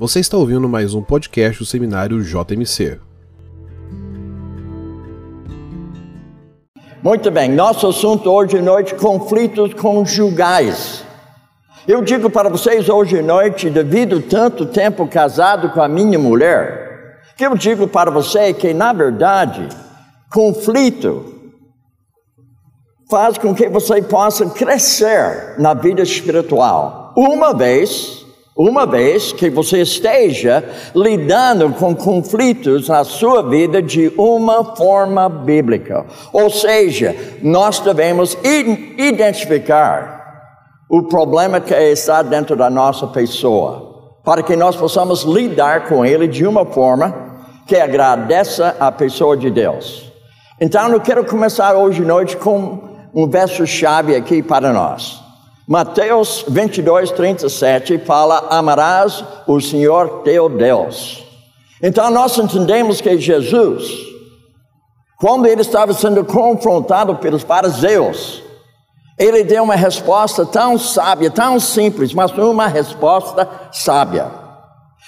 Você 0.00 0.18
está 0.18 0.34
ouvindo 0.38 0.66
mais 0.66 0.94
um 0.94 1.02
podcast 1.02 1.58
do 1.58 1.66
Seminário 1.66 2.22
JMC. 2.22 2.98
Muito 7.02 7.30
bem, 7.30 7.50
nosso 7.50 7.86
assunto 7.86 8.30
hoje 8.30 8.56
à 8.56 8.62
noite: 8.62 8.94
conflitos 8.94 9.74
conjugais. 9.74 11.04
Eu 11.86 12.00
digo 12.00 12.30
para 12.30 12.48
vocês 12.48 12.88
hoje 12.88 13.18
à 13.18 13.22
noite, 13.22 13.68
devido 13.68 14.22
tanto 14.22 14.64
tempo 14.64 15.06
casado 15.06 15.68
com 15.68 15.82
a 15.82 15.88
minha 15.88 16.18
mulher, 16.18 17.18
que 17.36 17.44
eu 17.44 17.54
digo 17.54 17.86
para 17.86 18.10
você 18.10 18.54
que, 18.54 18.72
na 18.72 18.94
verdade, 18.94 19.68
conflito 20.32 21.26
faz 23.10 23.36
com 23.36 23.54
que 23.54 23.68
você 23.68 24.00
possa 24.00 24.48
crescer 24.48 25.56
na 25.58 25.74
vida 25.74 26.00
espiritual. 26.00 27.12
Uma 27.14 27.52
vez 27.52 28.19
uma 28.68 28.84
vez 28.84 29.32
que 29.32 29.48
você 29.48 29.80
esteja 29.80 30.62
lidando 30.94 31.70
com 31.70 31.94
conflitos 31.94 32.88
na 32.88 33.04
sua 33.04 33.42
vida 33.42 33.80
de 33.80 34.12
uma 34.18 34.76
forma 34.76 35.28
bíblica. 35.28 36.04
Ou 36.32 36.50
seja, 36.50 37.16
nós 37.42 37.80
devemos 37.80 38.36
identificar 38.98 40.20
o 40.90 41.04
problema 41.04 41.60
que 41.60 41.72
está 41.72 42.20
dentro 42.20 42.54
da 42.54 42.68
nossa 42.68 43.06
pessoa, 43.06 44.18
para 44.24 44.42
que 44.42 44.56
nós 44.56 44.76
possamos 44.76 45.22
lidar 45.22 45.88
com 45.88 46.04
ele 46.04 46.26
de 46.28 46.46
uma 46.46 46.66
forma 46.66 47.30
que 47.66 47.76
agradeça 47.76 48.76
a 48.78 48.92
pessoa 48.92 49.36
de 49.36 49.50
Deus. 49.50 50.12
Então, 50.60 50.90
eu 50.90 51.00
quero 51.00 51.24
começar 51.24 51.74
hoje 51.74 52.02
à 52.02 52.06
noite 52.06 52.36
com 52.36 52.78
um 53.14 53.26
verso 53.26 53.66
chave 53.66 54.14
aqui 54.14 54.42
para 54.42 54.72
nós. 54.72 55.19
Mateus 55.70 56.44
22, 56.48 57.12
37 57.12 57.98
fala: 57.98 58.48
Amarás 58.50 59.24
o 59.46 59.60
Senhor 59.60 60.22
teu 60.24 60.48
Deus. 60.48 61.24
Então 61.80 62.10
nós 62.10 62.36
entendemos 62.36 63.00
que 63.00 63.16
Jesus, 63.16 63.88
quando 65.20 65.46
ele 65.46 65.60
estava 65.60 65.92
sendo 65.92 66.24
confrontado 66.24 67.14
pelos 67.14 67.44
fariseus, 67.44 68.42
ele 69.16 69.44
deu 69.44 69.62
uma 69.62 69.76
resposta 69.76 70.44
tão 70.44 70.76
sábia, 70.76 71.30
tão 71.30 71.60
simples, 71.60 72.12
mas 72.12 72.32
uma 72.32 72.66
resposta 72.66 73.48
sábia. 73.70 74.26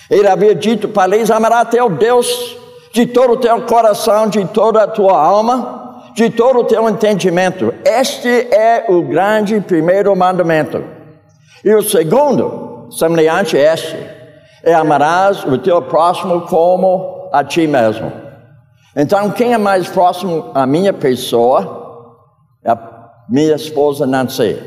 Ele 0.08 0.29
havia 0.29 0.55
dito 0.55 0.86
para 0.86 1.17
eles: 1.17 1.29
Amarás 1.29 1.70
teu 1.70 1.91
Deus 1.91 2.56
de 2.92 3.05
todo 3.06 3.33
o 3.33 3.36
teu 3.39 3.62
coração, 3.62 4.29
de 4.29 4.45
toda 4.45 4.84
a 4.84 4.86
tua 4.86 5.20
alma 5.20 5.81
de 6.14 6.30
todo 6.30 6.60
o 6.60 6.64
teu 6.64 6.88
entendimento. 6.88 7.72
Este 7.84 8.28
é 8.28 8.86
o 8.88 9.02
grande 9.02 9.60
primeiro 9.60 10.14
mandamento. 10.14 10.84
E 11.64 11.74
o 11.74 11.82
segundo, 11.82 12.88
semelhante 12.91 13.56
a 13.56 13.74
este, 13.74 13.96
é 14.62 14.74
amarás 14.74 15.44
o 15.44 15.58
teu 15.58 15.80
próximo 15.83 16.42
como 16.42 17.30
a 17.33 17.42
ti 17.42 17.66
mesmo. 17.66 18.12
Então, 18.94 19.30
quem 19.30 19.55
é 19.55 19.58
mais 19.58 19.88
próximo 19.88 20.50
à 20.55 20.66
minha 20.66 20.92
pessoa? 20.92 21.80
A 22.64 22.77
minha 23.28 23.55
esposa 23.55 24.06
Nancy. 24.06 24.58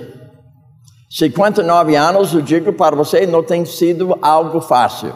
59 1.09 1.95
anos, 1.95 2.33
eu 2.33 2.41
digo 2.41 2.73
para 2.73 2.95
você, 2.95 3.25
não 3.25 3.43
tem 3.43 3.63
sido 3.63 4.17
algo 4.21 4.59
fácil. 4.59 5.13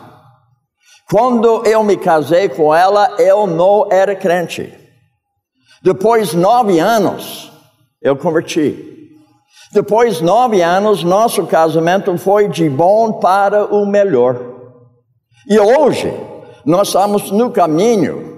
Quando 1.10 1.66
eu 1.66 1.84
me 1.84 1.98
casei 1.98 2.48
com 2.48 2.74
ela, 2.74 3.16
eu 3.18 3.48
não 3.48 3.88
era 3.92 4.16
crente. 4.16 4.79
Depois 5.82 6.30
de 6.30 6.38
nove 6.38 6.80
anos, 6.80 7.52
eu 8.02 8.16
converti. 8.16 8.98
Depois 9.72 10.18
de 10.18 10.24
nove 10.24 10.62
anos, 10.62 11.04
nosso 11.04 11.46
casamento 11.46 12.18
foi 12.18 12.50
de 12.50 12.70
bom 12.70 13.14
para 13.14 13.66
o 13.66 13.86
melhor. 13.86 14.40
E 15.48 15.60
hoje, 15.60 16.12
nós 16.66 16.88
estamos 16.90 17.32
no 17.32 17.52
caminho 17.52 18.30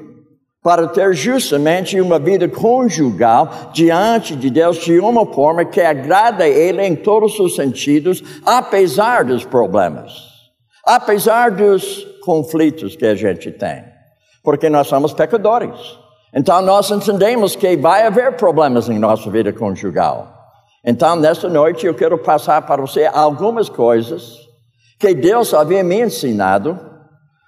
para 0.63 0.87
ter 0.87 1.13
justamente 1.15 1.99
uma 1.99 2.19
vida 2.19 2.47
conjugal 2.47 3.71
diante 3.73 4.35
de 4.35 4.49
Deus 4.49 4.77
de 4.77 4.99
uma 4.99 5.25
forma 5.25 5.65
que 5.65 5.81
agrada 5.81 6.43
a 6.43 6.49
Ele 6.49 6.85
em 6.85 6.95
todos 6.95 7.39
os 7.39 7.55
sentidos, 7.55 8.21
apesar 8.45 9.25
dos 9.25 9.43
problemas, 9.43 10.13
apesar 10.85 11.49
dos 11.51 12.05
conflitos 12.23 12.95
que 12.95 13.05
a 13.05 13.15
gente 13.15 13.51
tem, 13.51 13.83
porque 14.43 14.69
nós 14.69 14.87
somos 14.87 15.13
pecadores. 15.13 16.00
Então 16.33 16.61
nós 16.61 16.89
entendemos 16.89 17.55
que 17.55 17.75
vai 17.75 18.07
haver 18.07 18.37
problemas 18.37 18.87
em 18.89 18.97
nossa 18.97 19.29
vida 19.29 19.51
conjugal. 19.51 20.41
Então, 20.83 21.15
nesta 21.15 21.47
noite, 21.47 21.85
eu 21.85 21.93
quero 21.93 22.17
passar 22.17 22.61
para 22.63 22.81
você 22.81 23.05
algumas 23.05 23.69
coisas 23.69 24.35
que 24.99 25.13
Deus 25.13 25.53
havia 25.53 25.83
me 25.83 25.99
ensinado 25.99 26.79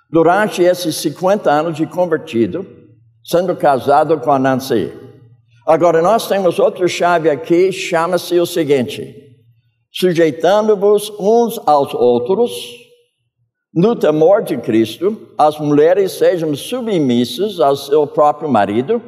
durante 0.10 0.62
esses 0.62 0.96
50 0.98 1.50
anos 1.50 1.76
de 1.76 1.88
convertido, 1.88 2.66
sendo 3.24 3.56
casado 3.56 4.20
com 4.20 4.32
a 4.32 4.38
Nancy. 4.38 4.94
Agora, 5.66 6.02
nós 6.02 6.28
temos 6.28 6.60
outra 6.60 6.88
chave 6.88 7.30
aqui, 7.30 7.72
chama-se 7.72 8.40
o 8.40 8.46
seguinte: 8.46 9.16
sujeitando-vos 9.92 11.10
uns 11.20 11.60
aos 11.66 11.94
outros 11.96 12.52
no 13.74 13.96
temor 13.96 14.44
de 14.44 14.56
Cristo, 14.58 15.18
as 15.38 15.58
mulheres 15.58 16.12
sejam 16.12 16.56
submissas 16.56 17.60
ao 17.60 17.76
seu 17.76 18.06
próprio 18.06 18.48
marido, 18.48 19.02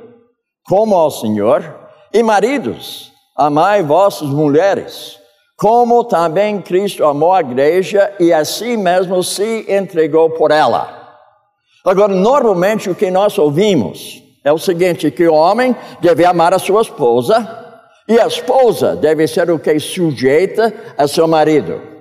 como 0.67 0.95
ao 0.95 1.11
Senhor, 1.11 1.63
e 2.11 2.23
maridos, 2.23 3.11
amai 3.37 3.83
vossas 3.83 4.29
mulheres, 4.29 5.19
como 5.55 6.03
também 6.03 6.61
Cristo 6.61 7.05
amou 7.05 7.33
a 7.33 7.41
igreja 7.41 8.11
e 8.19 8.33
assim 8.33 8.75
mesmo 8.75 9.21
se 9.21 9.65
entregou 9.69 10.31
por 10.31 10.49
ela. 10.49 11.05
Agora, 11.85 12.13
normalmente 12.13 12.89
o 12.89 12.95
que 12.95 13.11
nós 13.11 13.37
ouvimos 13.37 14.23
é 14.43 14.51
o 14.51 14.57
seguinte: 14.57 15.11
que 15.11 15.27
o 15.27 15.33
homem 15.33 15.75
deve 16.01 16.25
amar 16.25 16.53
a 16.53 16.59
sua 16.59 16.81
esposa 16.81 17.65
e 18.07 18.19
a 18.19 18.25
esposa 18.25 18.95
deve 18.95 19.27
ser 19.27 19.51
o 19.51 19.59
que 19.59 19.79
sujeita 19.79 20.73
a 20.97 21.07
seu 21.07 21.27
marido. 21.27 21.94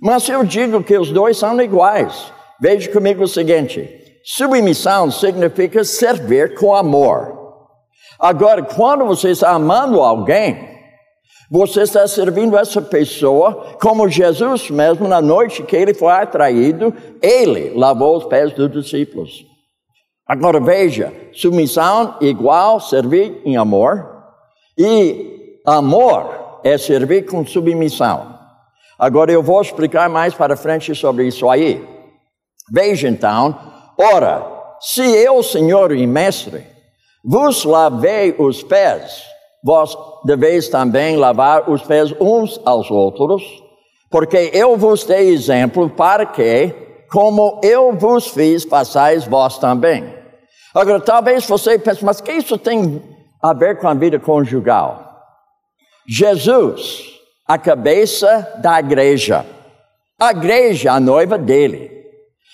Mas 0.00 0.28
eu 0.28 0.44
digo 0.44 0.82
que 0.82 0.96
os 0.96 1.10
dois 1.10 1.36
são 1.36 1.60
iguais. 1.60 2.32
Veja 2.60 2.90
comigo 2.90 3.24
o 3.24 3.28
seguinte: 3.28 3.88
submissão 4.24 5.10
significa 5.10 5.84
servir 5.84 6.54
com 6.54 6.74
amor. 6.74 7.36
Agora, 8.18 8.62
quando 8.62 9.04
você 9.04 9.30
está 9.30 9.50
amando 9.50 10.00
alguém, 10.00 10.76
você 11.50 11.82
está 11.82 12.06
servindo 12.06 12.58
essa 12.58 12.82
pessoa 12.82 13.76
como 13.80 14.08
Jesus 14.08 14.70
mesmo, 14.70 15.08
na 15.08 15.22
noite 15.22 15.62
que 15.62 15.76
ele 15.76 15.94
foi 15.94 16.12
atraído, 16.12 16.92
ele 17.22 17.72
lavou 17.74 18.16
os 18.16 18.24
pés 18.24 18.52
dos 18.52 18.70
discípulos. 18.70 19.46
Agora 20.26 20.60
veja, 20.60 21.12
submissão 21.32 22.16
igual 22.20 22.80
servir 22.80 23.40
em 23.46 23.56
amor, 23.56 24.06
e 24.76 25.58
amor 25.64 26.60
é 26.62 26.76
servir 26.76 27.24
com 27.24 27.46
submissão. 27.46 28.37
Agora 28.98 29.30
eu 29.30 29.42
vou 29.42 29.62
explicar 29.62 30.08
mais 30.08 30.34
para 30.34 30.56
frente 30.56 30.92
sobre 30.94 31.26
isso 31.26 31.48
aí. 31.48 31.86
Veja 32.70 33.08
então, 33.08 33.56
ora, 33.96 34.44
se 34.80 35.02
eu, 35.02 35.40
Senhor 35.42 35.92
e 35.92 36.06
Mestre, 36.06 36.66
vos 37.24 37.64
lavei 37.64 38.34
os 38.36 38.62
pés, 38.62 39.22
vós 39.64 39.96
deveis 40.24 40.68
também 40.68 41.16
lavar 41.16 41.70
os 41.70 41.82
pés 41.82 42.12
uns 42.20 42.60
aos 42.64 42.90
outros, 42.90 43.42
porque 44.10 44.50
eu 44.52 44.76
vos 44.76 45.04
dei 45.04 45.28
exemplo 45.30 45.88
para 45.88 46.26
que, 46.26 46.74
como 47.10 47.60
eu 47.62 47.92
vos 47.92 48.26
fiz, 48.26 48.64
façais 48.64 49.24
vós 49.24 49.58
também. 49.58 50.12
Agora, 50.74 51.00
talvez 51.00 51.46
você 51.46 51.78
pense, 51.78 52.04
mas 52.04 52.20
que 52.20 52.32
isso 52.32 52.58
tem 52.58 53.00
a 53.40 53.52
ver 53.52 53.78
com 53.78 53.86
a 53.86 53.94
vida 53.94 54.18
conjugal? 54.18 55.04
Jesus 56.06 57.17
a 57.48 57.56
cabeça 57.56 58.56
da 58.58 58.78
igreja. 58.78 59.46
A 60.20 60.32
igreja, 60.32 60.92
a 60.92 61.00
noiva 61.00 61.38
dele. 61.38 61.90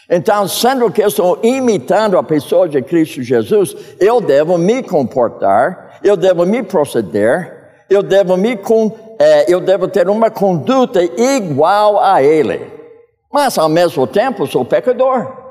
Então, 0.08 0.46
sendo 0.46 0.93
que 0.93 1.02
eu 1.02 1.08
estou 1.08 1.41
imitando 1.43 2.17
a 2.17 2.23
pessoa 2.23 2.69
de 2.69 2.81
Cristo 2.81 3.20
Jesus, 3.23 3.75
eu 3.99 4.20
devo 4.20 4.56
me 4.56 4.82
comportar, 4.82 5.99
eu 6.05 6.17
devo 6.17 6.46
me 6.46 6.62
proceder, 6.62 7.85
eu 7.91 8.02
devo 8.02 8.37
me 8.37 8.56
é, 9.19 9.52
eu 9.52 9.61
devo 9.61 9.88
ter 9.88 10.08
uma 10.08 10.31
conduta 10.31 11.02
igual 11.02 11.99
a 11.99 12.23
Ele. 12.23 12.70
Mas 13.32 13.58
ao 13.58 13.69
mesmo 13.69 14.06
tempo 14.06 14.47
sou 14.47 14.64
pecador. 14.64 15.43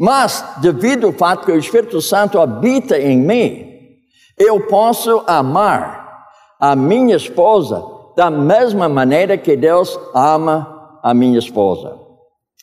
Mas 0.00 0.44
devido 0.58 1.08
ao 1.08 1.12
fato 1.12 1.44
que 1.44 1.52
o 1.52 1.58
Espírito 1.58 2.00
Santo 2.00 2.40
habita 2.40 2.98
em 2.98 3.18
mim, 3.18 3.68
eu 4.38 4.66
posso 4.66 5.22
amar 5.26 6.26
a 6.58 6.74
minha 6.74 7.16
esposa 7.16 7.97
da 8.18 8.32
mesma 8.32 8.88
maneira 8.88 9.38
que 9.38 9.56
Deus 9.56 9.96
ama 10.12 10.98
a 11.04 11.14
minha 11.14 11.38
esposa. 11.38 11.96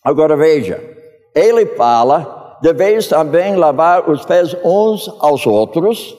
Agora 0.03 0.35
veja, 0.35 0.83
ele 1.33 1.65
fala: 1.77 2.57
deveis 2.61 3.07
também 3.07 3.55
lavar 3.55 4.09
os 4.09 4.25
pés 4.25 4.53
uns 4.65 5.07
aos 5.21 5.47
outros, 5.47 6.13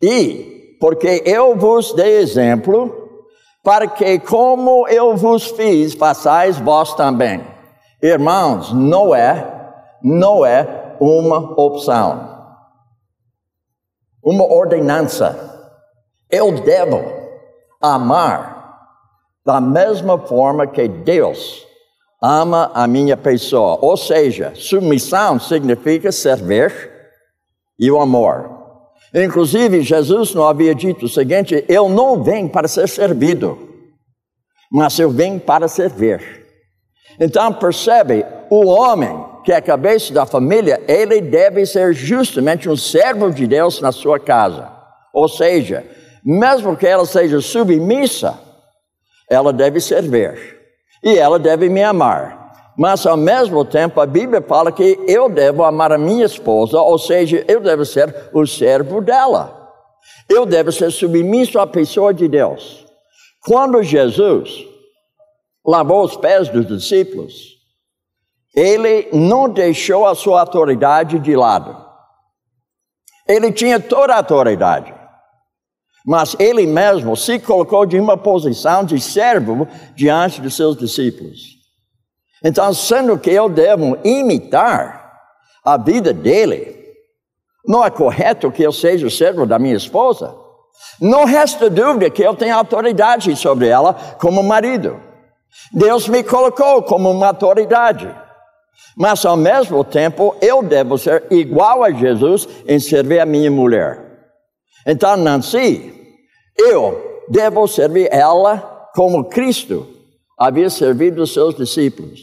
e 0.00 0.78
porque 0.80 1.22
eu 1.26 1.54
vos 1.54 1.92
dei 1.92 2.16
exemplo, 2.16 3.10
para 3.62 3.86
que 3.86 4.18
como 4.20 4.88
eu 4.88 5.14
vos 5.14 5.48
fiz, 5.48 5.92
façais 5.92 6.58
vós 6.58 6.94
também. 6.94 7.44
Irmãos, 8.02 8.72
não 8.72 9.14
é, 9.14 9.70
não 10.02 10.46
é 10.46 10.96
uma 10.98 11.60
opção, 11.60 12.26
uma 14.24 14.44
ordenança. 14.50 15.76
Eu 16.30 16.52
devo 16.52 17.02
amar 17.82 18.57
da 19.48 19.62
mesma 19.62 20.18
forma 20.18 20.66
que 20.66 20.86
Deus 20.86 21.66
ama 22.22 22.70
a 22.74 22.86
minha 22.86 23.16
pessoa. 23.16 23.78
Ou 23.80 23.96
seja, 23.96 24.52
submissão 24.54 25.40
significa 25.40 26.12
servir 26.12 26.70
e 27.80 27.90
o 27.90 27.98
amor. 27.98 28.50
Inclusive, 29.14 29.80
Jesus 29.80 30.34
não 30.34 30.46
havia 30.46 30.74
dito 30.74 31.06
o 31.06 31.08
seguinte: 31.08 31.64
Eu 31.66 31.88
não 31.88 32.22
venho 32.22 32.50
para 32.50 32.68
ser 32.68 32.86
servido, 32.90 33.58
mas 34.70 34.98
eu 34.98 35.08
venho 35.08 35.40
para 35.40 35.66
servir. 35.66 36.44
Então, 37.18 37.50
percebe, 37.54 38.26
o 38.50 38.66
homem 38.66 39.24
que 39.46 39.50
é 39.50 39.56
a 39.56 39.62
cabeça 39.62 40.12
da 40.12 40.26
família, 40.26 40.78
ele 40.86 41.22
deve 41.22 41.64
ser 41.64 41.94
justamente 41.94 42.68
um 42.68 42.76
servo 42.76 43.30
de 43.30 43.46
Deus 43.46 43.80
na 43.80 43.92
sua 43.92 44.20
casa. 44.20 44.70
Ou 45.10 45.26
seja, 45.26 45.86
mesmo 46.22 46.76
que 46.76 46.86
ela 46.86 47.06
seja 47.06 47.40
submissa, 47.40 48.46
ela 49.28 49.52
deve 49.52 49.80
servir 49.80 50.58
e 51.02 51.18
ela 51.18 51.38
deve 51.38 51.68
me 51.68 51.82
amar. 51.82 52.38
Mas 52.76 53.04
ao 53.06 53.16
mesmo 53.16 53.64
tempo 53.64 54.00
a 54.00 54.06
Bíblia 54.06 54.40
fala 54.40 54.70
que 54.70 54.98
eu 55.06 55.28
devo 55.28 55.64
amar 55.64 55.92
a 55.92 55.98
minha 55.98 56.24
esposa, 56.24 56.80
ou 56.80 56.98
seja, 56.98 57.44
eu 57.48 57.60
devo 57.60 57.84
ser 57.84 58.30
o 58.32 58.46
servo 58.46 59.00
dela. 59.00 59.56
Eu 60.28 60.46
devo 60.46 60.70
ser 60.70 60.90
submisso 60.92 61.58
à 61.58 61.66
pessoa 61.66 62.14
de 62.14 62.28
Deus. 62.28 62.86
Quando 63.44 63.82
Jesus 63.82 64.64
lavou 65.66 66.04
os 66.04 66.16
pés 66.16 66.48
dos 66.48 66.66
discípulos, 66.66 67.58
ele 68.54 69.08
não 69.12 69.48
deixou 69.48 70.06
a 70.06 70.14
sua 70.14 70.40
autoridade 70.40 71.18
de 71.18 71.34
lado. 71.34 71.76
Ele 73.26 73.52
tinha 73.52 73.78
toda 73.80 74.14
a 74.14 74.18
autoridade 74.18 74.97
mas 76.08 76.34
ele 76.38 76.66
mesmo 76.66 77.14
se 77.14 77.38
colocou 77.38 77.84
de 77.84 78.00
uma 78.00 78.16
posição 78.16 78.82
de 78.82 78.98
servo 78.98 79.68
diante 79.94 80.40
dos 80.40 80.56
seus 80.56 80.74
discípulos. 80.74 81.58
Então, 82.42 82.72
sendo 82.72 83.18
que 83.18 83.28
eu 83.28 83.46
devo 83.46 83.98
imitar 84.02 85.12
a 85.62 85.76
vida 85.76 86.10
dele, 86.14 86.82
não 87.66 87.84
é 87.84 87.90
correto 87.90 88.50
que 88.50 88.62
eu 88.62 88.72
seja 88.72 89.10
servo 89.10 89.44
da 89.44 89.58
minha 89.58 89.76
esposa? 89.76 90.34
Não 90.98 91.26
resta 91.26 91.68
dúvida 91.68 92.08
que 92.08 92.22
eu 92.22 92.34
tenho 92.34 92.56
autoridade 92.56 93.36
sobre 93.36 93.68
ela 93.68 93.92
como 94.18 94.42
marido. 94.42 94.98
Deus 95.70 96.08
me 96.08 96.24
colocou 96.24 96.82
como 96.84 97.10
uma 97.10 97.26
autoridade. 97.26 98.08
Mas 98.96 99.26
ao 99.26 99.36
mesmo 99.36 99.84
tempo, 99.84 100.34
eu 100.40 100.62
devo 100.62 100.96
ser 100.96 101.26
igual 101.30 101.84
a 101.84 101.90
Jesus 101.90 102.48
em 102.66 102.80
servir 102.80 103.20
a 103.20 103.26
minha 103.26 103.50
mulher. 103.50 104.08
Então, 104.86 105.18
Nancy, 105.18 105.97
eu 106.58 107.24
devo 107.28 107.66
servir 107.66 108.08
ela 108.12 108.90
como 108.94 109.24
Cristo 109.24 109.86
havia 110.38 110.68
servido 110.68 111.22
os 111.22 111.32
seus 111.32 111.54
discípulos. 111.54 112.20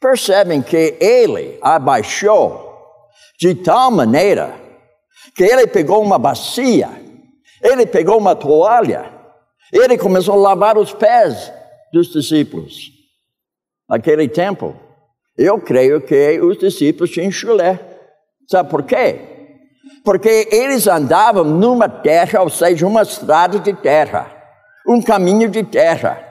Percebem 0.00 0.60
que 0.60 0.96
ele 1.00 1.58
abaixou 1.62 2.72
de 3.38 3.54
tal 3.54 3.90
maneira 3.90 4.54
que 5.34 5.44
ele 5.44 5.66
pegou 5.66 6.02
uma 6.02 6.18
bacia, 6.18 6.90
ele 7.62 7.86
pegou 7.86 8.18
uma 8.18 8.34
toalha, 8.34 9.12
ele 9.72 9.96
começou 9.96 10.34
a 10.34 10.48
lavar 10.48 10.76
os 10.76 10.92
pés 10.92 11.52
dos 11.92 12.08
discípulos. 12.12 12.90
Naquele 13.88 14.28
tempo, 14.28 14.76
eu 15.36 15.60
creio 15.60 16.00
que 16.00 16.40
os 16.40 16.58
discípulos 16.58 17.10
tinham 17.10 17.30
chulé. 17.30 17.78
Sabe 18.48 18.68
por 18.70 18.82
quê? 18.82 19.31
Porque 20.04 20.48
eles 20.50 20.86
andavam 20.86 21.44
numa 21.44 21.88
terra, 21.88 22.42
ou 22.42 22.50
seja, 22.50 22.86
uma 22.86 23.02
estrada 23.02 23.58
de 23.58 23.72
terra, 23.72 24.30
um 24.86 25.00
caminho 25.00 25.48
de 25.48 25.62
terra. 25.62 26.22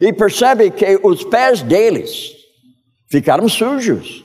E 0.00 0.12
percebe 0.12 0.70
que 0.70 1.00
os 1.02 1.24
pés 1.24 1.62
deles 1.62 2.32
ficaram 3.10 3.48
sujos. 3.48 4.24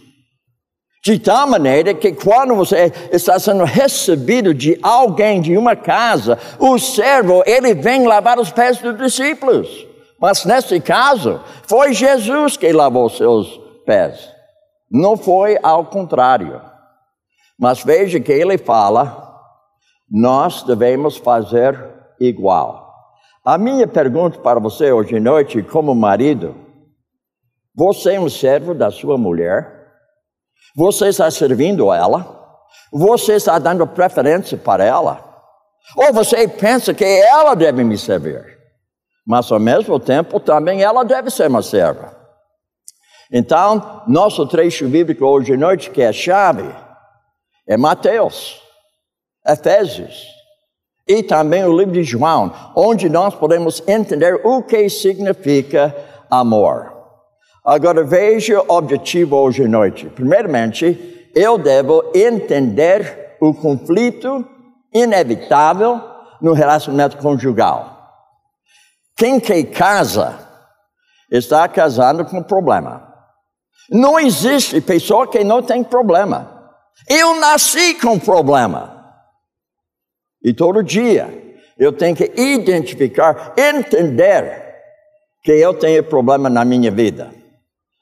De 1.03 1.19
tal 1.19 1.47
maneira 1.47 1.93
que 1.93 2.13
quando 2.13 2.55
você 2.55 2.91
está 3.11 3.37
sendo 3.37 3.65
recebido 3.65 4.53
de 4.53 4.79
alguém 4.81 5.41
de 5.41 5.57
uma 5.57 5.75
casa, 5.75 6.39
o 6.57 6.79
servo, 6.79 7.43
ele 7.45 7.73
vem 7.73 8.07
lavar 8.07 8.39
os 8.39 8.51
pés 8.51 8.77
dos 8.77 8.97
discípulos. 8.97 9.85
Mas 10.21 10.45
nesse 10.45 10.79
caso, 10.79 11.41
foi 11.67 11.93
Jesus 11.93 12.55
que 12.55 12.71
lavou 12.71 13.09
seus 13.09 13.59
pés. 13.85 14.29
Não 14.89 15.17
foi 15.17 15.57
ao 15.61 15.85
contrário. 15.87 16.61
Mas 17.59 17.83
veja 17.83 18.19
que 18.19 18.31
ele 18.31 18.57
fala, 18.57 19.31
nós 20.09 20.63
devemos 20.63 21.17
fazer 21.17 21.77
igual. 22.19 22.83
A 23.45 23.57
minha 23.57 23.87
pergunta 23.87 24.39
para 24.39 24.59
você 24.59 24.91
hoje 24.91 25.17
à 25.17 25.19
noite, 25.19 25.61
como 25.63 25.93
marido, 25.93 26.55
você 27.75 28.13
é 28.13 28.19
um 28.19 28.29
servo 28.29 28.73
da 28.73 28.91
sua 28.91 29.17
mulher? 29.17 29.83
Você 30.75 31.07
está 31.07 31.29
servindo 31.29 31.91
ela? 31.91 32.41
Você 32.91 33.33
está 33.33 33.57
dando 33.59 33.85
preferência 33.87 34.57
para 34.57 34.83
ela? 34.85 35.23
Ou 35.97 36.13
você 36.13 36.47
pensa 36.47 36.93
que 36.93 37.03
ela 37.03 37.55
deve 37.55 37.83
me 37.83 37.97
servir? 37.97 38.45
Mas 39.25 39.51
ao 39.51 39.59
mesmo 39.59 39.99
tempo 39.99 40.39
também 40.39 40.83
ela 40.83 41.03
deve 41.03 41.29
ser 41.29 41.49
uma 41.49 41.61
serva. 41.61 42.15
Então, 43.31 44.03
nosso 44.07 44.45
trecho 44.45 44.87
bíblico 44.87 45.25
hoje 45.25 45.53
à 45.53 45.57
noite, 45.57 45.89
que 45.89 46.01
é 46.01 46.09
a 46.09 46.13
chave, 46.13 46.63
é 47.67 47.77
Mateus, 47.77 48.61
Efésios 49.45 50.25
e 51.07 51.21
também 51.21 51.63
o 51.65 51.77
livro 51.77 51.93
de 51.93 52.03
João, 52.03 52.53
onde 52.75 53.09
nós 53.09 53.35
podemos 53.35 53.81
entender 53.87 54.39
o 54.45 54.63
que 54.63 54.89
significa 54.89 55.95
amor. 56.29 56.93
Agora 57.63 58.03
veja 58.03 58.61
o 58.61 58.73
objetivo 58.73 59.35
hoje 59.35 59.63
à 59.63 59.67
noite. 59.67 60.07
Primeiramente, 60.07 61.29
eu 61.35 61.57
devo 61.57 62.03
entender 62.13 63.37
o 63.41 63.53
conflito 63.53 64.45
inevitável 64.93 66.01
no 66.41 66.53
relacionamento 66.53 67.17
conjugal. 67.17 67.93
Quem 69.17 69.39
que 69.39 69.63
casa 69.63 70.43
está 71.37 71.67
casando 71.67 72.23
com 72.25 72.43
problema. 72.43 73.11
Não 73.89 74.19
existe 74.19 74.79
pessoa 74.79 75.27
que 75.27 75.43
não 75.43 75.63
tem 75.63 75.83
problema. 75.83 76.52
Eu 77.09 77.35
nasci 77.35 77.95
com 77.95 78.17
problema. 78.19 78.93
E 80.43 80.53
todo 80.53 80.83
dia 80.83 81.41
eu 81.77 81.91
tenho 81.91 82.15
que 82.15 82.31
identificar, 82.35 83.53
entender 83.57 84.63
que 85.43 85.51
eu 85.51 85.73
tenho 85.73 86.03
problema 86.03 86.49
na 86.49 86.63
minha 86.63 86.91
vida. 86.91 87.31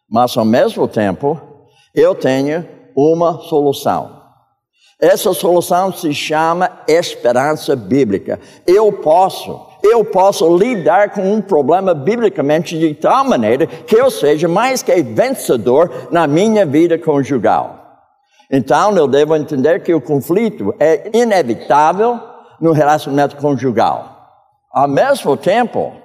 Mas 0.09 0.35
ao 0.37 0.45
mesmo 0.45 0.87
tempo, 0.87 1.39
eu 1.95 2.13
tenho 2.13 2.67
uma 2.95 3.39
solução. 3.41 4.21
Essa 4.99 5.33
solução 5.33 5.91
se 5.91 6.13
chama 6.13 6.83
esperança 6.87 7.75
bíblica. 7.75 8.39
Eu 8.67 8.93
posso, 8.93 9.59
eu 9.81 10.05
posso 10.05 10.55
lidar 10.55 11.09
com 11.09 11.33
um 11.33 11.41
problema 11.41 11.95
biblicamente 11.95 12.77
de 12.77 12.93
tal 12.93 13.25
maneira 13.25 13.65
que 13.65 13.95
eu 13.95 14.11
seja 14.11 14.47
mais 14.47 14.83
que 14.83 15.01
vencedor 15.01 16.09
na 16.11 16.27
minha 16.27 16.67
vida 16.67 16.99
conjugal. 16.99 17.80
Então, 18.51 18.93
eu 18.97 19.07
devo 19.07 19.33
entender 19.33 19.81
que 19.81 19.93
o 19.93 20.01
conflito 20.01 20.75
é 20.77 21.09
inevitável 21.17 22.19
no 22.59 22.73
relacionamento 22.73 23.37
conjugal. 23.37 24.29
Ao 24.69 24.89
mesmo 24.89 25.37
tempo, 25.37 25.95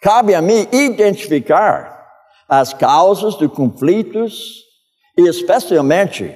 cabe 0.00 0.34
a 0.34 0.40
mim 0.40 0.66
identificar 0.72 2.08
as 2.48 2.72
causas 2.72 3.34
dos 3.34 3.52
conflitos 3.52 4.64
e, 5.16 5.28
especialmente, 5.28 6.34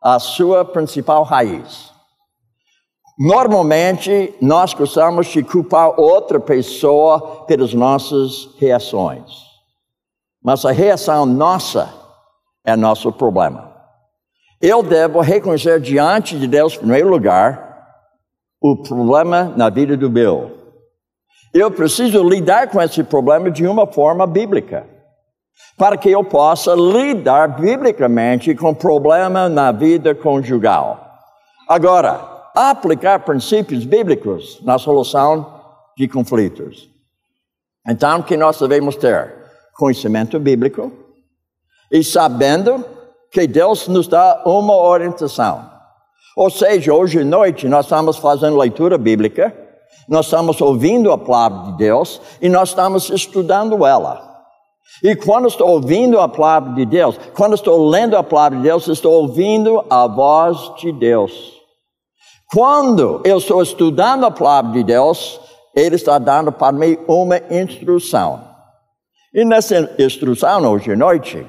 a 0.00 0.20
sua 0.20 0.64
principal 0.64 1.24
raiz. 1.24 1.90
Normalmente, 3.18 4.32
nós 4.40 4.74
gostamos 4.74 5.26
de 5.26 5.42
culpar 5.42 5.98
outra 5.98 6.38
pessoa 6.38 7.44
pelas 7.46 7.74
nossas 7.74 8.48
reações. 8.58 9.24
Mas 10.40 10.64
a 10.64 10.70
reação 10.70 11.26
nossa 11.26 12.05
é 12.66 12.76
nosso 12.76 13.12
problema. 13.12 13.72
Eu 14.60 14.82
devo 14.82 15.20
reconhecer 15.20 15.80
diante 15.80 16.38
de 16.38 16.46
Deus, 16.46 16.74
em 16.74 16.78
primeiro 16.78 17.08
lugar, 17.08 17.86
o 18.60 18.76
problema 18.76 19.54
na 19.56 19.70
vida 19.70 19.96
do 19.96 20.10
Bill. 20.10 20.50
Eu 21.54 21.70
preciso 21.70 22.22
lidar 22.22 22.68
com 22.68 22.82
esse 22.82 23.04
problema 23.04 23.50
de 23.50 23.66
uma 23.66 23.86
forma 23.86 24.26
bíblica, 24.26 24.86
para 25.78 25.96
que 25.96 26.10
eu 26.10 26.24
possa 26.24 26.74
lidar 26.74 27.58
biblicamente 27.60 28.54
com 28.54 28.70
o 28.70 28.74
problema 28.74 29.48
na 29.48 29.70
vida 29.72 30.14
conjugal. 30.14 31.00
Agora, 31.68 32.20
aplicar 32.54 33.20
princípios 33.20 33.84
bíblicos 33.84 34.60
na 34.62 34.78
solução 34.78 35.54
de 35.96 36.08
conflitos. 36.08 36.90
Então, 37.88 38.18
o 38.18 38.22
que 38.22 38.36
nós 38.36 38.58
devemos 38.58 38.96
ter? 38.96 39.46
conhecimento 39.76 40.38
bíblico 40.40 40.90
e 41.90 42.02
sabendo 42.02 42.84
que 43.30 43.46
Deus 43.46 43.88
nos 43.88 44.08
dá 44.08 44.42
uma 44.44 44.76
orientação. 44.76 45.70
Ou 46.36 46.50
seja, 46.50 46.92
hoje 46.92 47.20
à 47.20 47.24
noite 47.24 47.68
nós 47.68 47.86
estamos 47.86 48.16
fazendo 48.18 48.56
leitura 48.56 48.98
bíblica, 48.98 49.54
nós 50.08 50.26
estamos 50.26 50.60
ouvindo 50.60 51.10
a 51.10 51.18
palavra 51.18 51.72
de 51.72 51.78
Deus 51.78 52.20
e 52.40 52.48
nós 52.48 52.70
estamos 52.70 53.10
estudando 53.10 53.86
ela. 53.86 54.26
E 55.02 55.14
quando 55.16 55.48
estou 55.48 55.68
ouvindo 55.68 56.20
a 56.20 56.28
palavra 56.28 56.72
de 56.74 56.86
Deus, 56.86 57.18
quando 57.34 57.54
estou 57.54 57.88
lendo 57.88 58.16
a 58.16 58.22
palavra 58.22 58.58
de 58.58 58.64
Deus, 58.64 58.86
estou 58.88 59.12
ouvindo 59.12 59.84
a 59.90 60.06
voz 60.06 60.74
de 60.76 60.92
Deus. 60.92 61.56
Quando 62.52 63.20
eu 63.24 63.38
estou 63.38 63.60
estudando 63.60 64.24
a 64.24 64.30
palavra 64.30 64.72
de 64.72 64.84
Deus, 64.84 65.40
Ele 65.74 65.96
está 65.96 66.18
dando 66.18 66.52
para 66.52 66.72
mim 66.72 66.96
uma 67.08 67.38
instrução. 67.50 68.42
E 69.34 69.44
nessa 69.44 69.94
instrução, 69.98 70.64
hoje 70.70 70.92
à 70.92 70.96
noite, 70.96 71.46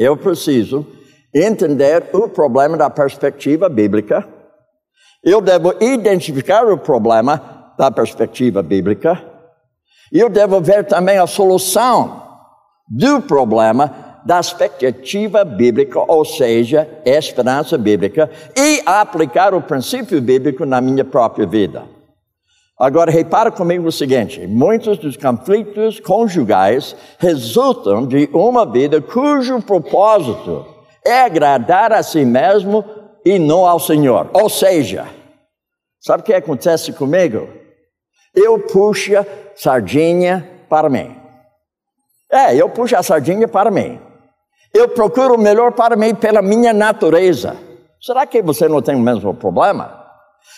eu 0.00 0.16
preciso 0.16 0.86
entender 1.34 2.08
o 2.14 2.26
problema 2.26 2.74
da 2.74 2.88
perspectiva 2.88 3.68
bíblica. 3.68 4.26
Eu 5.22 5.42
devo 5.42 5.74
identificar 5.78 6.66
o 6.66 6.78
problema 6.78 7.74
da 7.78 7.90
perspectiva 7.90 8.62
bíblica. 8.62 9.22
Eu 10.10 10.30
devo 10.30 10.58
ver 10.58 10.86
também 10.86 11.18
a 11.18 11.26
solução 11.26 12.22
do 12.88 13.20
problema 13.20 14.22
da 14.24 14.40
expectativa 14.40 15.44
bíblica, 15.44 16.00
ou 16.10 16.24
seja, 16.24 16.88
esperança 17.04 17.76
bíblica, 17.76 18.30
e 18.56 18.82
aplicar 18.86 19.52
o 19.52 19.60
princípio 19.60 20.18
bíblico 20.22 20.64
na 20.64 20.80
minha 20.80 21.04
própria 21.04 21.46
vida. 21.46 21.99
Agora, 22.80 23.10
repara 23.10 23.50
comigo 23.50 23.86
o 23.88 23.92
seguinte: 23.92 24.46
muitos 24.46 24.96
dos 24.96 25.14
conflitos 25.14 26.00
conjugais 26.00 26.96
resultam 27.18 28.06
de 28.06 28.30
uma 28.32 28.64
vida 28.64 29.02
cujo 29.02 29.60
propósito 29.60 30.64
é 31.04 31.20
agradar 31.20 31.92
a 31.92 32.02
si 32.02 32.24
mesmo 32.24 32.82
e 33.22 33.38
não 33.38 33.66
ao 33.66 33.78
Senhor. 33.78 34.30
Ou 34.32 34.48
seja, 34.48 35.06
sabe 36.00 36.22
o 36.22 36.24
que 36.24 36.32
acontece 36.32 36.94
comigo? 36.94 37.50
Eu 38.34 38.58
puxo 38.60 39.12
sardinha 39.54 40.48
para 40.66 40.88
mim. 40.88 41.14
É, 42.32 42.54
eu 42.54 42.70
puxo 42.70 42.96
a 42.96 43.02
sardinha 43.02 43.46
para 43.46 43.70
mim. 43.70 44.00
Eu 44.72 44.88
procuro 44.88 45.34
o 45.34 45.38
melhor 45.38 45.72
para 45.72 45.96
mim 45.96 46.14
pela 46.14 46.40
minha 46.40 46.72
natureza. 46.72 47.58
Será 48.00 48.24
que 48.24 48.40
você 48.40 48.66
não 48.68 48.80
tem 48.80 48.94
o 48.94 49.00
mesmo 49.00 49.34
problema? 49.34 50.02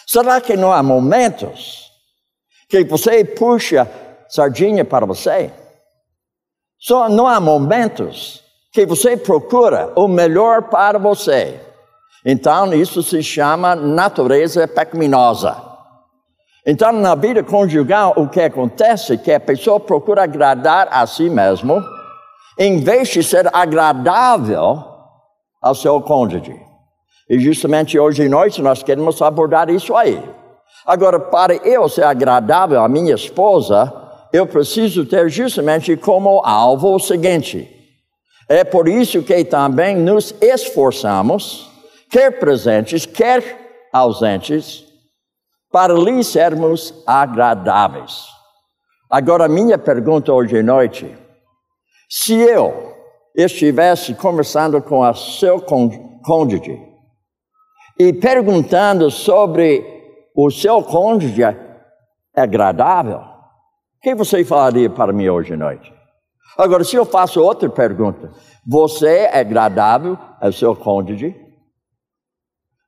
Será 0.06 0.40
que 0.40 0.56
não 0.56 0.72
há 0.72 0.82
momentos 0.82 1.91
que 2.72 2.84
você 2.84 3.22
puxa 3.22 3.86
sardinha 4.30 4.82
para 4.82 5.04
você? 5.04 5.50
Só 6.78 7.06
não 7.06 7.26
há 7.26 7.38
momentos 7.38 8.42
que 8.72 8.86
você 8.86 9.14
procura 9.14 9.92
o 9.94 10.08
melhor 10.08 10.70
para 10.70 10.98
você. 10.98 11.60
Então, 12.24 12.72
isso 12.72 13.02
se 13.02 13.22
chama 13.22 13.76
natureza 13.76 14.66
pecaminosa. 14.66 15.62
Então, 16.66 16.92
na 16.92 17.14
vida 17.14 17.42
conjugal, 17.42 18.14
o 18.16 18.26
que 18.26 18.40
acontece 18.40 19.12
é 19.12 19.16
que 19.18 19.32
a 19.32 19.40
pessoa 19.40 19.78
procura 19.78 20.22
agradar 20.22 20.88
a 20.90 21.06
si 21.06 21.28
mesmo, 21.28 21.84
em 22.58 22.80
vez 22.80 23.08
de 23.08 23.22
ser 23.22 23.54
agradável 23.54 24.82
ao 25.60 25.74
seu 25.74 26.00
cônjuge. 26.00 26.58
E 27.28 27.38
justamente 27.38 27.98
hoje 27.98 28.24
à 28.24 28.28
noite 28.30 28.62
nós 28.62 28.82
queremos 28.82 29.20
abordar 29.20 29.68
isso 29.68 29.94
aí. 29.94 30.22
Agora, 30.86 31.20
para 31.20 31.54
eu 31.56 31.88
ser 31.88 32.04
agradável 32.04 32.82
à 32.82 32.88
minha 32.88 33.14
esposa, 33.14 33.92
eu 34.32 34.46
preciso 34.46 35.06
ter 35.06 35.28
justamente 35.28 35.96
como 35.96 36.44
alvo 36.44 36.94
o 36.94 36.98
seguinte: 36.98 37.68
é 38.48 38.64
por 38.64 38.88
isso 38.88 39.22
que 39.22 39.44
também 39.44 39.96
nos 39.96 40.34
esforçamos, 40.40 41.70
quer 42.10 42.38
presentes, 42.38 43.06
quer 43.06 43.88
ausentes, 43.92 44.84
para 45.70 45.94
lhe 45.94 46.22
sermos 46.24 46.94
agradáveis. 47.06 48.26
Agora, 49.10 49.48
minha 49.48 49.78
pergunta 49.78 50.32
hoje 50.32 50.58
à 50.58 50.62
noite: 50.62 51.06
se 52.10 52.34
eu 52.34 52.92
estivesse 53.34 54.14
conversando 54.14 54.82
com 54.82 55.00
o 55.00 55.14
seu 55.14 55.60
cônjuge 55.60 56.78
e 57.98 58.12
perguntando 58.12 59.10
sobre 59.10 60.01
o 60.34 60.50
seu 60.50 60.82
cônjuge 60.82 61.42
é 61.42 61.56
agradável, 62.36 63.18
o 63.18 64.00
que 64.02 64.14
você 64.14 64.44
falaria 64.44 64.90
para 64.90 65.12
mim 65.12 65.28
hoje 65.28 65.54
à 65.54 65.56
noite? 65.56 65.92
Agora, 66.56 66.84
se 66.84 66.96
eu 66.96 67.04
faço 67.04 67.40
outra 67.40 67.68
pergunta, 67.68 68.30
você 68.66 69.26
é 69.26 69.40
agradável 69.40 70.18
ao 70.40 70.52
seu 70.52 70.74
cônjuge? 70.76 71.34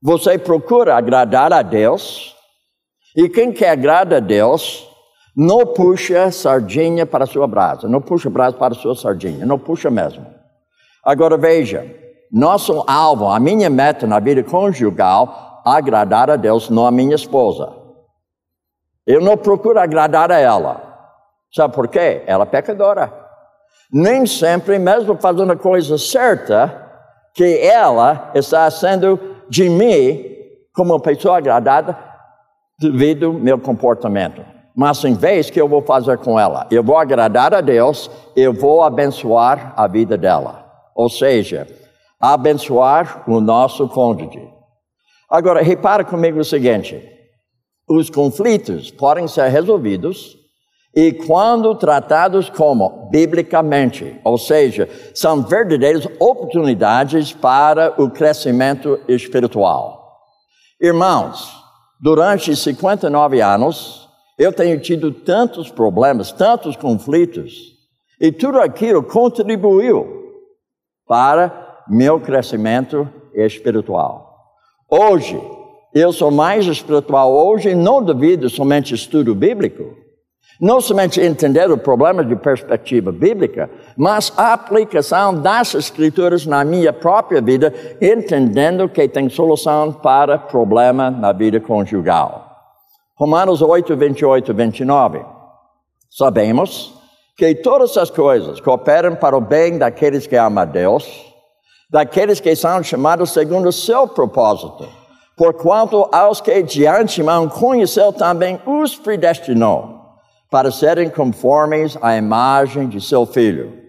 Você 0.03 0.39
procura 0.39 0.97
agradar 0.97 1.53
a 1.53 1.63
Deus? 1.63 2.37
E 3.17 3.29
quem 3.29 3.53
quer 3.53 3.71
agradar 3.71 4.19
a 4.19 4.21
Deus, 4.21 4.87
não 5.37 5.67
puxa 5.67 6.31
sardinha 6.31 7.07
para 7.07 7.25
a 7.25 7.27
sua 7.27 7.47
brasa, 7.47 7.89
não 7.89 8.01
puxa 8.01 8.29
brasa 8.29 8.57
para 8.57 8.75
a 8.75 8.77
sua 8.77 8.95
sardinha, 8.95 9.47
não 9.47 9.59
puxa 9.59 9.91
mesmo. 9.91 10.27
Agora 11.05 11.37
veja, 11.37 11.85
nosso 12.31 12.85
alvo, 12.87 13.29
a 13.29 13.39
minha 13.39 13.71
meta 13.71 14.07
na 14.07 14.19
vida 14.19 14.43
conjugal, 14.43 15.53
agradar 15.64 16.30
a 16.30 16.37
Deus, 16.37 16.68
não 16.68 16.87
a 16.87 16.90
minha 16.90 17.14
esposa. 17.14 17.73
Eu 19.06 19.21
não 19.21 19.37
procuro 19.37 19.78
agradar 19.78 20.30
a 20.30 20.38
ela. 20.38 20.94
Sabe 21.52 21.75
por 21.75 21.88
quê? 21.88 22.23
Ela 22.26 22.44
é 22.44 22.47
pecadora. 22.47 23.12
Nem 23.92 24.26
sempre, 24.26 24.78
mesmo 24.78 25.16
fazendo 25.16 25.52
a 25.52 25.56
coisa 25.56 25.97
certa, 25.97 26.83
que 27.35 27.59
ela 27.59 28.30
está 28.35 28.71
sendo 28.71 29.18
de 29.49 29.68
mim 29.68 30.25
como 30.75 30.99
pessoa 31.00 31.38
agradada 31.38 31.97
devido 32.78 33.26
ao 33.26 33.33
meu 33.33 33.59
comportamento. 33.59 34.44
Mas 34.75 35.04
em 35.04 35.14
vez 35.14 35.50
que 35.50 35.61
eu 35.61 35.68
vou 35.68 35.83
fazer 35.83 36.18
com 36.18 36.38
ela, 36.38 36.66
eu 36.71 36.83
vou 36.83 36.99
agradar 36.99 37.54
a 37.54 37.61
Deus, 37.61 38.11
eu 38.35 38.52
vou 38.52 38.83
abençoar 38.83 39.73
a 39.76 39.87
vida 39.87 40.16
dela. 40.16 40.64
Ou 40.94 41.09
seja, 41.09 41.66
abençoar 42.21 43.23
o 43.28 43.40
nosso 43.40 43.88
cônjuge. 43.88 44.53
Agora, 45.28 45.62
repara 45.62 46.04
comigo 46.04 46.40
o 46.40 46.45
seguinte: 46.45 47.02
os 47.88 48.09
conflitos 48.11 48.90
podem 48.90 49.28
ser 49.28 49.49
resolvidos 49.49 50.37
e 50.95 51.12
quando 51.12 51.75
tratados 51.75 52.49
como 52.49 53.09
biblicamente, 53.11 54.21
ou 54.23 54.38
seja, 54.38 54.88
são 55.12 55.43
verdadeiras 55.43 56.07
oportunidades 56.21 57.33
para 57.33 58.00
o 58.00 58.11
crescimento 58.11 59.00
espiritual. 59.09 60.21
Irmãos, 60.81 61.52
durante 62.00 62.54
59 62.54 63.40
anos, 63.40 64.09
eu 64.38 64.52
tenho 64.52 64.78
tido 64.81 65.11
tantos 65.11 65.71
problemas, 65.71 66.31
tantos 66.31 66.76
conflitos, 66.76 67.52
e 68.21 68.31
tudo 68.31 68.61
aquilo 68.61 69.02
contribuiu 69.02 70.07
para 71.07 71.83
meu 71.88 72.21
crescimento 72.21 73.09
espiritual. 73.35 74.34
Hoje, 74.91 75.41
eu 75.95 76.12
sou 76.12 76.31
mais 76.31 76.67
espiritual 76.67 77.33
hoje, 77.33 77.75
não 77.75 78.03
devido 78.03 78.50
somente 78.50 78.95
estudo 78.95 79.35
bíblico, 79.35 79.97
não 80.61 80.81
somente 80.81 81.21
entender 81.21 81.71
o 81.71 81.79
problema 81.79 82.25
de 82.25 82.37
perspectiva 82.37 83.11
bíblica, 83.11 83.71
mas 83.97 84.33
a 84.37 84.53
aplicação 84.53 85.35
das 85.35 85.75
escrituras 85.75 86.47
na 86.47 86.64
minha 86.64 86.93
própria 86.93 87.41
vida, 87.41 87.73
entendendo 88.00 88.88
que 88.88 89.09
tem 89.09 89.29
solução 89.29 89.93
para 89.93 90.38
problema 90.38 91.11
na 91.11 91.33
vida 91.33 91.61
conjugal. 91.61 92.45
Romanos 93.17 93.62
8, 93.62 93.97
28 93.97 94.50
e 94.50 94.55
29. 94.55 95.25
Sabemos 96.11 96.95
que 97.37 97.55
todas 97.55 97.97
as 97.97 98.11
coisas 98.11 98.61
cooperam 98.61 99.17
para 99.17 99.37
o 99.37 99.41
bem 99.41 99.79
daqueles 99.79 100.26
que 100.26 100.37
amam 100.37 100.62
a 100.62 100.64
Deus, 100.64 101.34
daqueles 101.95 102.41
que 102.41 102.57
são 102.57 102.83
chamados 102.83 103.31
segundo 103.31 103.69
o 103.69 103.73
seu 103.73 104.09
propósito. 104.09 104.89
Porquanto 105.37 106.09
aos 106.11 106.41
que 106.41 106.61
de 106.61 106.89
antemão 106.89 107.49
conheceu 107.49 108.13
também 108.13 108.61
os 108.67 108.97
predestinou 108.97 110.01
para 110.51 110.73
serem 110.73 111.09
conformes 111.09 111.97
à 112.03 112.17
imagem 112.17 112.89
de 112.89 113.01
seu 113.01 113.25
filho. 113.25 113.81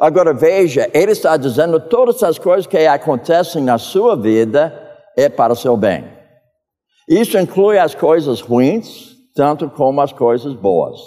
Agora 0.00 0.34
veja, 0.34 0.90
ele 0.92 1.12
está 1.12 1.36
dizendo 1.36 1.78
todas 1.78 2.24
as 2.24 2.40
coisas 2.40 2.66
que 2.66 2.88
acontecem 2.88 3.62
na 3.62 3.78
sua 3.78 4.16
vida 4.16 4.74
é 5.16 5.28
para 5.28 5.54
seu 5.54 5.76
bem. 5.76 6.04
Isso 7.08 7.38
inclui 7.38 7.78
as 7.78 7.94
coisas 7.94 8.40
ruins, 8.40 9.14
tanto 9.32 9.70
como 9.70 10.00
as 10.00 10.12
coisas 10.12 10.54
boas. 10.54 10.98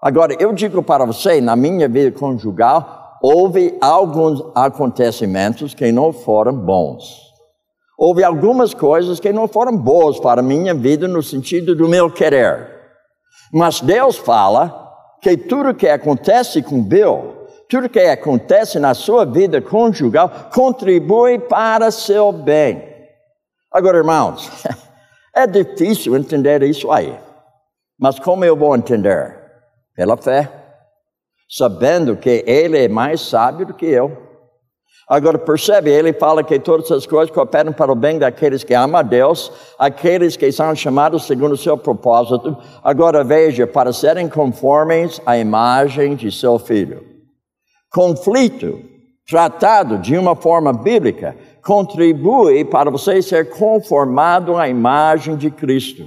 Agora, 0.00 0.36
eu 0.38 0.52
digo 0.52 0.84
para 0.84 1.04
você, 1.04 1.40
na 1.40 1.56
minha 1.56 1.88
vida 1.88 2.16
conjugal, 2.16 3.05
houve 3.28 3.76
alguns 3.80 4.40
acontecimentos 4.54 5.74
que 5.74 5.90
não 5.90 6.12
foram 6.12 6.56
bons. 6.56 7.26
Houve 7.98 8.22
algumas 8.22 8.72
coisas 8.72 9.18
que 9.18 9.32
não 9.32 9.48
foram 9.48 9.76
boas 9.76 10.20
para 10.20 10.40
a 10.40 10.44
minha 10.44 10.72
vida 10.72 11.08
no 11.08 11.20
sentido 11.20 11.74
do 11.74 11.88
meu 11.88 12.08
querer. 12.08 12.70
Mas 13.52 13.80
Deus 13.80 14.16
fala 14.16 14.92
que 15.20 15.36
tudo 15.36 15.74
que 15.74 15.88
acontece 15.88 16.62
com 16.62 16.80
Bill, 16.80 17.48
tudo 17.68 17.88
que 17.88 17.98
acontece 17.98 18.78
na 18.78 18.94
sua 18.94 19.24
vida 19.24 19.60
conjugal, 19.60 20.30
contribui 20.54 21.36
para 21.36 21.90
seu 21.90 22.30
bem. 22.30 22.80
Agora, 23.72 23.98
irmãos, 23.98 24.48
é 25.34 25.48
difícil 25.48 26.16
entender 26.16 26.62
isso 26.62 26.92
aí. 26.92 27.18
Mas 27.98 28.20
como 28.20 28.44
eu 28.44 28.56
vou 28.56 28.76
entender? 28.76 29.36
Pela 29.96 30.16
fé, 30.16 30.48
sabendo 31.48 32.16
que 32.16 32.44
Ele 32.46 32.78
é 32.78 32.88
mais 32.88 33.20
sábio 33.20 33.66
do 33.66 33.74
que 33.74 33.86
eu. 33.86 34.26
Agora 35.08 35.38
percebe, 35.38 35.88
ele 35.88 36.12
fala 36.12 36.42
que 36.42 36.58
todas 36.58 36.90
as 36.90 37.06
coisas 37.06 37.32
cooperam 37.32 37.72
para 37.72 37.92
o 37.92 37.94
bem 37.94 38.18
daqueles 38.18 38.64
que 38.64 38.74
amam 38.74 38.98
a 38.98 39.02
Deus, 39.02 39.52
aqueles 39.78 40.36
que 40.36 40.50
são 40.50 40.74
chamados 40.74 41.28
segundo 41.28 41.52
o 41.52 41.56
seu 41.56 41.78
propósito. 41.78 42.56
Agora 42.82 43.22
veja, 43.22 43.68
para 43.68 43.92
serem 43.92 44.28
conformes 44.28 45.20
à 45.24 45.38
imagem 45.38 46.16
de 46.16 46.32
seu 46.32 46.58
filho. 46.58 47.04
Conflito, 47.88 48.80
tratado 49.28 49.98
de 49.98 50.18
uma 50.18 50.34
forma 50.34 50.72
bíblica, 50.72 51.36
contribui 51.64 52.64
para 52.64 52.90
você 52.90 53.22
ser 53.22 53.50
conformado 53.50 54.56
à 54.56 54.68
imagem 54.68 55.36
de 55.36 55.52
Cristo. 55.52 56.04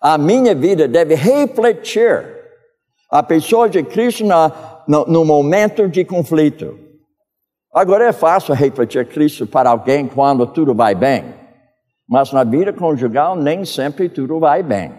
A 0.00 0.16
minha 0.16 0.54
vida 0.54 0.86
deve 0.86 1.16
refletir 1.16 2.39
a 3.10 3.22
pessoa 3.22 3.68
de 3.68 3.82
Cristo 3.82 4.24
na, 4.24 4.82
no, 4.86 5.04
no 5.06 5.24
momento 5.24 5.88
de 5.88 6.04
conflito. 6.04 6.78
Agora 7.72 8.08
é 8.08 8.12
fácil 8.12 8.54
refletir 8.54 9.06
Cristo 9.06 9.46
para 9.46 9.70
alguém 9.70 10.06
quando 10.06 10.46
tudo 10.46 10.74
vai 10.74 10.94
bem, 10.94 11.24
mas 12.08 12.32
na 12.32 12.44
vida 12.44 12.72
conjugal 12.72 13.36
nem 13.36 13.64
sempre 13.64 14.08
tudo 14.08 14.38
vai 14.38 14.62
bem. 14.62 14.92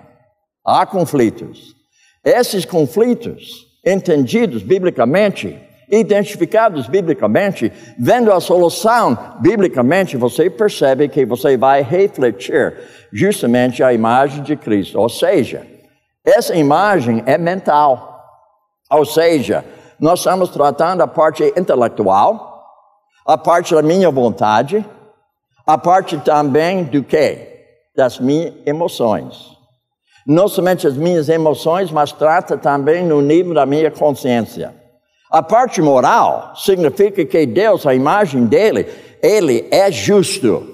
Há 0.66 0.86
conflitos. 0.86 1.76
Esses 2.24 2.66
conflitos, 2.66 3.66
entendidos 3.86 4.62
biblicamente, 4.62 5.58
identificados 5.90 6.88
biblicamente, 6.88 7.72
vendo 8.00 8.32
a 8.32 8.40
solução 8.40 9.18
biblicamente, 9.42 10.16
você 10.16 10.50
percebe 10.50 11.10
que 11.10 11.26
você 11.26 11.58
vai 11.58 11.82
refletir 11.82 12.78
justamente 13.12 13.84
a 13.84 13.92
imagem 13.92 14.44
de 14.44 14.56
Cristo. 14.56 14.98
Ou 15.00 15.10
seja, 15.10 15.68
essa 16.26 16.56
imagem 16.56 17.24
é 17.26 17.38
mental. 17.38 18.20
Ou 18.92 19.06
seja, 19.06 19.66
nós 20.00 20.20
estamos 20.20 20.50
tratando 20.50 21.02
a 21.02 21.08
parte 21.08 21.44
intelectual, 21.58 22.64
a 23.26 23.38
parte 23.38 23.74
da 23.74 23.82
minha 23.82 24.10
vontade, 24.10 24.86
a 25.66 25.78
parte 25.78 26.18
também 26.18 26.84
do 26.84 27.04
que? 27.04 27.48
Das 27.96 28.20
minhas 28.20 28.54
emoções. 28.66 29.58
Não 30.26 30.48
somente 30.48 30.86
as 30.86 30.96
minhas 30.96 31.30
emoções, 31.30 31.92
mas 31.92 32.12
trata 32.12 32.58
também 32.58 33.04
no 33.04 33.22
nível 33.22 33.54
da 33.54 33.66
minha 33.66 33.90
consciência. 33.90 34.76
A 35.32 35.42
parte 35.42 35.82
moral 35.82 36.54
significa 36.56 37.26
que 37.26 37.46
Deus, 37.46 37.88
a 37.88 37.96
imagem 37.96 38.46
dele, 38.46 38.88
ele 39.24 39.68
é 39.72 39.92
justo. 39.92 40.71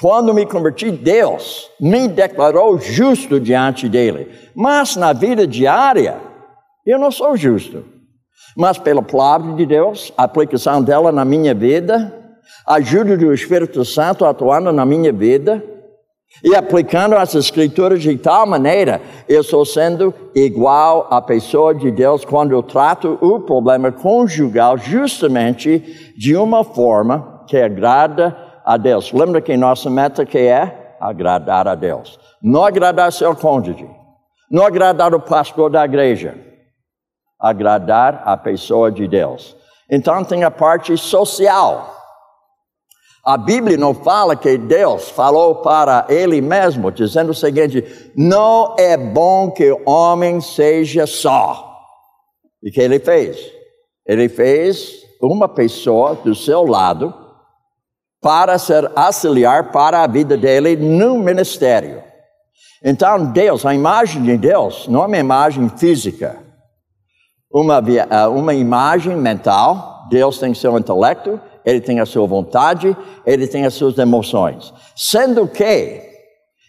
Quando 0.00 0.32
me 0.32 0.46
converti, 0.46 0.90
Deus 0.90 1.70
me 1.80 2.06
declarou 2.06 2.78
justo 2.78 3.40
diante 3.40 3.88
dele. 3.88 4.30
Mas 4.54 4.96
na 4.96 5.12
vida 5.12 5.46
diária, 5.46 6.20
eu 6.86 6.98
não 6.98 7.10
sou 7.10 7.36
justo 7.36 7.98
mas 8.58 8.76
pela 8.76 9.00
palavra 9.00 9.52
de 9.54 9.64
Deus, 9.64 10.12
a 10.16 10.24
aplicação 10.24 10.82
dela 10.82 11.12
na 11.12 11.24
minha 11.24 11.54
vida, 11.54 12.12
a 12.66 12.74
ajuda 12.74 13.16
do 13.16 13.32
Espírito 13.32 13.84
Santo 13.84 14.24
atuando 14.24 14.72
na 14.72 14.84
minha 14.84 15.12
vida 15.12 15.62
e 16.42 16.56
aplicando 16.56 17.14
as 17.14 17.36
escrituras 17.36 18.02
de 18.02 18.18
tal 18.18 18.46
maneira, 18.48 19.00
eu 19.28 19.42
estou 19.42 19.64
sendo 19.64 20.12
igual 20.34 21.06
à 21.08 21.22
pessoa 21.22 21.72
de 21.72 21.88
Deus 21.92 22.24
quando 22.24 22.50
eu 22.50 22.62
trato 22.62 23.16
o 23.20 23.38
problema 23.38 23.92
conjugal 23.92 24.76
justamente 24.76 26.12
de 26.16 26.36
uma 26.36 26.64
forma 26.64 27.44
que 27.46 27.56
agrada 27.56 28.36
a 28.68 28.76
Deus. 28.76 29.10
Lembra 29.14 29.40
que 29.40 29.56
nossa 29.56 29.88
meta 29.88 30.26
que 30.26 30.36
é 30.36 30.94
agradar 31.00 31.66
a 31.66 31.74
Deus. 31.74 32.20
Não 32.42 32.62
agradar 32.62 33.10
seu 33.10 33.34
cônjuge, 33.34 33.88
não 34.50 34.62
agradar 34.62 35.14
o 35.14 35.20
pastor 35.20 35.70
da 35.70 35.86
igreja, 35.86 36.36
agradar 37.40 38.22
a 38.26 38.36
pessoa 38.36 38.92
de 38.92 39.08
Deus. 39.08 39.56
Então 39.90 40.22
tem 40.22 40.44
a 40.44 40.50
parte 40.50 40.98
social. 40.98 41.96
A 43.24 43.38
Bíblia 43.38 43.78
não 43.78 43.94
fala 43.94 44.36
que 44.36 44.58
Deus 44.58 45.08
falou 45.08 45.56
para 45.56 46.04
ele 46.10 46.42
mesmo, 46.42 46.92
dizendo 46.92 47.30
o 47.30 47.34
seguinte: 47.34 48.12
não 48.14 48.76
é 48.78 48.98
bom 48.98 49.50
que 49.50 49.72
o 49.72 49.88
homem 49.88 50.42
seja 50.42 51.06
só. 51.06 51.74
E 52.62 52.70
que 52.70 52.82
ele 52.82 52.98
fez? 52.98 53.38
Ele 54.06 54.28
fez 54.28 55.06
uma 55.22 55.48
pessoa 55.48 56.14
do 56.16 56.34
seu 56.34 56.64
lado 56.64 57.27
para 58.20 58.58
ser 58.58 58.90
auxiliar 58.96 59.70
para 59.70 60.02
a 60.02 60.06
vida 60.06 60.36
dele 60.36 60.76
no 60.76 61.18
ministério. 61.18 62.02
Então, 62.84 63.26
Deus, 63.26 63.64
a 63.66 63.74
imagem 63.74 64.22
de 64.22 64.36
Deus, 64.36 64.86
não 64.88 65.02
é 65.02 65.06
uma 65.06 65.18
imagem 65.18 65.68
física 65.68 66.48
uma, 67.52 67.78
eh, 67.78 68.26
uma 68.28 68.54
imagem 68.54 69.16
mental, 69.16 70.06
Deus 70.10 70.38
tem 70.38 70.54
seu 70.54 70.78
intelecto, 70.78 71.40
ele 71.64 71.80
tem 71.80 72.00
a 72.00 72.06
sua 72.06 72.26
vontade, 72.26 72.96
ele 73.26 73.46
tem 73.46 73.66
as 73.66 73.74
suas 73.74 73.98
emoções. 73.98 74.72
Sendo 74.94 75.46
que 75.46 76.02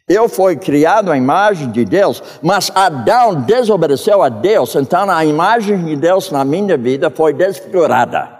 eu 0.07 0.27
fui 0.27 0.55
criado 0.55 1.11
à 1.11 1.17
imagem 1.17 1.69
de 1.71 1.85
Deus, 1.85 2.21
mas 2.41 2.71
Adão 2.73 3.41
desobedeceu 3.41 4.23
a 4.23 4.29
Deus, 4.29 4.75
então 4.75 5.09
a 5.09 5.23
imagem 5.23 5.85
de 5.85 5.95
Deus 5.95 6.31
na 6.31 6.43
minha 6.43 6.77
vida 6.77 7.09
foi 7.09 7.33
desfigurada. 7.33 8.38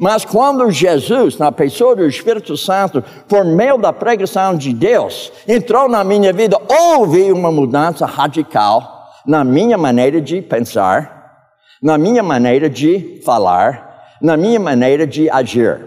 Mas 0.00 0.24
quando 0.24 0.70
Jesus, 0.70 1.36
na 1.36 1.52
pessoa 1.52 1.94
do 1.94 2.06
Espírito 2.06 2.56
Santo, 2.56 3.04
por 3.28 3.44
meio 3.44 3.76
da 3.76 3.92
pregação 3.92 4.56
de 4.56 4.72
Deus, 4.72 5.30
entrou 5.46 5.90
na 5.90 6.02
minha 6.02 6.32
vida, 6.32 6.58
houve 6.66 7.30
uma 7.30 7.52
mudança 7.52 8.06
radical 8.06 9.10
na 9.26 9.44
minha 9.44 9.76
maneira 9.76 10.18
de 10.18 10.40
pensar, 10.40 11.44
na 11.82 11.98
minha 11.98 12.22
maneira 12.22 12.70
de 12.70 13.20
falar, 13.26 14.16
na 14.22 14.38
minha 14.38 14.58
maneira 14.58 15.06
de 15.06 15.28
agir. 15.28 15.84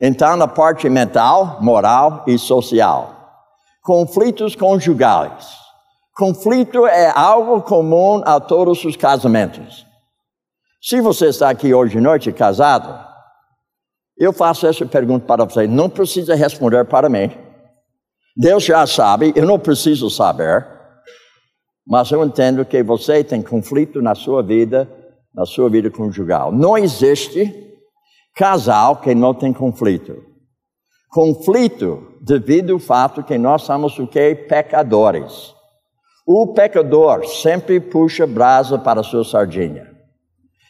Então, 0.00 0.36
na 0.36 0.48
parte 0.48 0.88
mental, 0.90 1.58
moral 1.60 2.24
e 2.26 2.36
social. 2.36 3.14
Conflitos 3.80 4.56
conjugais. 4.56 5.46
Conflito 6.16 6.84
é 6.84 7.12
algo 7.14 7.62
comum 7.62 8.22
a 8.26 8.40
todos 8.40 8.84
os 8.84 8.96
casamentos. 8.96 9.86
Se 10.82 11.00
você 11.00 11.26
está 11.26 11.48
aqui 11.48 11.72
hoje 11.72 11.98
à 11.98 12.00
noite 12.00 12.32
casado, 12.32 13.05
eu 14.18 14.32
faço 14.32 14.66
essa 14.66 14.86
pergunta 14.86 15.26
para 15.26 15.44
você. 15.44 15.66
Não 15.66 15.88
precisa 15.88 16.34
responder 16.34 16.84
para 16.84 17.08
mim. 17.08 17.30
Deus 18.36 18.64
já 18.64 18.86
sabe, 18.86 19.32
eu 19.34 19.46
não 19.46 19.58
preciso 19.58 20.10
saber. 20.10 20.66
Mas 21.86 22.10
eu 22.10 22.24
entendo 22.24 22.64
que 22.64 22.82
você 22.82 23.22
tem 23.22 23.42
conflito 23.42 24.02
na 24.02 24.14
sua 24.14 24.42
vida 24.42 24.88
na 25.36 25.44
sua 25.44 25.68
vida 25.68 25.90
conjugal. 25.90 26.50
Não 26.50 26.78
existe 26.78 27.52
casal 28.34 28.96
que 28.96 29.14
não 29.14 29.34
tem 29.34 29.52
conflito. 29.52 30.24
Conflito 31.10 32.14
devido 32.22 32.72
ao 32.72 32.78
fato 32.78 33.22
que 33.22 33.36
nós 33.36 33.62
somos 33.62 33.98
o 33.98 34.06
que? 34.06 34.34
Pecadores. 34.34 35.54
O 36.26 36.54
pecador 36.54 37.24
sempre 37.26 37.78
puxa 37.78 38.26
brasa 38.26 38.78
para 38.78 39.00
a 39.00 39.04
sua 39.04 39.24
sardinha. 39.24 39.86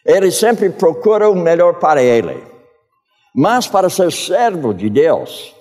Ele 0.05 0.31
sempre 0.31 0.69
procura 0.69 1.31
o 1.31 1.35
melhor 1.35 1.79
para 1.79 2.03
ele. 2.03 2.43
Mas 3.37 3.67
para 3.67 3.91
ser 3.91 4.11
servo 4.11 4.73
de 4.73 4.89
Deus, 4.89 5.55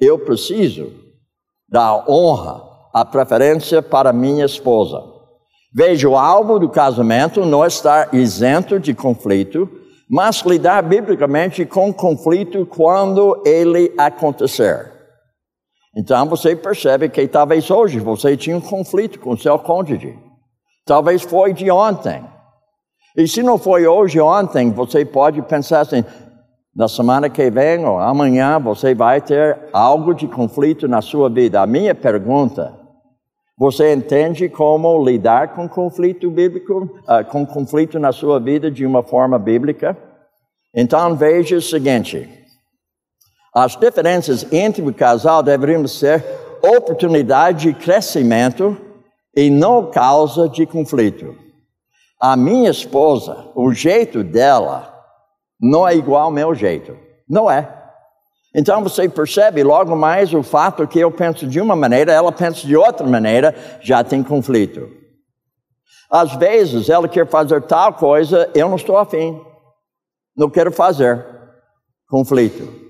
eu 0.00 0.18
preciso 0.18 0.92
dar 1.68 2.10
honra, 2.10 2.68
a 2.92 3.04
preferência 3.04 3.80
para 3.80 4.12
minha 4.12 4.44
esposa. 4.44 5.00
Veja, 5.72 6.08
o 6.08 6.16
alvo 6.16 6.58
do 6.58 6.68
casamento 6.68 7.46
não 7.46 7.64
estar 7.64 8.12
isento 8.12 8.80
de 8.80 8.92
conflito, 8.92 9.70
mas 10.10 10.40
lidar 10.40 10.82
biblicamente 10.82 11.64
com 11.64 11.92
conflito 11.92 12.66
quando 12.66 13.40
ele 13.46 13.94
acontecer. 13.96 14.90
Então 15.96 16.26
você 16.26 16.56
percebe 16.56 17.08
que 17.08 17.28
talvez 17.28 17.70
hoje 17.70 18.00
você 18.00 18.36
tinha 18.36 18.56
um 18.56 18.60
conflito 18.60 19.20
com 19.20 19.36
seu 19.36 19.56
cônjuge. 19.60 20.18
Talvez 20.84 21.22
foi 21.22 21.52
de 21.52 21.70
ontem. 21.70 22.24
E 23.16 23.28
se 23.28 23.40
não 23.40 23.56
foi 23.56 23.86
hoje 23.86 24.18
ou 24.18 24.28
ontem, 24.28 24.72
você 24.72 25.04
pode 25.04 25.40
pensar 25.42 25.80
assim: 25.80 26.04
na 26.74 26.88
semana 26.88 27.28
que 27.28 27.50
vem 27.50 27.84
ou 27.84 27.98
amanhã 27.98 28.58
você 28.58 28.94
vai 28.94 29.20
ter 29.20 29.58
algo 29.72 30.14
de 30.14 30.28
conflito 30.28 30.86
na 30.86 31.02
sua 31.02 31.28
vida. 31.28 31.60
A 31.60 31.66
minha 31.66 31.94
pergunta 31.94 32.78
você 33.58 33.92
entende 33.92 34.48
como 34.48 35.04
lidar 35.04 35.54
com 35.54 35.68
conflito 35.68 36.30
bíblico, 36.30 36.84
uh, 37.02 37.22
com 37.28 37.44
conflito 37.44 37.98
na 37.98 38.10
sua 38.10 38.40
vida 38.40 38.70
de 38.70 38.86
uma 38.86 39.02
forma 39.02 39.38
bíblica? 39.38 39.94
Então 40.74 41.14
veja 41.14 41.56
o 41.56 41.60
seguinte: 41.60 42.26
as 43.54 43.76
diferenças 43.76 44.50
entre 44.50 44.80
o 44.80 44.94
casal 44.94 45.42
deveriam 45.42 45.86
ser 45.86 46.24
oportunidade 46.62 47.68
de 47.68 47.74
crescimento 47.74 48.78
e 49.36 49.50
não 49.50 49.90
causa 49.90 50.48
de 50.48 50.64
conflito. 50.64 51.34
A 52.18 52.36
minha 52.36 52.70
esposa, 52.70 53.50
o 53.54 53.72
jeito 53.72 54.24
dela 54.24 54.89
não 55.60 55.86
é 55.86 55.94
igual 55.94 56.24
ao 56.24 56.30
meu 56.30 56.54
jeito. 56.54 56.96
Não 57.28 57.50
é. 57.50 57.76
Então 58.54 58.82
você 58.82 59.08
percebe 59.08 59.62
logo 59.62 59.94
mais 59.94 60.34
o 60.34 60.42
fato 60.42 60.86
que 60.86 60.98
eu 60.98 61.10
penso 61.10 61.46
de 61.46 61.60
uma 61.60 61.76
maneira, 61.76 62.12
ela 62.12 62.32
pensa 62.32 62.66
de 62.66 62.76
outra 62.76 63.06
maneira, 63.06 63.54
já 63.80 64.02
tem 64.02 64.22
conflito. 64.22 64.88
Às 66.10 66.34
vezes 66.34 66.88
ela 66.88 67.08
quer 67.08 67.28
fazer 67.28 67.62
tal 67.62 67.94
coisa, 67.94 68.50
eu 68.52 68.68
não 68.68 68.74
estou 68.74 68.96
afim, 68.96 69.40
não 70.36 70.50
quero 70.50 70.72
fazer. 70.72 71.24
Conflito. 72.08 72.80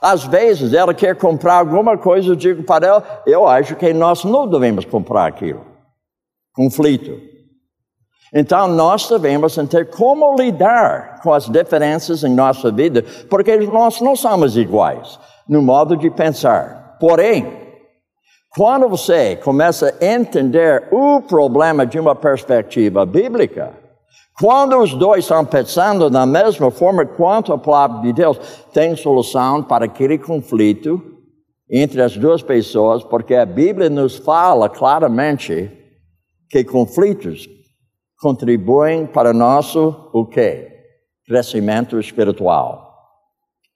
Às 0.00 0.24
vezes 0.24 0.72
ela 0.72 0.94
quer 0.94 1.14
comprar 1.16 1.56
alguma 1.56 1.98
coisa, 1.98 2.30
eu 2.30 2.36
digo 2.36 2.62
para 2.62 2.86
ela, 2.86 3.22
eu 3.26 3.46
acho 3.46 3.76
que 3.76 3.92
nós 3.92 4.24
não 4.24 4.48
devemos 4.48 4.86
comprar 4.86 5.26
aquilo. 5.26 5.64
Conflito. 6.54 7.20
Então 8.32 8.66
nós 8.66 9.08
devemos 9.08 9.58
entender 9.58 9.90
como 9.90 10.34
lidar 10.36 11.20
com 11.22 11.32
as 11.32 11.48
diferenças 11.48 12.24
em 12.24 12.34
nossa 12.34 12.70
vida, 12.70 13.04
porque 13.28 13.56
nós 13.58 14.00
não 14.00 14.16
somos 14.16 14.56
iguais 14.56 15.18
no 15.46 15.60
modo 15.60 15.96
de 15.96 16.08
pensar. 16.08 16.96
Porém, 16.98 17.60
quando 18.54 18.88
você 18.88 19.36
começa 19.36 19.94
a 20.00 20.04
entender 20.04 20.88
o 20.90 21.20
problema 21.20 21.84
de 21.84 21.98
uma 21.98 22.14
perspectiva 22.14 23.04
bíblica, 23.04 23.72
quando 24.40 24.78
os 24.78 24.94
dois 24.94 25.24
estão 25.24 25.44
pensando 25.44 26.08
da 26.08 26.24
mesma 26.24 26.70
forma 26.70 27.04
quanto 27.04 27.52
a 27.52 27.58
palavra 27.58 28.00
de 28.00 28.14
Deus, 28.14 28.38
tem 28.72 28.96
solução 28.96 29.62
para 29.62 29.84
aquele 29.84 30.16
conflito 30.16 31.02
entre 31.70 32.00
as 32.02 32.16
duas 32.16 32.42
pessoas, 32.42 33.04
porque 33.04 33.34
a 33.34 33.46
Bíblia 33.46 33.90
nos 33.90 34.16
fala 34.16 34.68
claramente 34.68 35.70
que 36.50 36.64
conflitos 36.64 37.46
contribuem 38.22 39.04
para 39.04 39.32
nosso 39.32 40.08
o 40.12 40.24
quê? 40.24 40.68
Crescimento 41.26 41.98
espiritual. 41.98 42.88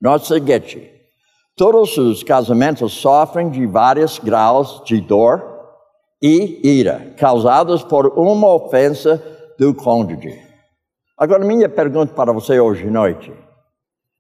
Note 0.01 0.23
o 0.23 0.29
seguinte, 0.29 0.89
todos 1.57 1.99
os 1.99 2.23
casamentos 2.23 2.93
sofrem 2.93 3.51
de 3.51 3.67
vários 3.67 4.21
graus 4.21 4.81
de 4.85 5.01
dor 5.01 5.45
e 6.23 6.61
ira, 6.63 7.13
causados 7.19 7.83
por 7.83 8.07
uma 8.17 8.55
ofensa 8.55 9.21
do 9.59 9.75
cônjuge. 9.75 10.41
Agora, 11.19 11.45
minha 11.45 11.69
pergunta 11.69 12.15
para 12.15 12.33
você 12.33 12.61
hoje 12.61 12.87
à 12.87 12.91
noite. 12.91 13.33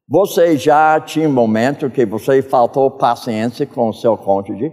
Você 0.08 0.56
já 0.56 0.98
tinha 0.98 1.28
um 1.28 1.32
momento 1.32 1.88
que 1.88 2.04
você 2.04 2.42
faltou 2.42 2.90
paciência 2.90 3.64
com 3.64 3.90
o 3.90 3.94
seu 3.94 4.16
cônjuge? 4.16 4.72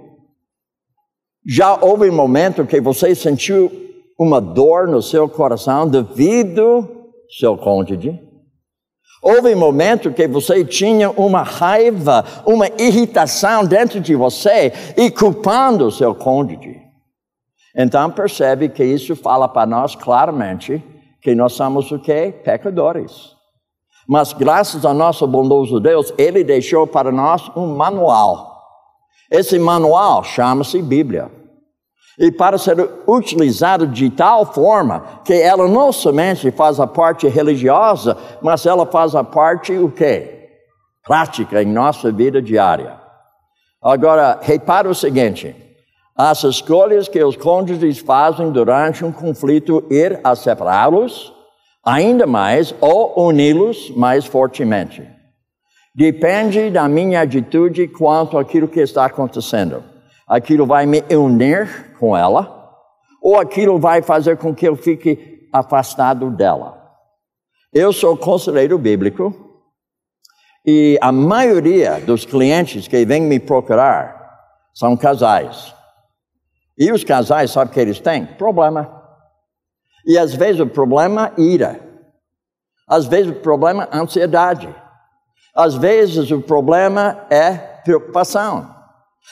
Já 1.45 1.75
houve 1.79 2.09
um 2.09 2.15
momento 2.15 2.65
que 2.65 2.81
você 2.81 3.13
sentiu 3.13 3.92
uma 4.19 4.39
dor 4.39 4.88
no 4.88 5.02
seu 5.02 5.28
coração 5.28 5.88
devido 5.88 6.62
ao 6.62 6.88
seu 7.30 7.58
cônjuge? 7.58 8.19
Houve 9.21 9.56
um 9.56 9.60
momento 9.60 10.12
que 10.12 10.28
você 10.28 10.65
tinha 10.65 11.10
uma 11.12 11.43
raiva, 11.43 12.26
uma 12.45 12.67
irritação 12.78 13.63
dentro 13.65 14.02
de 14.02 14.15
você 14.15 14.73
e 14.97 15.10
culpando 15.10 15.88
o 15.88 15.91
seu 15.91 16.13
cônjuge. 16.13 16.82
Então 17.76 18.12
percebe 18.12 18.67
que 18.67 18.84
isso 18.84 19.15
fala 19.15 19.47
para 19.47 19.65
nós 19.65 19.95
claramente 19.95 20.84
que 21.21 21.34
nós 21.34 21.54
somos 21.54 21.89
o 21.91 21.99
quê? 21.99 22.34
Pecadores. 22.43 23.32
Mas 24.08 24.34
graças 24.34 24.84
ao 24.84 24.93
nosso 24.93 25.26
bondoso 25.26 25.80
Deus, 25.80 26.13
Ele 26.17 26.43
deixou 26.43 26.86
para 26.86 27.10
nós 27.12 27.49
um 27.56 27.76
manual. 27.78 28.62
Esse 29.32 29.58
manual 29.58 30.21
chama-se 30.23 30.82
Bíblia 30.82 31.42
e 32.17 32.32
para 32.32 32.58
ser 32.58 32.78
utilizado 33.08 33.88
de 33.88 34.10
tal 34.10 34.45
forma 34.45 35.21
que 35.26 35.34
ela 35.34 35.67
não 35.67 35.91
somente 35.91 36.52
faz 36.52 36.80
a 36.80 36.86
parte 36.86 37.28
religiosa, 37.28 38.17
mas 38.41 38.65
ela 38.65 38.86
faz 38.86 39.15
a 39.15 39.23
parte 39.23 39.73
o 39.73 39.89
quê? 39.89 40.49
Prática 41.04 41.62
em 41.62 41.65
nossa 41.65 42.12
vida 42.12 42.41
diária. 42.41 42.99
Agora, 43.82 44.39
repara 44.41 44.89
o 44.89 44.95
seguinte: 44.95 45.56
as 46.15 46.43
escolhas 46.43 47.08
que 47.08 47.21
os 47.23 47.36
cônjuges 47.36 47.97
fazem 47.99 48.52
durante 48.52 49.04
um 49.04 49.12
conflito 49.12 49.84
ir 49.89 50.19
a 50.23 50.36
separá-los, 50.36 51.34
ainda 51.84 52.28
mais, 52.28 52.73
ou 52.80 53.28
uni-los 53.28 53.89
mais 53.95 54.26
fortemente. 54.26 55.06
Depende 55.95 56.69
da 56.69 56.88
minha 56.88 57.21
atitude 57.21 57.88
quanto 57.88 58.38
àquilo 58.38 58.67
que 58.67 58.80
está 58.80 59.06
acontecendo 59.06 59.92
aquilo 60.27 60.65
vai 60.65 60.86
me 60.86 61.03
unir 61.15 61.95
com 61.99 62.15
ela, 62.15 62.62
ou 63.21 63.39
aquilo 63.39 63.79
vai 63.79 64.01
fazer 64.01 64.38
com 64.38 64.53
que 64.53 64.67
eu 64.67 64.75
fique 64.75 65.49
afastado 65.53 66.29
dela. 66.31 66.81
Eu 67.71 67.93
sou 67.93 68.17
conselheiro 68.17 68.77
bíblico 68.77 69.33
e 70.65 70.97
a 71.01 71.12
maioria 71.12 71.99
dos 71.99 72.25
clientes 72.25 72.88
que 72.88 73.05
vêm 73.05 73.21
me 73.21 73.39
procurar 73.39 74.23
são 74.73 74.95
casais. 74.95 75.73
E 76.77 76.91
os 76.91 77.03
casais, 77.03 77.51
sabe 77.51 77.71
o 77.71 77.73
que 77.73 77.79
eles 77.79 77.99
têm? 77.99 78.25
Problema. 78.25 79.01
E 80.05 80.17
às 80.17 80.33
vezes 80.33 80.59
o 80.59 80.67
problema 80.67 81.31
é 81.38 81.41
ira. 81.41 81.79
Às 82.88 83.05
vezes 83.05 83.31
o 83.31 83.36
problema 83.36 83.88
é 83.91 83.97
ansiedade. 83.97 84.73
Às 85.55 85.75
vezes 85.75 86.31
o 86.31 86.41
problema 86.41 87.25
é 87.29 87.53
preocupação. 87.83 88.73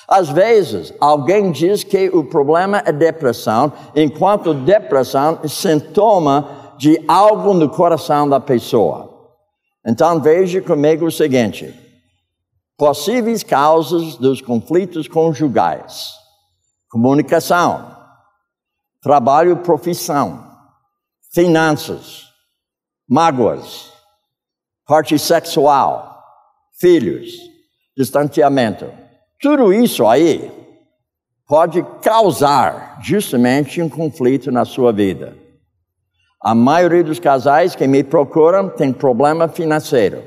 Às 0.07 0.29
vezes, 0.29 0.93
alguém 0.99 1.51
diz 1.51 1.83
que 1.83 2.09
o 2.09 2.23
problema 2.23 2.81
é 2.85 2.91
depressão, 2.91 3.71
enquanto 3.95 4.53
depressão 4.53 5.39
é 5.43 5.47
sintoma 5.47 6.75
de 6.77 7.03
algo 7.07 7.53
no 7.53 7.69
coração 7.69 8.27
da 8.27 8.39
pessoa. 8.39 9.11
Então, 9.85 10.21
veja 10.21 10.61
comigo 10.61 11.05
o 11.05 11.11
seguinte: 11.11 11.73
possíveis 12.77 13.43
causas 13.43 14.15
dos 14.15 14.41
conflitos 14.41 15.07
conjugais: 15.07 16.11
comunicação, 16.89 17.95
trabalho, 19.01 19.57
profissão, 19.57 20.45
finanças, 21.33 22.25
mágoas, 23.07 23.91
parte 24.85 25.17
sexual, 25.17 26.23
filhos, 26.79 27.31
distanciamento. 27.95 28.91
Tudo 29.41 29.73
isso 29.73 30.05
aí 30.05 30.51
pode 31.47 31.83
causar 32.03 32.99
justamente 33.01 33.81
um 33.81 33.89
conflito 33.89 34.51
na 34.51 34.65
sua 34.65 34.93
vida. 34.93 35.35
A 36.39 36.53
maioria 36.53 37.03
dos 37.03 37.19
casais 37.19 37.75
que 37.75 37.87
me 37.87 38.03
procuram 38.03 38.69
tem 38.69 38.93
problema 38.93 39.47
financeiro. 39.47 40.23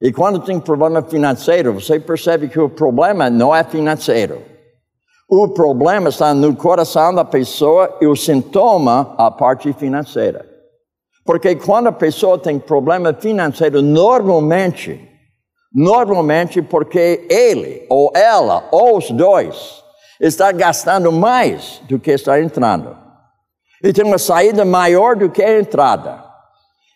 E 0.00 0.12
quando 0.12 0.38
tem 0.38 0.60
problema 0.60 1.02
financeiro, 1.02 1.74
você 1.74 1.98
percebe 1.98 2.48
que 2.48 2.60
o 2.60 2.68
problema 2.68 3.28
não 3.28 3.54
é 3.54 3.64
financeiro. 3.64 4.42
O 5.28 5.48
problema 5.48 6.10
está 6.10 6.32
no 6.32 6.54
coração 6.54 7.12
da 7.12 7.24
pessoa 7.24 7.98
e 8.00 8.06
o 8.06 8.14
sintoma, 8.14 9.16
a 9.18 9.32
parte 9.32 9.72
financeira. 9.72 10.48
Porque 11.24 11.56
quando 11.56 11.88
a 11.88 11.92
pessoa 11.92 12.38
tem 12.38 12.56
problema 12.56 13.12
financeiro, 13.12 13.82
normalmente 13.82 15.15
Normalmente 15.78 16.62
porque 16.62 17.26
ele, 17.28 17.84
ou 17.90 18.10
ela, 18.14 18.66
ou 18.72 18.96
os 18.96 19.10
dois, 19.10 19.84
está 20.18 20.50
gastando 20.50 21.12
mais 21.12 21.82
do 21.86 22.00
que 22.00 22.12
está 22.12 22.40
entrando. 22.40 22.96
E 23.84 23.92
tem 23.92 24.02
uma 24.02 24.16
saída 24.16 24.64
maior 24.64 25.16
do 25.16 25.28
que 25.28 25.42
a 25.42 25.60
entrada. 25.60 26.24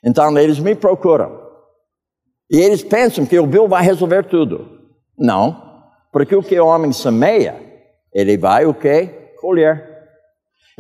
Então 0.02 0.36
eles 0.38 0.58
me 0.58 0.74
procuram. 0.74 1.38
E 2.50 2.58
eles 2.58 2.82
pensam 2.82 3.26
que 3.26 3.38
o 3.38 3.46
Bill 3.46 3.68
vai 3.68 3.82
resolver 3.82 4.24
tudo. 4.24 4.80
Não, 5.18 5.84
porque 6.10 6.34
o 6.34 6.42
que 6.42 6.58
o 6.58 6.66
homem 6.66 6.90
semeia, 6.90 7.60
ele 8.14 8.38
vai 8.38 8.64
o 8.64 8.72
que? 8.72 9.08
Colher. 9.42 9.89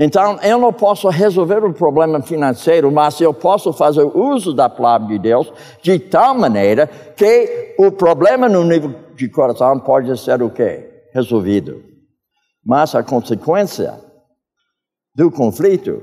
Então, 0.02 0.38
eu 0.42 0.58
não 0.58 0.72
posso 0.72 1.10
resolver 1.10 1.62
o 1.62 1.74
problema 1.74 2.22
financeiro, 2.22 2.90
mas 2.90 3.20
eu 3.20 3.34
posso 3.34 3.70
fazer 3.70 4.02
uso 4.02 4.54
da 4.54 4.66
palavra 4.66 5.08
de 5.08 5.18
Deus 5.18 5.52
de 5.82 5.98
tal 5.98 6.34
maneira 6.34 6.86
que 6.86 7.74
o 7.78 7.92
problema 7.92 8.48
no 8.48 8.64
nível 8.64 8.94
de 9.14 9.28
coração 9.28 9.78
pode 9.78 10.18
ser 10.18 10.42
o 10.42 10.48
quê? 10.48 10.88
Resolvido. 11.12 11.82
Mas 12.64 12.94
a 12.94 13.02
consequência 13.02 14.00
do 15.14 15.30
conflito 15.30 16.02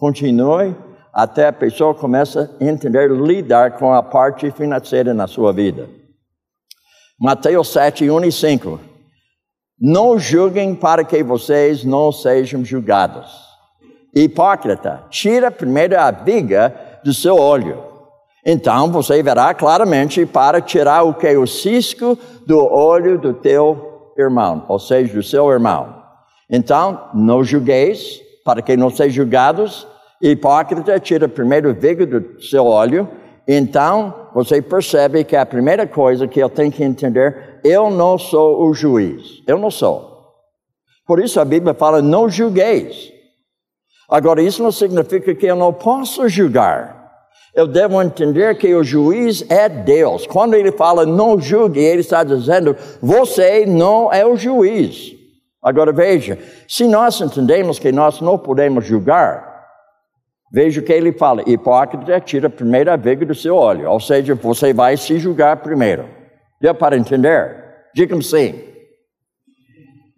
continue 0.00 0.74
até 1.12 1.46
a 1.46 1.52
pessoa 1.52 1.94
começa 1.94 2.50
a 2.60 2.64
entender 2.64 3.08
lidar 3.12 3.78
com 3.78 3.94
a 3.94 4.02
parte 4.02 4.50
financeira 4.50 5.14
na 5.14 5.28
sua 5.28 5.52
vida. 5.52 5.88
Mateus 7.16 7.68
7, 7.68 8.10
1 8.10 8.24
e 8.24 8.32
5. 8.32 8.89
Não 9.80 10.18
julguem 10.18 10.74
para 10.74 11.02
que 11.02 11.22
vocês 11.22 11.84
não 11.84 12.12
sejam 12.12 12.62
julgados. 12.62 13.32
Hipócrita, 14.14 15.04
tira 15.08 15.50
primeiro 15.50 15.98
a 15.98 16.10
viga 16.10 16.74
do 17.02 17.14
seu 17.14 17.36
olho. 17.36 17.82
Então 18.44 18.92
você 18.92 19.22
verá 19.22 19.54
claramente 19.54 20.26
para 20.26 20.60
tirar 20.60 21.04
o 21.04 21.14
que? 21.14 21.34
O 21.36 21.46
cisco 21.46 22.18
do 22.46 22.58
olho 22.58 23.18
do 23.18 23.32
teu 23.32 24.12
irmão, 24.18 24.66
ou 24.68 24.78
seja, 24.78 25.14
do 25.14 25.22
seu 25.22 25.50
irmão. 25.50 25.94
Então, 26.50 27.08
não 27.14 27.42
julgueis, 27.42 28.20
para 28.44 28.60
que 28.60 28.76
não 28.76 28.90
sejam 28.90 29.24
julgados, 29.24 29.86
Hipócrita 30.20 31.00
tira 31.00 31.26
primeiro 31.26 31.70
o 31.70 31.74
vigo 31.74 32.04
do 32.04 32.42
seu 32.42 32.66
olho, 32.66 33.08
então 33.48 34.28
você 34.34 34.60
percebe 34.60 35.24
que 35.24 35.34
a 35.34 35.46
primeira 35.46 35.86
coisa 35.86 36.28
que 36.28 36.38
eu 36.38 36.48
tenho 36.48 36.70
que 36.70 36.84
entender, 36.84 37.49
eu 37.64 37.90
não 37.90 38.18
sou 38.18 38.62
o 38.68 38.74
juiz. 38.74 39.42
Eu 39.46 39.58
não 39.58 39.70
sou. 39.70 40.10
Por 41.06 41.18
isso 41.18 41.40
a 41.40 41.44
Bíblia 41.44 41.74
fala: 41.74 42.00
não 42.00 42.28
julgueis. 42.28 43.12
Agora, 44.08 44.42
isso 44.42 44.62
não 44.62 44.72
significa 44.72 45.34
que 45.34 45.46
eu 45.46 45.56
não 45.56 45.72
posso 45.72 46.28
julgar. 46.28 47.00
Eu 47.54 47.66
devo 47.66 48.00
entender 48.00 48.56
que 48.56 48.74
o 48.74 48.84
juiz 48.84 49.44
é 49.50 49.68
Deus. 49.68 50.26
Quando 50.26 50.54
ele 50.54 50.70
fala 50.70 51.04
não 51.04 51.40
julgue, 51.40 51.80
ele 51.80 52.00
está 52.00 52.22
dizendo: 52.22 52.76
você 53.02 53.66
não 53.66 54.12
é 54.12 54.24
o 54.24 54.36
juiz. 54.36 55.12
Agora 55.62 55.92
veja, 55.92 56.38
se 56.68 56.86
nós 56.86 57.20
entendemos 57.20 57.78
que 57.78 57.92
nós 57.92 58.20
não 58.20 58.38
podemos 58.38 58.84
julgar, 58.86 59.64
veja 60.52 60.80
o 60.80 60.84
que 60.84 60.92
ele 60.92 61.12
fala: 61.12 61.42
hipócrita 61.44 62.20
tira 62.20 62.46
a 62.46 62.50
primeira 62.50 62.96
vega 62.96 63.26
do 63.26 63.34
seu 63.34 63.56
olho, 63.56 63.90
ou 63.90 64.00
seja, 64.00 64.34
você 64.34 64.72
vai 64.72 64.96
se 64.96 65.18
julgar 65.18 65.56
primeiro. 65.56 66.19
Deu 66.60 66.74
para 66.74 66.96
entender? 66.96 67.64
Diga-me 67.94 68.22
sim. 68.22 68.62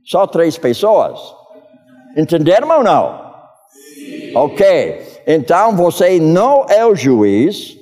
Só 0.04 0.26
três 0.26 0.58
pessoas? 0.58 1.20
Entenderam 2.16 2.68
ou 2.68 2.82
não? 2.82 3.32
Sim. 3.70 4.36
Ok. 4.36 5.22
Então 5.26 5.76
você 5.76 6.18
não 6.18 6.66
é 6.68 6.84
o 6.84 6.94
juiz, 6.94 7.76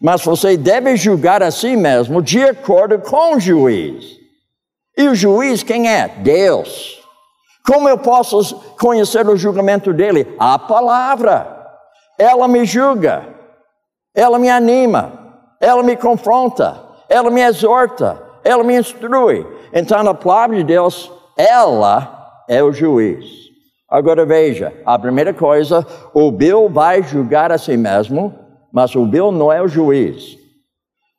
mas 0.00 0.24
você 0.24 0.56
deve 0.56 0.96
julgar 0.96 1.42
a 1.42 1.50
si 1.50 1.76
mesmo 1.76 2.22
de 2.22 2.42
acordo 2.42 2.98
com 3.00 3.34
o 3.34 3.40
juiz. 3.40 4.18
E 4.96 5.08
o 5.08 5.14
juiz 5.14 5.62
quem 5.62 5.90
é? 5.90 6.08
Deus. 6.08 7.00
Como 7.66 7.88
eu 7.88 7.98
posso 7.98 8.54
conhecer 8.78 9.28
o 9.28 9.36
julgamento 9.36 9.92
dele? 9.92 10.34
A 10.38 10.58
palavra. 10.58 11.58
Ela 12.18 12.46
me 12.46 12.64
julga, 12.64 13.26
ela 14.14 14.38
me 14.38 14.50
anima, 14.50 15.34
ela 15.58 15.82
me 15.82 15.96
confronta, 15.96 16.89
ela 17.10 17.28
me 17.28 17.42
exorta, 17.42 18.22
ela 18.44 18.62
me 18.62 18.78
instrui. 18.78 19.44
Então, 19.72 19.98
a 20.08 20.14
palavra 20.14 20.56
de 20.56 20.64
Deus, 20.64 21.10
ela 21.36 22.44
é 22.48 22.62
o 22.62 22.72
juiz. 22.72 23.50
Agora 23.88 24.24
veja, 24.24 24.72
a 24.86 24.96
primeira 24.96 25.34
coisa, 25.34 25.84
o 26.14 26.30
Bill 26.30 26.68
vai 26.68 27.02
julgar 27.02 27.50
a 27.50 27.58
si 27.58 27.76
mesmo, 27.76 28.32
mas 28.72 28.94
o 28.94 29.04
Bill 29.04 29.32
não 29.32 29.52
é 29.52 29.60
o 29.60 29.66
juiz. 29.66 30.38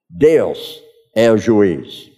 Deus 0.10 0.82
é 1.14 1.30
o 1.30 1.38
juiz. 1.38 2.10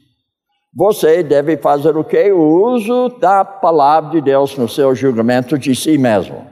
Você 0.75 1.23
deve 1.23 1.57
fazer 1.57 1.97
o 1.97 2.03
que? 2.03 2.31
O 2.31 2.73
uso 2.73 3.09
da 3.19 3.43
palavra 3.43 4.11
de 4.11 4.21
Deus 4.21 4.55
no 4.55 4.69
seu 4.69 4.93
julgamento 4.93 5.57
de 5.57 5.75
si 5.75 5.97
mesmo. 5.97 6.47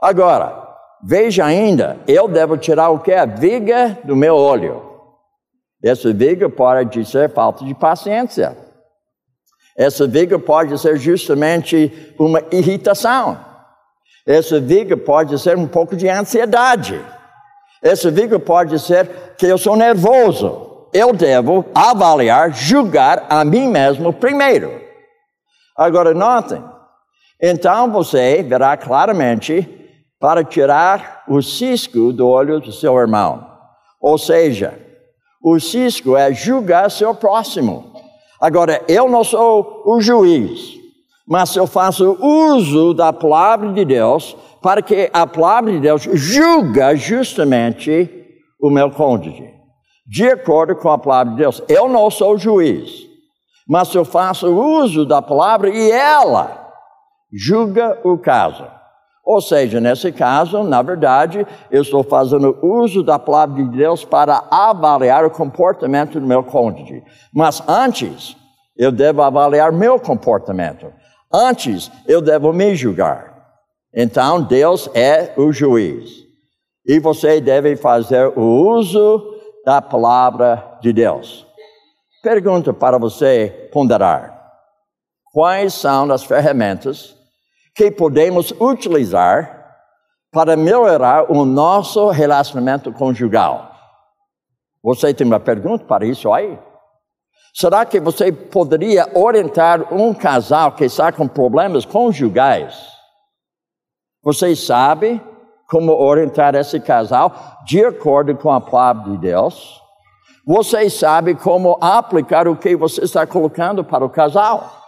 Agora, 0.00 0.68
veja 1.02 1.46
ainda, 1.46 1.98
eu 2.06 2.28
devo 2.28 2.58
tirar 2.58 2.90
o 2.90 2.98
que? 2.98 3.12
A 3.12 3.24
viga 3.24 3.98
do 4.04 4.14
meu 4.14 4.34
olho. 4.34 4.91
Essa 5.82 6.12
viga 6.12 6.48
pode 6.48 7.04
ser 7.04 7.30
falta 7.30 7.64
de 7.64 7.74
paciência. 7.74 8.56
Essa 9.76 10.06
viga 10.06 10.38
pode 10.38 10.78
ser 10.78 10.96
justamente 10.96 12.14
uma 12.18 12.42
irritação. 12.52 13.38
Essa 14.26 14.60
viga 14.60 14.96
pode 14.96 15.38
ser 15.40 15.56
um 15.56 15.66
pouco 15.66 15.96
de 15.96 16.08
ansiedade. 16.08 17.04
Essa 17.82 18.10
viga 18.10 18.38
pode 18.38 18.78
ser 18.78 19.34
que 19.36 19.46
eu 19.46 19.58
sou 19.58 19.74
nervoso. 19.74 20.88
Eu 20.92 21.12
devo 21.12 21.64
avaliar, 21.74 22.52
julgar 22.52 23.26
a 23.28 23.44
mim 23.44 23.66
mesmo 23.66 24.12
primeiro. 24.12 24.80
Agora, 25.76 26.14
notem. 26.14 26.62
Então 27.40 27.90
você 27.90 28.42
verá 28.42 28.76
claramente 28.76 29.68
para 30.20 30.44
tirar 30.44 31.24
o 31.26 31.42
cisco 31.42 32.12
do 32.12 32.28
olho 32.28 32.60
do 32.60 32.70
seu 32.70 32.96
irmão. 32.96 33.44
Ou 34.00 34.16
seja, 34.16 34.78
o 35.42 35.58
cisco 35.58 36.16
é 36.16 36.32
julgar 36.32 36.90
seu 36.90 37.14
próximo. 37.14 37.92
Agora, 38.40 38.82
eu 38.88 39.08
não 39.08 39.24
sou 39.24 39.82
o 39.84 40.00
juiz, 40.00 40.74
mas 41.26 41.54
eu 41.56 41.66
faço 41.66 42.16
uso 42.20 42.94
da 42.94 43.12
palavra 43.12 43.72
de 43.72 43.84
Deus 43.84 44.36
para 44.60 44.80
que 44.80 45.10
a 45.12 45.26
palavra 45.26 45.72
de 45.72 45.80
Deus 45.80 46.02
julga 46.02 46.94
justamente 46.94 48.10
o 48.60 48.70
meu 48.70 48.90
cônjuge. 48.90 49.50
De 50.06 50.28
acordo 50.28 50.76
com 50.76 50.90
a 50.90 50.98
palavra 50.98 51.32
de 51.32 51.38
Deus, 51.38 51.62
eu 51.68 51.88
não 51.88 52.10
sou 52.10 52.34
o 52.34 52.38
juiz, 52.38 52.90
mas 53.68 53.92
eu 53.94 54.04
faço 54.04 54.48
uso 54.48 55.04
da 55.04 55.22
palavra 55.22 55.70
e 55.70 55.90
ela 55.90 56.70
julga 57.32 57.98
o 58.04 58.18
caso. 58.18 58.64
Ou 59.24 59.40
seja, 59.40 59.80
nesse 59.80 60.10
caso, 60.10 60.64
na 60.64 60.82
verdade, 60.82 61.46
eu 61.70 61.82
estou 61.82 62.02
fazendo 62.02 62.58
uso 62.60 63.04
da 63.04 63.18
palavra 63.18 63.62
de 63.62 63.76
Deus 63.76 64.04
para 64.04 64.44
avaliar 64.50 65.24
o 65.24 65.30
comportamento 65.30 66.18
do 66.18 66.26
meu 66.26 66.42
cônjuge. 66.42 67.02
Mas 67.32 67.62
antes, 67.68 68.36
eu 68.76 68.90
devo 68.90 69.22
avaliar 69.22 69.70
meu 69.70 70.00
comportamento. 70.00 70.92
Antes, 71.32 71.90
eu 72.06 72.20
devo 72.20 72.52
me 72.52 72.74
julgar. 72.74 73.32
Então, 73.94 74.42
Deus 74.42 74.90
é 74.92 75.32
o 75.36 75.52
juiz. 75.52 76.10
E 76.84 76.98
você 76.98 77.40
deve 77.40 77.76
fazer 77.76 78.26
o 78.36 78.76
uso 78.76 79.22
da 79.64 79.80
palavra 79.80 80.78
de 80.80 80.92
Deus. 80.92 81.46
Pergunta 82.22 82.72
para 82.72 82.98
você 82.98 83.68
ponderar: 83.72 84.50
quais 85.32 85.74
são 85.74 86.10
as 86.10 86.24
ferramentas 86.24 87.21
que 87.74 87.90
podemos 87.90 88.52
utilizar 88.60 89.62
para 90.30 90.56
melhorar 90.56 91.30
o 91.30 91.44
nosso 91.44 92.08
relacionamento 92.08 92.92
conjugal. 92.92 93.70
Você 94.82 95.12
tem 95.14 95.26
uma 95.26 95.38
pergunta 95.38 95.84
para 95.84 96.04
isso 96.04 96.32
aí? 96.32 96.58
Será 97.54 97.84
que 97.84 98.00
você 98.00 98.32
poderia 98.32 99.06
orientar 99.14 99.92
um 99.92 100.14
casal 100.14 100.72
que 100.72 100.84
está 100.84 101.12
com 101.12 101.28
problemas 101.28 101.84
conjugais? 101.84 102.74
Você 104.24 104.56
sabe 104.56 105.20
como 105.68 105.92
orientar 105.92 106.54
esse 106.54 106.80
casal 106.80 107.32
de 107.66 107.84
acordo 107.84 108.34
com 108.36 108.50
a 108.50 108.60
palavra 108.60 109.12
de 109.12 109.18
Deus? 109.18 109.80
Você 110.46 110.88
sabe 110.90 111.34
como 111.34 111.78
aplicar 111.80 112.48
o 112.48 112.56
que 112.56 112.74
você 112.74 113.02
está 113.04 113.26
colocando 113.26 113.84
para 113.84 114.04
o 114.04 114.10
casal? 114.10 114.81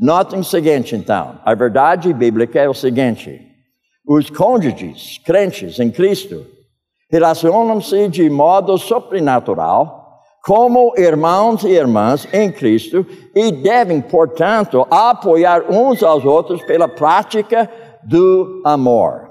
Notem 0.00 0.40
o 0.40 0.44
seguinte, 0.44 0.96
então: 0.96 1.38
a 1.44 1.54
verdade 1.54 2.10
bíblica 2.14 2.58
é 2.58 2.66
o 2.66 2.72
seguinte: 2.72 3.38
os 4.08 4.30
cônjuges 4.30 5.20
crentes 5.26 5.78
em 5.78 5.90
Cristo 5.90 6.46
relacionam-se 7.10 8.08
de 8.08 8.30
modo 8.30 8.78
sobrenatural 8.78 10.00
como 10.42 10.94
irmãos 10.96 11.64
e 11.64 11.68
irmãs 11.68 12.26
em 12.32 12.50
Cristo 12.50 13.06
e 13.34 13.52
devem, 13.52 14.00
portanto, 14.00 14.86
apoiar 14.90 15.70
uns 15.70 16.02
aos 16.02 16.24
outros 16.24 16.62
pela 16.64 16.88
prática 16.88 17.70
do 18.02 18.62
amor. 18.64 19.28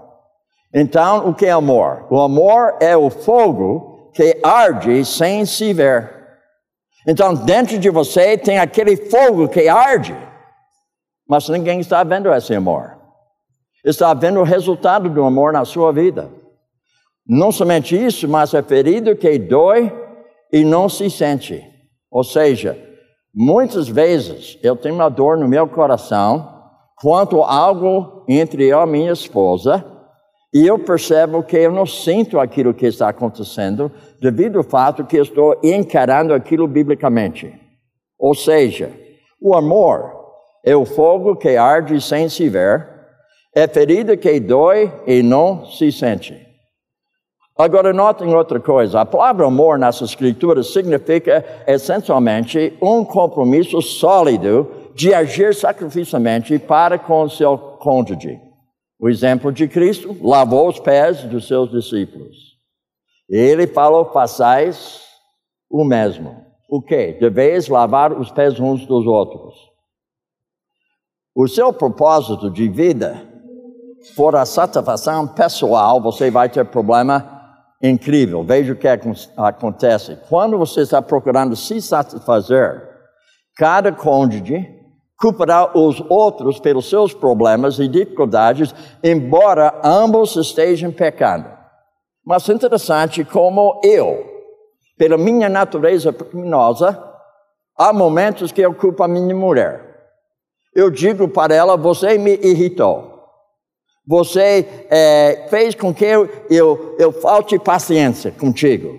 Então, 0.71 1.29
o 1.29 1.33
que 1.33 1.47
é 1.47 1.51
amor? 1.51 2.05
O 2.11 2.19
amor 2.19 2.75
é 2.79 2.95
o 2.95 3.09
fogo 3.09 4.11
que 4.13 4.37
arde 4.43 5.03
sem 5.03 5.45
se 5.45 5.73
ver. 5.73 6.11
Então, 7.07 7.33
dentro 7.33 7.79
de 7.79 7.89
você 7.89 8.37
tem 8.37 8.59
aquele 8.59 8.95
fogo 8.95 9.47
que 9.47 9.67
arde 9.67 10.28
mas 11.29 11.47
ninguém 11.47 11.79
está 11.79 12.03
vendo 12.03 12.33
esse 12.33 12.55
amor. 12.55 12.97
Está 13.85 14.13
vendo 14.15 14.39
o 14.39 14.43
resultado 14.43 15.07
do 15.07 15.23
amor 15.23 15.53
na 15.53 15.63
sua 15.63 15.93
vida. 15.93 16.27
Não 17.25 17.51
somente 17.51 17.95
isso, 17.95 18.27
mas 18.27 18.55
é 18.55 18.63
ferido 18.63 19.15
que 19.15 19.37
dói 19.37 19.93
e 20.51 20.65
não 20.65 20.89
se 20.89 21.07
sente. 21.07 21.63
Ou 22.09 22.23
seja, 22.23 22.75
muitas 23.33 23.87
vezes 23.87 24.57
eu 24.63 24.75
tenho 24.75 24.95
uma 24.95 25.07
dor 25.07 25.37
no 25.37 25.47
meu 25.47 25.67
coração 25.67 26.57
quanto 26.99 27.43
algo 27.43 28.25
entre 28.27 28.65
eu 28.65 28.81
e 28.81 28.85
minha 28.87 29.11
esposa, 29.11 29.85
e 30.51 30.65
eu 30.65 30.79
percebo 30.79 31.43
que 31.43 31.55
eu 31.55 31.71
não 31.71 31.85
sinto 31.85 32.39
aquilo 32.39 32.73
que 32.73 32.87
está 32.87 33.07
acontecendo 33.07 33.91
devido 34.19 34.57
ao 34.57 34.63
fato 34.63 35.05
que 35.05 35.17
estou 35.17 35.55
encarando 35.63 36.33
aquilo 36.33 36.67
biblicamente. 36.67 37.53
Ou 38.17 38.33
seja, 38.33 38.91
o 39.39 39.55
amor 39.55 40.18
é 40.65 40.75
o 40.75 40.85
fogo 40.85 41.35
que 41.35 41.55
arde 41.55 42.01
sem 42.01 42.29
se 42.29 42.49
ver, 42.49 42.87
é 43.55 43.67
ferida 43.67 44.15
que 44.15 44.39
dói 44.39 44.91
e 45.07 45.23
não 45.23 45.65
se 45.65 45.91
sente. 45.91 46.49
Agora, 47.57 47.91
notem 47.91 48.33
outra 48.33 48.59
coisa: 48.59 49.01
a 49.01 49.05
palavra 49.05 49.45
amor 49.45 49.77
nessa 49.77 50.05
escritura 50.05 50.63
significa 50.63 51.45
essencialmente 51.67 52.77
um 52.81 53.03
compromisso 53.03 53.81
sólido 53.81 54.91
de 54.95 55.13
agir 55.13 55.53
sacrificialmente 55.53 56.57
para 56.57 56.97
com 56.97 57.27
seu 57.27 57.57
cônjuge. 57.57 58.39
O 58.97 59.09
exemplo 59.09 59.51
de 59.51 59.67
Cristo 59.67 60.15
lavou 60.21 60.69
os 60.69 60.79
pés 60.79 61.23
dos 61.23 61.47
seus 61.47 61.69
discípulos. 61.69 62.35
Ele 63.29 63.67
falou: 63.67 64.05
façais 64.05 65.01
o 65.69 65.83
mesmo. 65.83 66.35
O 66.69 66.81
que? 66.81 67.13
Deveis 67.13 67.67
lavar 67.67 68.13
os 68.13 68.31
pés 68.31 68.59
uns 68.59 68.85
dos 68.85 69.05
outros. 69.05 69.68
O 71.41 71.47
seu 71.47 71.71
propósito 71.71 72.51
de 72.51 72.67
vida 72.67 73.25
for 74.13 74.35
a 74.35 74.45
satisfação 74.45 75.25
pessoal, 75.25 76.01
você 76.01 76.29
vai 76.29 76.49
ter 76.49 76.65
problema 76.65 77.63
incrível. 77.81 78.43
Veja 78.43 78.73
o 78.73 78.75
que 78.75 78.89
acontece. 79.37 80.17
Quando 80.27 80.57
você 80.57 80.81
está 80.81 81.01
procurando 81.01 81.55
se 81.55 81.81
satisfazer, 81.81 82.83
cada 83.55 83.89
cônjuge 83.89 84.67
culpará 85.17 85.71
os 85.77 86.03
outros 86.09 86.59
pelos 86.59 86.89
seus 86.89 87.13
problemas 87.13 87.79
e 87.79 87.87
dificuldades, 87.87 88.75
embora 89.01 89.79
ambos 89.81 90.35
estejam 90.35 90.91
pecando. 90.91 91.49
Mas 92.25 92.49
é 92.49 92.53
interessante 92.53 93.23
como 93.23 93.79
eu, 93.81 94.25
pela 94.97 95.17
minha 95.17 95.47
natureza 95.47 96.11
pecaminosa, 96.11 97.01
há 97.77 97.93
momentos 97.93 98.51
que 98.51 98.59
eu 98.59 98.73
culpo 98.73 99.03
a 99.03 99.07
minha 99.07 99.33
mulher. 99.33 99.88
Eu 100.79 100.89
digo 100.89 101.27
para 101.27 101.53
ela: 101.53 101.75
Você 101.75 102.17
me 102.17 102.37
irritou. 102.37 103.19
Você 104.07 104.65
é, 104.89 105.47
fez 105.49 105.75
com 105.75 105.93
que 105.93 106.05
eu, 106.05 106.27
eu, 106.49 106.95
eu 106.97 107.11
falte 107.11 107.59
paciência 107.59 108.31
contigo. 108.31 108.97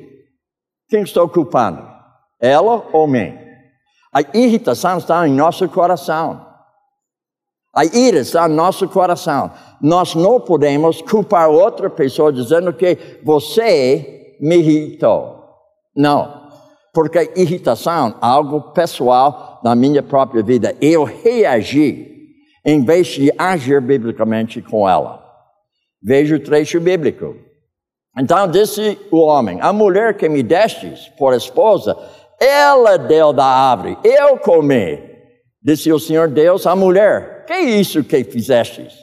Quem 0.88 1.02
estou 1.02 1.28
culpando? 1.28 1.82
Ela 2.40 2.86
ou 2.92 3.08
mim? 3.08 3.34
A 4.12 4.20
irritação 4.36 4.98
está 4.98 5.26
em 5.26 5.32
nosso 5.32 5.68
coração. 5.68 6.46
A 7.74 7.84
ira 7.84 8.18
está 8.18 8.46
no 8.46 8.54
nosso 8.54 8.88
coração. 8.88 9.50
Nós 9.80 10.14
não 10.14 10.40
podemos 10.40 11.00
culpar 11.02 11.48
outra 11.48 11.88
pessoa 11.88 12.32
dizendo 12.32 12.72
que 12.72 13.20
você 13.24 14.36
me 14.40 14.56
irritou. 14.56 15.44
Não. 15.96 16.39
Porque 16.92 17.32
irritação 17.36 18.08
é 18.08 18.14
algo 18.20 18.72
pessoal 18.72 19.60
na 19.62 19.74
minha 19.74 20.02
própria 20.02 20.42
vida. 20.42 20.76
Eu 20.80 21.04
reagi 21.04 22.10
em 22.64 22.84
vez 22.84 23.06
de 23.08 23.32
agir 23.38 23.80
biblicamente 23.80 24.60
com 24.60 24.88
ela. 24.88 25.24
Veja 26.02 26.36
o 26.36 26.40
trecho 26.40 26.80
bíblico. 26.80 27.36
Então 28.18 28.48
disse 28.48 28.98
o 29.10 29.18
homem: 29.18 29.58
A 29.60 29.72
mulher 29.72 30.16
que 30.16 30.28
me 30.28 30.42
destes 30.42 31.08
por 31.18 31.34
esposa, 31.34 31.96
ela 32.40 32.96
deu 32.96 33.32
da 33.32 33.44
árvore, 33.44 33.98
eu 34.02 34.38
comi. 34.38 35.10
Disse 35.62 35.92
o 35.92 35.98
Senhor 35.98 36.28
Deus 36.28 36.66
à 36.66 36.74
mulher: 36.74 37.44
Que 37.46 37.52
é 37.52 37.60
isso 37.60 38.02
que 38.02 38.24
fizestes? 38.24 38.94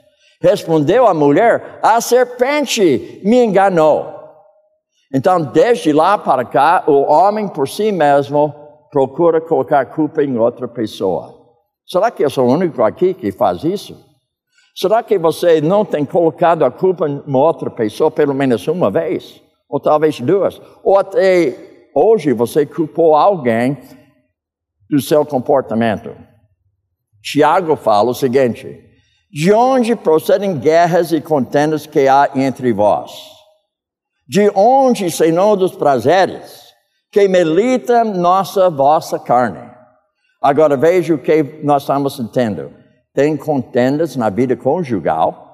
Respondeu 0.42 1.08
a 1.08 1.14
mulher: 1.14 1.80
A 1.82 2.02
serpente 2.02 3.22
me 3.24 3.44
enganou. 3.44 4.17
Então, 5.14 5.42
desde 5.42 5.94
lá 5.94 6.18
para 6.18 6.44
cá, 6.44 6.84
o 6.86 7.04
homem 7.04 7.48
por 7.48 7.68
si 7.68 7.92
mesmo 7.92 8.54
procura 8.92 9.40
colocar 9.40 9.86
culpa 9.86 10.24
em 10.24 10.38
outra 10.38 10.68
pessoa. 10.68 11.34
Será 11.86 12.12
que 12.12 12.24
eu 12.24 12.30
sou 12.30 12.48
o 12.48 12.52
único 12.52 12.84
aqui 12.84 13.14
que 13.14 13.32
faz 13.32 13.64
isso? 13.64 13.98
Será 14.76 15.02
que 15.02 15.18
você 15.18 15.62
não 15.62 15.86
tem 15.86 16.06
colocado 16.06 16.64
a 16.64 16.70
culpa 16.70 17.08
em 17.08 17.24
outra 17.34 17.70
pessoa 17.70 18.12
pelo 18.12 18.34
menos 18.34 18.68
uma 18.68 18.92
vez? 18.92 19.42
Ou 19.70 19.80
talvez 19.80 20.20
duas? 20.20 20.62
Ou 20.84 20.98
até 20.98 21.90
hoje 21.96 22.34
você 22.34 22.66
culpou 22.66 23.16
alguém 23.16 23.78
do 24.90 25.02
seu 25.02 25.26
comportamento? 25.26 26.16
Tiago 27.24 27.76
fala 27.76 28.12
o 28.12 28.16
seguinte: 28.16 28.80
De 29.32 29.52
onde 29.52 29.96
procedem 29.96 30.58
guerras 30.58 31.12
e 31.12 31.22
contendas 31.22 31.88
que 31.88 32.08
há 32.08 32.30
entre 32.36 32.72
vós? 32.72 33.37
De 34.28 34.52
onde, 34.54 35.10
Senhor 35.10 35.56
dos 35.56 35.74
prazeres, 35.74 36.74
que 37.12 37.28
milita 37.28 38.04
nossa 38.04 38.70
vossa 38.70 39.18
carne? 39.18 39.72
Agora 40.42 40.76
veja 40.76 41.14
o 41.14 41.18
que 41.18 41.62
nós 41.64 41.84
estamos 41.84 42.20
entendendo. 42.20 42.74
Tem 43.14 43.38
contendas 43.38 44.16
na 44.16 44.30
vida 44.30 44.56
conjugal 44.56 45.48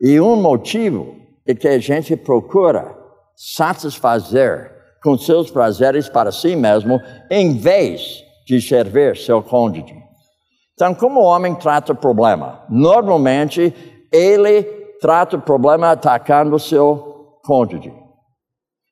e 0.00 0.20
um 0.20 0.34
motivo 0.34 1.16
é 1.46 1.54
que 1.54 1.68
a 1.68 1.78
gente 1.78 2.16
procura 2.16 2.96
satisfazer 3.36 4.72
com 5.02 5.16
seus 5.16 5.50
prazeres 5.50 6.08
para 6.08 6.30
si 6.30 6.54
mesmo 6.56 7.00
em 7.30 7.56
vez 7.56 8.22
de 8.46 8.60
servir 8.60 9.16
seu 9.16 9.42
cônjuge. 9.42 9.94
Então, 10.74 10.94
como 10.94 11.20
o 11.20 11.24
homem 11.24 11.54
trata 11.54 11.92
o 11.92 11.96
problema? 11.96 12.64
Normalmente, 12.68 13.72
ele 14.10 14.62
trata 15.00 15.36
o 15.36 15.40
problema 15.40 15.92
atacando 15.92 16.58
seu 16.58 17.11
cônjuge. 17.42 17.92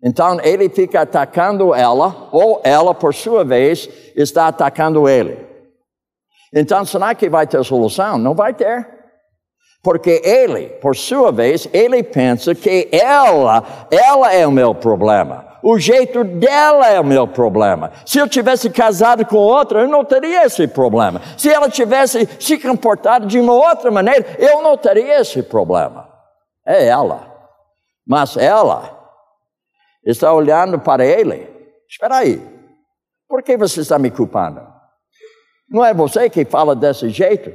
Então 0.02 0.38
ele 0.42 0.68
fica 0.68 1.02
atacando 1.02 1.74
ela, 1.74 2.28
ou 2.32 2.60
ela, 2.64 2.94
por 2.94 3.14
sua 3.14 3.44
vez, 3.44 3.88
está 4.16 4.48
atacando 4.48 5.08
ele. 5.08 5.46
Então 6.54 6.84
será 6.84 7.14
que 7.14 7.28
vai 7.28 7.46
ter 7.46 7.62
solução? 7.64 8.18
Não 8.18 8.34
vai 8.34 8.54
ter. 8.54 9.00
Porque 9.82 10.20
ele, 10.24 10.66
por 10.80 10.94
sua 10.94 11.30
vez, 11.32 11.68
ele 11.72 12.02
pensa 12.02 12.54
que 12.54 12.88
ela, 12.92 13.86
ela 13.90 14.32
é 14.32 14.46
o 14.46 14.52
meu 14.52 14.74
problema. 14.74 15.50
O 15.62 15.78
jeito 15.78 16.24
dela 16.24 16.88
é 16.88 16.98
o 16.98 17.04
meu 17.04 17.28
problema. 17.28 17.92
Se 18.06 18.18
eu 18.18 18.28
tivesse 18.28 18.70
casado 18.70 19.24
com 19.26 19.36
outra, 19.36 19.80
eu 19.80 19.88
não 19.88 20.04
teria 20.04 20.44
esse 20.44 20.66
problema. 20.66 21.20
Se 21.36 21.50
ela 21.50 21.68
tivesse 21.68 22.28
se 22.38 22.58
comportado 22.58 23.26
de 23.26 23.38
uma 23.38 23.52
outra 23.52 23.90
maneira, 23.90 24.24
eu 24.38 24.62
não 24.62 24.76
teria 24.76 25.20
esse 25.20 25.42
problema. 25.42 26.08
É 26.66 26.86
ela. 26.86 27.29
Mas 28.10 28.36
ela 28.36 28.98
está 30.04 30.32
olhando 30.32 30.80
para 30.80 31.06
ele. 31.06 31.48
Espera 31.88 32.16
aí, 32.16 32.42
por 33.28 33.40
que 33.40 33.56
você 33.56 33.82
está 33.82 34.00
me 34.00 34.10
culpando? 34.10 34.60
Não 35.68 35.84
é 35.84 35.94
você 35.94 36.28
que 36.28 36.44
fala 36.44 36.74
desse 36.74 37.08
jeito? 37.10 37.52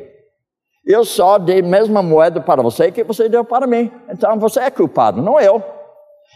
Eu 0.86 1.04
só 1.04 1.38
dei 1.38 1.60
a 1.60 1.64
mesma 1.64 2.02
moeda 2.02 2.40
para 2.40 2.62
você 2.62 2.90
que 2.90 3.04
você 3.04 3.28
deu 3.28 3.44
para 3.44 3.68
mim. 3.68 3.92
Então 4.08 4.40
você 4.40 4.62
é 4.62 4.72
culpado, 4.72 5.22
não 5.22 5.38
eu. 5.38 5.62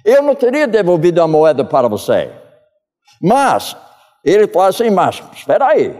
Eu 0.03 0.21
não 0.21 0.36
teria 0.36 0.67
devolvido 0.67 1.21
a 1.21 1.27
moeda 1.27 1.63
para 1.63 1.88
você. 1.88 2.29
Mas, 3.21 3.77
ele 4.25 4.49
fala 4.49 4.67
assim, 4.67 4.89
mas 4.89 5.23
espera 5.32 5.67
aí. 5.67 5.97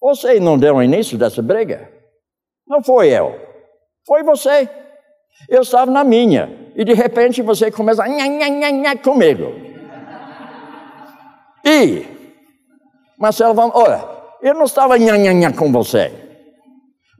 Você 0.00 0.38
não 0.38 0.56
deu 0.56 0.80
início 0.80 1.18
dessa 1.18 1.42
briga? 1.42 1.92
Não 2.64 2.80
foi 2.80 3.08
eu. 3.08 3.34
Foi 4.06 4.22
você. 4.22 4.70
Eu 5.48 5.62
estava 5.62 5.90
na 5.90 6.04
minha. 6.04 6.67
E 6.78 6.84
de 6.84 6.94
repente 6.94 7.42
você 7.42 7.72
começa 7.72 8.04
a 8.04 8.08
nha, 8.08 8.28
nha, 8.28 8.48
nha, 8.48 8.70
nha, 8.70 8.96
comigo. 8.96 9.52
E 11.64 12.06
Marcelo 13.18 13.52
vamos, 13.52 13.74
olha, 13.74 14.08
eu 14.40 14.54
não 14.54 14.62
estava 14.62 14.96
nha, 14.96 15.18
nha, 15.18 15.32
nha 15.32 15.52
com 15.52 15.72
você. 15.72 16.12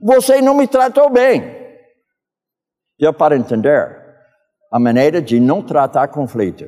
Você 0.01 0.41
não 0.41 0.55
me 0.55 0.65
tratou 0.65 1.09
bem. 1.09 1.43
Deu 2.97 3.13
para 3.13 3.35
entender 3.35 3.97
a 4.71 4.79
maneira 4.79 5.21
de 5.21 5.41
não 5.41 5.61
tratar 5.61 6.07
conflito. 6.07 6.65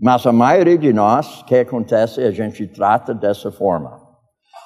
Mas 0.00 0.24
a 0.24 0.32
maioria 0.32 0.78
de 0.78 0.92
nós, 0.92 1.40
o 1.40 1.44
que 1.44 1.56
acontece, 1.56 2.20
a 2.20 2.30
gente 2.30 2.68
trata 2.68 3.12
dessa 3.12 3.50
forma. 3.50 4.00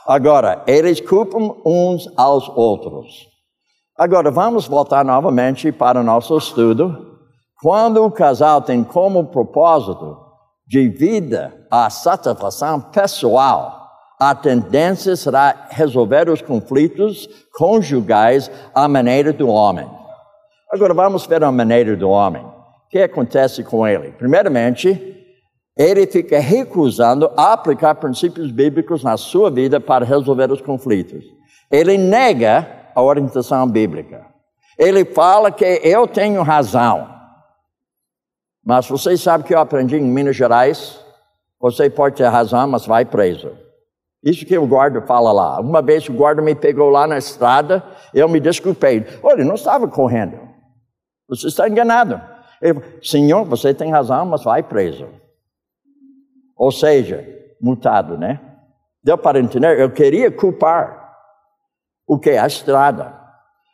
Agora, 0.07 0.63
eles 0.67 1.01
culpam 1.01 1.57
uns 1.65 2.07
aos 2.19 2.51
outros. 2.51 3.36
Agora 3.99 4.31
vamos 4.31 4.69
voltar 4.69 5.03
novamente 5.03 5.73
para 5.73 6.01
o 6.01 6.05
nosso 6.05 6.37
estudo. 6.37 7.17
Quando 7.63 8.05
o 8.05 8.11
casal 8.11 8.61
tem 8.61 8.85
como 8.85 9.29
propósito 9.29 10.19
de 10.69 10.87
vida 10.91 11.67
a 11.71 11.89
satisfação 11.89 12.79
pessoal, 12.79 13.89
a 14.21 14.35
tendência 14.35 15.17
será 15.17 15.69
resolver 15.71 16.29
os 16.29 16.43
conflitos 16.43 17.27
conjugais 17.57 18.51
à 18.75 18.87
maneira 18.87 19.33
do 19.33 19.49
homem. 19.49 19.89
Agora 20.71 20.93
vamos 20.93 21.27
ver 21.27 21.43
a 21.43 21.51
maneira 21.51 21.97
do 21.97 22.11
homem. 22.11 22.45
O 22.45 22.89
que 22.91 22.99
acontece 22.99 23.65
com 23.65 23.87
ele? 23.87 24.13
Primeiramente, 24.13 25.17
ele 25.75 26.07
fica 26.07 26.39
recusando 26.39 27.31
aplicar 27.35 27.95
princípios 27.95 28.51
bíblicos 28.51 29.03
na 29.03 29.17
sua 29.17 29.51
vida 29.51 29.81
para 29.81 30.05
resolver 30.05 30.53
os 30.53 30.61
conflitos. 30.61 31.25
Ele 31.71 31.97
nega 31.97 32.76
a 32.97 33.03
orientação 33.03 33.69
bíblica. 33.69 34.25
Ele 34.79 35.05
fala 35.05 35.53
que 35.53 35.65
eu 35.85 36.09
tenho 36.09 36.43
razão. 36.43 37.15
Mas 38.65 38.89
vocês 38.89 39.21
sabem 39.21 39.47
que 39.47 39.55
eu 39.55 39.61
aprendi 39.61 39.97
em 39.97 40.03
Minas 40.03 40.35
Gerais? 40.35 40.99
Você 41.61 41.91
pode 41.91 42.17
ter 42.17 42.27
razão, 42.27 42.67
mas 42.67 42.87
vai 42.87 43.05
preso. 43.05 43.53
Isso 44.25 44.47
que 44.47 44.57
o 44.57 44.67
guarda 44.67 45.03
fala 45.03 45.31
lá. 45.31 45.61
Uma 45.61 45.83
vez 45.83 46.09
o 46.09 46.13
guarda 46.15 46.41
me 46.41 46.55
pegou 46.55 46.89
lá 46.89 47.07
na 47.07 47.19
estrada, 47.19 47.85
eu 48.15 48.27
me 48.31 48.41
desculpei. 48.41 49.07
Olha, 49.23 49.45
não 49.45 49.57
estava 49.57 49.87
correndo. 49.87 50.41
Você 51.29 51.49
está 51.49 51.69
enganado. 51.69 52.19
Eu, 52.63 52.83
Senhor, 53.03 53.45
você 53.45 53.75
tem 53.75 53.91
razão, 53.93 54.25
mas 54.25 54.43
vai 54.43 54.63
preso. 54.63 55.07
Ou 56.57 56.73
seja, 56.73 57.29
multado, 57.61 58.17
né? 58.17 58.41
Deu 59.05 59.19
para 59.19 59.39
entender? 59.39 59.79
Eu 59.79 59.91
queria 59.91 60.31
culpar 60.31 61.06
o 62.07 62.19
que 62.19 62.31
é 62.31 62.39
a 62.39 62.47
estrada. 62.47 63.19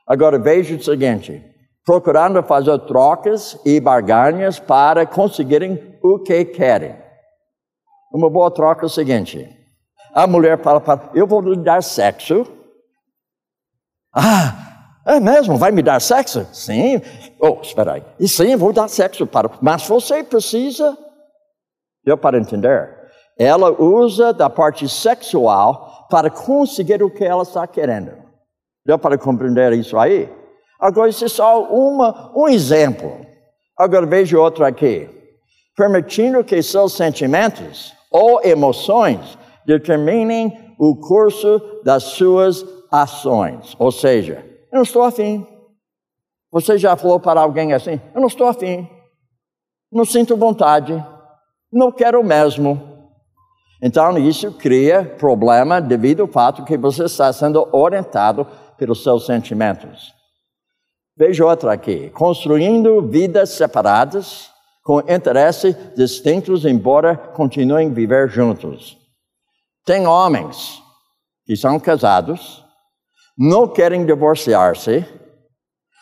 Agora 0.06 0.38
veja 0.38 0.74
o 0.74 0.82
seguinte: 0.82 1.44
procurando 1.84 2.42
fazer 2.42 2.78
trocas 2.80 3.58
e 3.64 3.80
barganhas 3.80 4.58
para 4.58 5.06
conseguirem 5.06 5.98
o 6.02 6.18
que 6.18 6.44
querem. 6.44 6.96
Uma 8.12 8.30
boa 8.30 8.50
troca 8.50 8.84
é 8.84 8.86
o 8.86 8.90
seguinte: 8.90 9.48
a 10.14 10.26
mulher 10.26 10.62
fala 10.62 10.80
para, 10.80 11.10
eu 11.14 11.26
vou 11.26 11.40
lhe 11.40 11.56
dar 11.56 11.82
sexo. 11.82 12.46
Ah, 14.14 14.62
É 15.04 15.18
mesmo? 15.18 15.56
Vai 15.56 15.72
me 15.72 15.82
dar 15.82 16.00
sexo? 16.00 16.46
Sim. 16.52 17.00
Oh, 17.40 17.58
espera 17.60 17.94
aí. 17.94 18.04
E 18.20 18.28
sim, 18.28 18.54
vou 18.56 18.72
dar 18.72 18.88
sexo 18.88 19.26
para. 19.26 19.50
Mas 19.60 19.86
você 19.86 20.22
precisa. 20.22 20.96
Deu 22.04 22.16
para 22.16 22.38
entender? 22.38 23.02
Ela 23.38 23.70
usa 23.70 24.32
da 24.32 24.48
parte 24.48 24.88
sexual 24.88 26.06
para 26.08 26.30
conseguir 26.30 27.02
o 27.02 27.10
que 27.10 27.24
ela 27.24 27.42
está 27.42 27.66
querendo. 27.66 28.21
Deu 28.84 28.98
para 28.98 29.16
compreender 29.16 29.72
isso 29.72 29.96
aí? 29.96 30.28
Agora, 30.80 31.08
isso 31.08 31.24
é 31.24 31.28
só 31.28 31.62
uma, 31.64 32.32
um 32.34 32.48
exemplo. 32.48 33.24
Agora, 33.78 34.04
veja 34.04 34.38
outro 34.38 34.64
aqui. 34.64 35.08
Permitindo 35.76 36.42
que 36.42 36.60
seus 36.62 36.94
sentimentos 36.94 37.94
ou 38.10 38.42
emoções 38.44 39.38
determinem 39.64 40.74
o 40.78 40.96
curso 40.96 41.60
das 41.84 42.02
suas 42.02 42.64
ações. 42.90 43.76
Ou 43.78 43.92
seja, 43.92 44.44
eu 44.72 44.76
não 44.76 44.82
estou 44.82 45.02
afim. 45.02 45.46
Você 46.50 46.76
já 46.76 46.96
falou 46.96 47.20
para 47.20 47.40
alguém 47.40 47.72
assim? 47.72 48.00
Eu 48.14 48.20
não 48.20 48.28
estou 48.28 48.46
afim. 48.48 48.86
Não 49.90 50.04
sinto 50.04 50.36
vontade. 50.36 50.92
Não 51.72 51.92
quero 51.92 52.22
mesmo. 52.22 52.92
Então, 53.82 54.16
isso 54.18 54.52
cria 54.52 55.04
problema 55.18 55.80
devido 55.80 56.22
ao 56.22 56.28
fato 56.28 56.64
que 56.64 56.76
você 56.76 57.04
está 57.04 57.32
sendo 57.32 57.68
orientado 57.72 58.46
pelos 58.76 59.02
seus 59.02 59.26
sentimentos. 59.26 60.12
Veja 61.16 61.44
outra 61.44 61.72
aqui. 61.72 62.10
Construindo 62.10 63.02
vidas 63.02 63.50
separadas, 63.50 64.50
com 64.82 65.00
interesses 65.00 65.76
distintos, 65.94 66.64
embora 66.64 67.16
continuem 67.16 67.88
a 67.88 67.94
viver 67.94 68.28
juntos. 68.28 68.96
Tem 69.84 70.06
homens 70.06 70.82
que 71.44 71.56
são 71.56 71.78
casados, 71.78 72.64
não 73.36 73.68
querem 73.68 74.04
divorciar-se, 74.04 75.04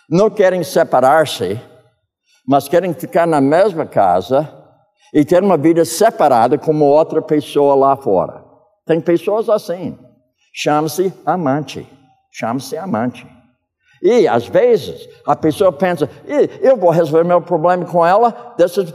não 0.08 0.30
querem 0.30 0.62
separar-se, 0.62 1.60
mas 2.46 2.68
querem 2.68 2.92
ficar 2.94 3.26
na 3.26 3.40
mesma 3.40 3.86
casa 3.86 4.48
e 5.12 5.24
ter 5.24 5.42
uma 5.42 5.56
vida 5.56 5.84
separada 5.84 6.58
como 6.58 6.84
outra 6.84 7.20
pessoa 7.20 7.74
lá 7.74 7.96
fora. 7.96 8.44
Tem 8.86 9.00
pessoas 9.00 9.48
assim. 9.48 9.98
Chama-se 10.52 11.12
amante. 11.24 11.86
Chama-se 12.30 12.76
amante. 12.76 13.26
E 14.02 14.26
às 14.26 14.46
vezes 14.46 15.08
a 15.26 15.36
pessoa 15.36 15.72
pensa, 15.72 16.08
eu 16.62 16.76
vou 16.76 16.90
resolver 16.90 17.24
meu 17.24 17.42
problema 17.42 17.84
com 17.84 18.06
ela 18.06 18.54
dessas. 18.56 18.90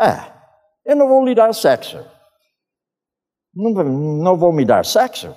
É, 0.00 0.32
eu 0.84 0.96
não 0.96 1.08
vou 1.08 1.24
lhe 1.24 1.34
dar 1.34 1.54
sexo. 1.54 2.04
Não, 3.54 3.72
não 3.72 4.36
vou 4.36 4.52
me 4.52 4.64
dar 4.64 4.84
sexo. 4.84 5.34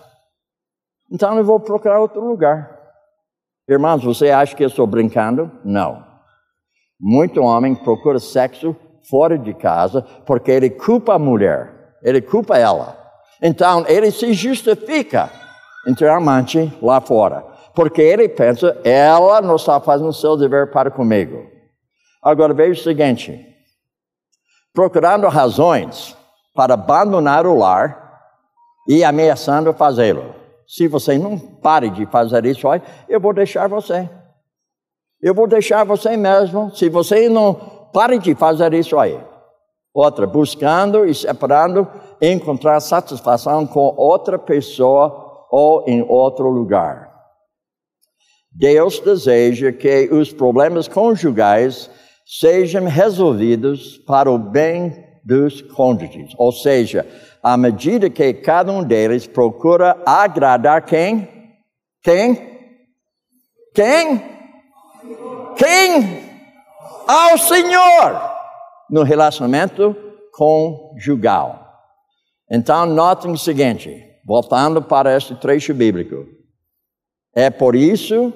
Então 1.12 1.38
eu 1.38 1.44
vou 1.44 1.60
procurar 1.60 2.00
outro 2.00 2.26
lugar. 2.26 2.80
Irmãos, 3.70 4.04
você 4.04 4.32
acha 4.32 4.56
que 4.56 4.64
eu 4.64 4.68
estou 4.68 4.88
brincando? 4.88 5.52
Não. 5.64 6.04
Muito 7.00 7.42
homem 7.42 7.76
procura 7.76 8.20
sexo 8.20 8.76
fora 9.10 9.38
de 9.38 9.54
casa 9.54 10.02
porque 10.26 10.52
ele 10.52 10.70
culpa 10.70 11.16
a 11.16 11.20
mulher, 11.20 11.96
ele 12.02 12.22
culpa 12.22 12.58
ela. 12.58 12.98
Então 13.42 13.86
ele 13.88 14.12
se 14.12 14.34
justifica 14.34 15.32
entre 15.88 16.08
amante 16.08 16.72
lá 16.82 17.02
fora, 17.02 17.44
porque 17.74 18.02
ele 18.02 18.30
pensa, 18.30 18.80
ela 18.84 19.42
não 19.42 19.56
está 19.56 19.80
fazendo 19.80 20.10
o 20.10 20.14
seu 20.14 20.38
dever 20.38 20.72
para 20.72 20.92
comigo. 20.92 21.46
Agora 22.22 22.54
veja 22.54 22.80
o 22.80 22.84
seguinte: 22.84 23.46
procurando 24.74 25.28
razões 25.28 26.16
para 26.54 26.74
abandonar 26.74 27.48
o 27.48 27.58
lar 27.58 28.22
e 28.88 29.04
ameaçando 29.04 29.74
fazê-lo. 29.74 30.36
Se 30.68 30.88
você 30.88 31.18
não 31.18 31.38
pare 31.38 31.90
de 31.90 32.06
fazer 32.06 32.46
isso, 32.46 32.68
eu 33.10 33.20
vou 33.20 33.34
deixar 33.34 33.68
você. 33.68 34.10
Eu 35.22 35.36
vou 35.36 35.48
deixar 35.48 35.84
você 35.84 36.16
mesmo. 36.16 36.74
Se 36.76 36.90
você 36.90 37.28
não 37.30 37.54
pare 37.94 38.18
de 38.18 38.34
fazer 38.34 38.74
isso 38.74 38.98
aí. 38.98 39.20
Outra, 39.94 40.26
buscando 40.26 41.06
e 41.06 41.14
separando, 41.14 41.86
encontrar 42.22 42.80
satisfação 42.80 43.68
com 43.68 43.94
outra 43.98 44.40
pessoa 44.40 45.31
ou 45.52 45.84
em 45.88 46.02
outro 46.02 46.50
lugar. 46.50 47.12
Deus 48.52 49.00
deseja 49.00 49.72
que 49.72 50.10
os 50.12 50.32
problemas 50.32 50.88
conjugais 50.88 51.90
sejam 52.26 52.86
resolvidos 52.86 53.98
para 54.00 54.32
o 54.32 54.38
bem 54.38 55.06
dos 55.24 55.62
cônjuges, 55.62 56.34
ou 56.38 56.52
seja, 56.52 57.06
à 57.44 57.56
medida 57.58 58.10
que 58.10 58.34
cada 58.34 58.72
um 58.72 58.84
deles 58.84 59.28
procura 59.28 60.02
agradar 60.06 60.84
quem? 60.86 61.28
Quem? 62.02 62.36
Quem? 63.74 64.24
Quem? 65.56 66.32
ao 67.12 67.38
Senhor 67.38 68.22
no 68.90 69.04
relacionamento 69.04 69.96
conjugal. 70.34 71.60
Então, 72.50 72.86
notem 72.86 73.32
o 73.32 73.38
seguinte, 73.38 74.02
voltando 74.26 74.82
para 74.82 75.16
este 75.16 75.36
trecho 75.36 75.74
bíblico. 75.74 76.28
É 77.34 77.50
por 77.50 77.76
isso 77.76 78.34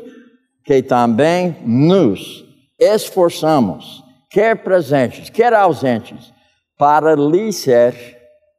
que 0.64 0.82
também 0.82 1.58
nos 1.66 2.46
esforçamos, 2.80 4.04
quer 4.30 4.64
presentes, 4.64 5.30
quer 5.30 5.54
ausentes, 5.54 6.34
para 6.78 7.16
lhe 7.16 7.54
ser, 7.54 8.18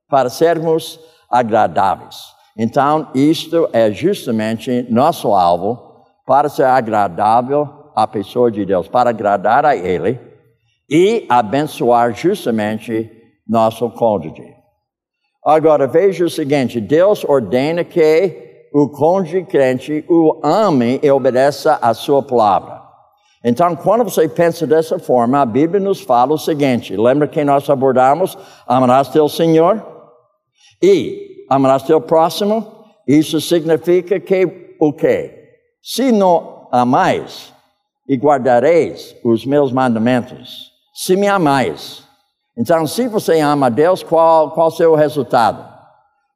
para 0.08 0.30
sermos 0.30 0.98
agradáveis. 1.30 2.16
Então, 2.56 3.10
isto 3.14 3.68
é 3.72 3.90
justamente 3.90 4.86
nosso 4.88 5.34
alvo 5.34 6.04
para 6.24 6.48
ser 6.48 6.64
agradável 6.64 7.68
a 7.94 8.06
pessoa 8.06 8.50
de 8.50 8.64
Deus, 8.64 8.88
para 8.88 9.10
agradar 9.10 9.66
a 9.66 9.76
Ele 9.76 10.18
e 10.88 11.26
abençoar 11.28 12.14
justamente 12.14 13.10
nosso 13.46 13.90
cônjuge. 13.90 14.55
Agora 15.46 15.86
veja 15.86 16.24
o 16.24 16.30
seguinte: 16.30 16.80
Deus 16.80 17.24
ordena 17.24 17.84
que 17.84 18.68
o 18.72 18.88
cônjuge 18.88 19.44
crente 19.44 20.04
o 20.08 20.40
ame 20.42 20.98
e 21.00 21.10
obedeça 21.10 21.78
a 21.80 21.94
sua 21.94 22.20
palavra. 22.22 22.82
Então, 23.44 23.76
quando 23.76 24.02
você 24.02 24.28
pensa 24.28 24.66
dessa 24.66 24.98
forma, 24.98 25.40
a 25.40 25.46
Bíblia 25.46 25.78
nos 25.80 26.00
fala 26.00 26.34
o 26.34 26.38
seguinte: 26.38 26.96
lembra 26.96 27.28
que 27.28 27.44
nós 27.44 27.70
abordamos? 27.70 28.36
Amarás 28.66 29.08
teu 29.08 29.28
Senhor 29.28 29.80
e 30.82 31.44
amarás 31.48 31.84
teu 31.84 32.00
próximo. 32.00 32.84
Isso 33.06 33.40
significa 33.40 34.18
que 34.18 34.74
o 34.80 34.92
quê? 34.92 35.32
Se 35.80 36.10
não 36.10 36.66
amais, 36.72 37.54
e 38.08 38.16
guardareis 38.16 39.16
os 39.24 39.44
meus 39.44 39.72
mandamentos, 39.72 40.72
se 40.94 41.16
me 41.16 41.26
amais. 41.26 42.05
Então, 42.58 42.86
se 42.86 43.06
você 43.06 43.40
ama 43.40 43.70
Deus, 43.70 44.02
qual, 44.02 44.52
qual 44.52 44.68
o 44.68 44.70
seu 44.70 44.94
resultado? 44.94 45.76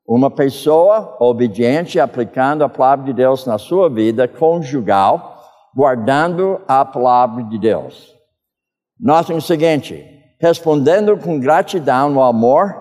Uma 0.06 0.30
pessoa 0.30 1.16
obediente, 1.18 1.98
aplicando 1.98 2.62
a 2.62 2.68
palavra 2.68 3.06
de 3.06 3.12
Deus 3.14 3.46
na 3.46 3.56
sua 3.56 3.88
vida 3.88 4.28
conjugal, 4.28 5.40
guardando 5.74 6.60
a 6.68 6.84
palavra 6.84 7.44
de 7.44 7.58
Deus. 7.58 8.12
Notem 8.98 9.36
o 9.36 9.40
seguinte: 9.40 10.04
respondendo 10.38 11.16
com 11.16 11.40
gratidão 11.40 12.10
no 12.10 12.22
amor 12.22 12.74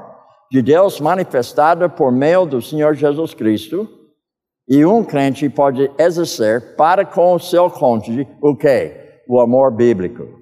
de 0.52 0.62
Deus 0.62 1.00
manifestado 1.00 1.90
por 1.90 2.12
meio 2.12 2.46
do 2.46 2.62
Senhor 2.62 2.94
Jesus 2.96 3.34
Cristo, 3.34 3.88
e 4.68 4.86
um 4.86 5.04
crente 5.04 5.48
pode 5.50 5.90
exercer 5.98 6.76
para 6.76 7.06
com 7.06 7.34
o 7.36 7.40
seu 7.40 7.70
cônjuge 7.70 8.28
o 8.42 8.56
que? 8.56 9.22
O 9.28 9.40
amor 9.40 9.72
bíblico. 9.72 10.40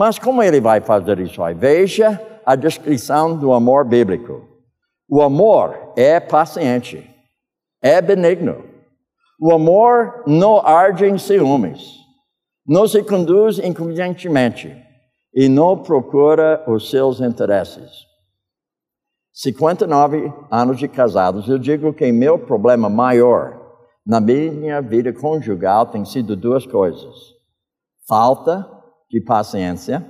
Mas 0.00 0.18
como 0.18 0.42
ele 0.42 0.62
vai 0.62 0.80
fazer 0.80 1.18
isso? 1.18 1.42
Veja 1.54 2.18
a 2.46 2.56
descrição 2.56 3.36
do 3.36 3.52
amor 3.52 3.84
bíblico. 3.84 4.48
O 5.06 5.20
amor 5.20 5.92
é 5.94 6.18
paciente, 6.18 7.06
é 7.82 8.00
benigno. 8.00 8.64
O 9.38 9.52
amor 9.52 10.24
não 10.26 10.66
arde 10.66 11.04
em 11.04 11.18
ciúmes, 11.18 11.98
não 12.66 12.88
se 12.88 13.02
conduz 13.02 13.58
inconvenientemente 13.58 14.74
e 15.34 15.50
não 15.50 15.76
procura 15.76 16.64
os 16.66 16.88
seus 16.88 17.20
interesses. 17.20 17.90
59 19.34 20.32
anos 20.50 20.78
de 20.78 20.88
casados, 20.88 21.46
eu 21.46 21.58
digo 21.58 21.92
que 21.92 22.10
meu 22.10 22.38
problema 22.38 22.88
maior 22.88 23.60
na 24.06 24.18
minha 24.18 24.80
vida 24.80 25.12
conjugal 25.12 25.84
tem 25.84 26.06
sido 26.06 26.34
duas 26.34 26.64
coisas: 26.64 27.34
falta 28.08 28.79
de 29.10 29.20
paciência 29.20 30.06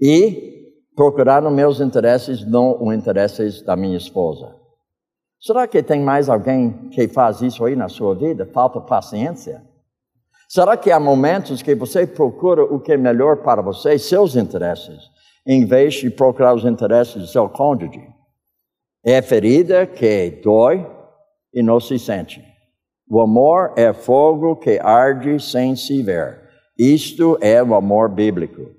e 0.00 0.72
procurar 0.96 1.44
os 1.44 1.52
meus 1.52 1.80
interesses, 1.80 2.44
não 2.44 2.82
os 2.82 2.94
interesses 2.94 3.62
da 3.62 3.76
minha 3.76 3.96
esposa. 3.96 4.56
Será 5.40 5.68
que 5.68 5.82
tem 5.82 6.00
mais 6.00 6.28
alguém 6.28 6.88
que 6.88 7.06
faz 7.06 7.42
isso 7.42 7.64
aí 7.64 7.76
na 7.76 7.88
sua 7.88 8.14
vida? 8.14 8.46
Falta 8.46 8.80
paciência? 8.80 9.62
Será 10.48 10.76
que 10.76 10.90
há 10.90 10.98
momentos 10.98 11.62
que 11.62 11.74
você 11.74 12.06
procura 12.06 12.64
o 12.64 12.80
que 12.80 12.92
é 12.92 12.96
melhor 12.96 13.42
para 13.42 13.62
você, 13.62 13.98
seus 13.98 14.34
interesses, 14.34 14.98
em 15.46 15.66
vez 15.66 15.94
de 15.94 16.10
procurar 16.10 16.54
os 16.54 16.64
interesses 16.64 17.14
do 17.14 17.26
seu 17.26 17.48
cônjuge? 17.48 18.02
É 19.04 19.20
ferida 19.22 19.86
que 19.86 20.40
dói 20.42 20.84
e 21.52 21.62
não 21.62 21.78
se 21.78 21.98
sente. 21.98 22.42
O 23.08 23.20
amor 23.20 23.74
é 23.76 23.92
fogo 23.92 24.56
que 24.56 24.78
arde 24.80 25.38
sem 25.40 25.76
se 25.76 26.02
ver. 26.02 26.47
Isto 26.78 27.36
é 27.40 27.60
o 27.60 27.74
amor 27.74 28.08
bíblico. 28.08 28.70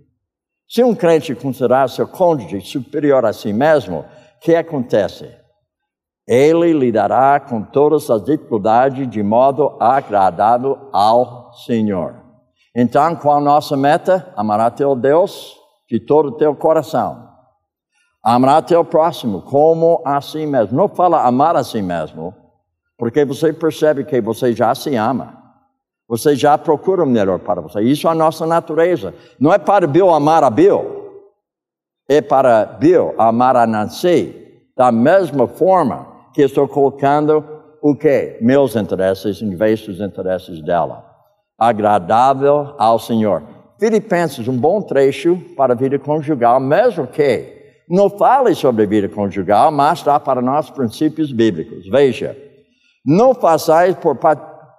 Se 0.70 0.82
um 0.84 0.96
crente 0.96 1.36
considerar 1.36 1.90
seu 1.90 2.08
cônjuge 2.08 2.62
superior 2.62 3.26
a 3.26 3.34
si 3.34 3.52
mesmo, 3.52 4.00
o 4.00 4.40
que 4.40 4.56
acontece? 4.56 5.30
Ele 6.26 6.72
lidará 6.72 7.40
com 7.40 7.62
todas 7.62 8.10
as 8.10 8.24
dificuldades 8.24 9.10
de 9.10 9.22
modo 9.22 9.76
agradável 9.82 10.78
ao 10.94 11.52
Senhor. 11.66 12.16
Então, 12.74 13.16
qual 13.16 13.38
a 13.38 13.42
nossa 13.42 13.76
meta? 13.76 14.32
Amar 14.38 14.72
teu 14.72 14.96
Deus 14.96 15.58
de 15.90 16.00
todo 16.00 16.30
o 16.30 16.38
teu 16.38 16.56
coração. 16.56 17.28
Amar 18.24 18.62
teu 18.64 18.86
próximo 18.86 19.42
como 19.42 20.02
a 20.06 20.22
si 20.22 20.46
mesmo. 20.46 20.78
Não 20.78 20.88
fala 20.88 21.26
amar 21.26 21.56
a 21.56 21.64
si 21.64 21.82
mesmo, 21.82 22.34
porque 22.98 23.26
você 23.26 23.52
percebe 23.52 24.06
que 24.06 24.22
você 24.22 24.54
já 24.54 24.74
se 24.76 24.96
ama. 24.96 25.39
Você 26.10 26.36
já 26.36 26.58
procura 26.58 27.04
o 27.04 27.08
melhor 27.08 27.38
para 27.38 27.62
você. 27.62 27.82
Isso 27.82 28.08
é 28.08 28.12
a 28.12 28.16
nossa 28.16 28.48
natureza. 28.48 29.14
Não 29.40 29.54
é 29.54 29.60
para 29.60 29.86
Bill 29.86 30.10
amar 30.10 30.44
a 30.44 30.50
Bill. 30.50 30.98
É 32.10 32.20
para 32.20 32.66
Bill 32.66 33.14
amar 33.16 33.56
a 33.56 33.68
Nancy. 33.68 34.36
Da 34.76 34.92
mesma 34.92 35.48
forma 35.48 36.08
que 36.34 36.42
estou 36.42 36.68
colocando 36.68 37.46
o 37.80 37.96
quê? 37.96 38.40
Meus 38.42 38.76
interesses 38.76 39.40
em 39.40 39.56
vez 39.56 39.86
dos 39.86 40.02
interesses 40.02 40.64
dela. 40.64 41.06
Agradável 41.56 42.74
ao 42.80 42.98
Senhor. 42.98 43.44
Filipenses, 43.80 44.48
um 44.48 44.58
bom 44.58 44.82
trecho 44.82 45.38
para 45.56 45.74
a 45.74 45.78
vida 45.78 46.00
conjugal, 46.00 46.60
mesmo 46.60 47.06
que 47.06 47.60
não 47.88 48.10
fale 48.10 48.56
sobre 48.56 48.84
a 48.84 48.88
vida 48.88 49.08
conjugal, 49.08 49.72
mas 49.72 50.02
dá 50.02 50.20
para 50.20 50.42
nós 50.42 50.70
princípios 50.70 51.32
bíblicos. 51.32 51.88
Veja, 51.88 52.36
não 53.06 53.34
façais 53.34 53.96
por 53.96 54.18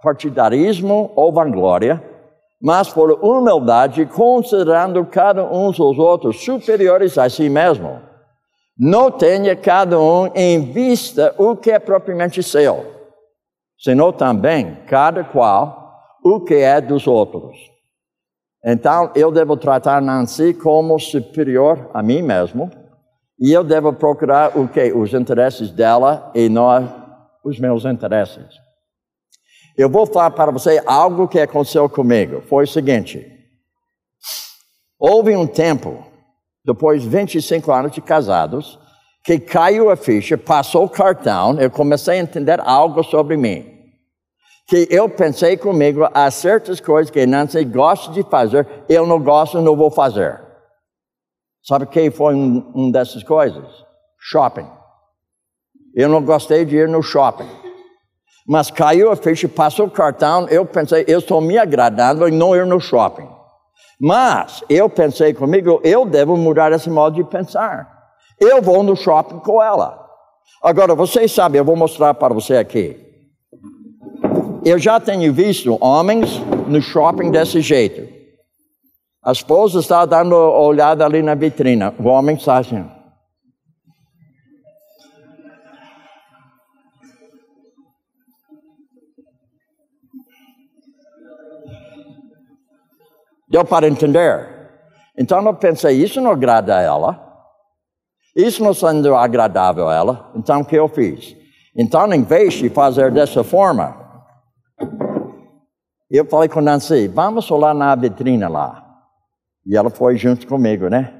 partidarismo 0.03 1.13
ou 1.15 1.33
vanglória, 1.33 2.03
mas 2.61 2.89
por 2.91 3.13
humildade, 3.25 4.05
considerando 4.07 5.05
cada 5.07 5.45
um 5.45 5.69
os 5.69 5.79
outros 5.79 6.45
superiores 6.45 7.17
a 7.17 7.29
si 7.29 7.49
mesmo. 7.49 8.01
Não 8.79 9.11
tenha 9.11 9.57
cada 9.57 9.99
um 9.99 10.31
em 10.35 10.73
vista 10.73 11.35
o 11.39 11.57
que 11.57 11.71
é 11.71 11.79
propriamente 11.79 12.43
seu, 12.43 12.85
senão 13.79 14.13
também 14.13 14.77
cada 14.87 15.25
qual 15.25 15.81
o 16.25 16.41
que 16.41 16.55
é 16.55 16.81
dos 16.81 17.07
outros. 17.07 17.57
Então, 18.65 19.11
eu 19.15 19.33
devo 19.33 19.57
tratar 19.57 20.03
Nancy 20.03 20.53
como 20.53 20.99
superior 20.99 21.91
a 21.95 22.03
mim 22.03 22.21
mesmo, 22.21 22.71
e 23.39 23.53
eu 23.53 23.65
devo 23.65 23.91
procurar 23.93 24.59
o 24.59 24.69
que? 24.69 24.93
Os 24.93 25.15
interesses 25.15 25.71
dela 25.71 26.31
e 26.35 26.51
não 26.51 26.69
os 27.43 27.59
meus 27.59 27.87
interesses. 27.87 28.70
Eu 29.81 29.89
vou 29.89 30.05
falar 30.07 30.31
para 30.33 30.51
você 30.51 30.83
algo 30.85 31.27
que 31.27 31.41
aconteceu 31.41 31.89
comigo. 31.89 32.43
Foi 32.43 32.65
o 32.65 32.69
seguinte: 32.69 33.27
houve 34.99 35.35
um 35.35 35.47
tempo, 35.47 36.05
depois 36.65 37.03
de 37.03 37.09
25 37.09 37.73
anos 37.73 37.93
de 37.93 38.01
casados, 38.01 38.79
que 39.25 39.39
caiu 39.39 39.91
a 39.91 39.97
ficha, 39.97 40.37
passou 40.37 40.85
o 40.85 40.89
cartão, 40.89 41.59
eu 41.59 41.71
comecei 41.71 42.19
a 42.19 42.23
entender 42.23 42.61
algo 42.61 43.03
sobre 43.03 43.37
mim 43.37 43.81
que 44.71 44.87
eu 44.89 45.09
pensei 45.09 45.57
comigo, 45.57 46.09
há 46.15 46.31
certas 46.31 46.79
coisas 46.79 47.11
que 47.11 47.27
Nancy 47.27 47.65
gosta 47.65 48.13
de 48.13 48.23
fazer, 48.23 48.85
eu 48.89 49.05
não 49.05 49.21
gosto, 49.21 49.61
não 49.61 49.75
vou 49.75 49.91
fazer. 49.91 50.41
Sabe 51.61 51.87
quem 51.87 52.09
foi 52.09 52.37
um, 52.37 52.71
um 52.73 52.89
dessas 52.89 53.25
coisas? 53.25 53.67
Shopping. 54.17 54.71
Eu 55.93 56.09
não 56.09 56.23
gostei 56.23 56.65
de 56.65 56.77
ir 56.77 56.89
no 56.89 57.03
shopping. 57.03 57.49
Mas 58.51 58.69
caiu 58.69 59.13
a 59.13 59.15
ficha, 59.15 59.49
passou 59.49 59.87
o 59.87 59.91
cartão, 59.91 60.49
eu 60.49 60.67
pensei, 60.67 61.05
eu 61.07 61.21
estou 61.21 61.41
me 61.41 61.57
agradando 61.57 62.27
em 62.27 62.33
não 62.33 62.57
ir 62.57 62.67
no 62.67 62.81
shopping. 62.81 63.29
Mas 64.01 64.65
eu 64.69 64.91
pensei 64.91 65.33
comigo, 65.33 65.81
eu 65.85 66.05
devo 66.05 66.37
mudar 66.37 66.73
esse 66.73 66.91
modo 66.91 67.15
de 67.15 67.23
pensar. 67.23 67.89
Eu 68.41 68.61
vou 68.61 68.83
no 68.83 68.97
shopping 68.97 69.39
com 69.39 69.63
ela. 69.63 70.05
Agora, 70.61 70.97
vocês 70.97 71.31
sabem, 71.31 71.61
eu 71.61 71.65
vou 71.65 71.77
mostrar 71.77 72.13
para 72.15 72.35
você 72.35 72.57
aqui. 72.57 72.97
Eu 74.65 74.81
já 74.81 74.99
tenho 74.99 75.33
visto 75.33 75.79
homens 75.81 76.41
no 76.67 76.83
shopping 76.83 77.31
desse 77.31 77.61
jeito. 77.61 78.13
A 79.25 79.31
esposa 79.31 79.79
está 79.79 80.05
dando 80.05 80.35
olhada 80.35 81.05
ali 81.05 81.23
na 81.23 81.37
vitrina. 81.37 81.95
O 82.01 82.09
homem 82.09 82.35
está 82.35 82.59
assim. 82.59 82.85
Deu 93.51 93.65
para 93.65 93.89
entender? 93.89 94.49
Então 95.19 95.45
eu 95.45 95.55
pensei, 95.55 95.97
isso 95.97 96.21
não 96.21 96.31
agrada 96.31 96.77
a 96.77 96.81
ela. 96.81 97.31
Isso 98.37 98.63
não 98.63 98.73
sendo 98.73 99.15
agradável 99.17 99.89
a 99.89 99.95
ela. 99.95 100.33
Então 100.37 100.61
o 100.61 100.65
que 100.65 100.77
eu 100.77 100.89
fiz? 100.89 101.37
Então, 101.77 102.13
em 102.13 102.23
vez 102.23 102.55
de 102.55 102.69
fazer 102.69 103.11
dessa 103.11 103.43
forma, 103.43 103.97
eu 106.11 106.25
falei 106.25 106.49
com 106.49 106.61
Nancy, 106.61 107.09
vamos 107.09 107.49
lá 107.51 107.75
na 107.75 107.95
vitrina 107.95 108.49
lá. 108.49 108.87
E 109.67 109.77
ela 109.77 109.91
foi 109.91 110.17
junto 110.17 110.47
comigo, 110.47 110.89
né? 110.89 111.13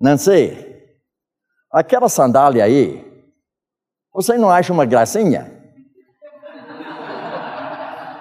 Nancy, 0.00 0.56
aquela 1.72 2.08
sandália 2.08 2.64
aí, 2.64 3.04
você 4.12 4.36
não 4.36 4.50
acha 4.50 4.72
uma 4.72 4.84
gracinha? 4.84 5.56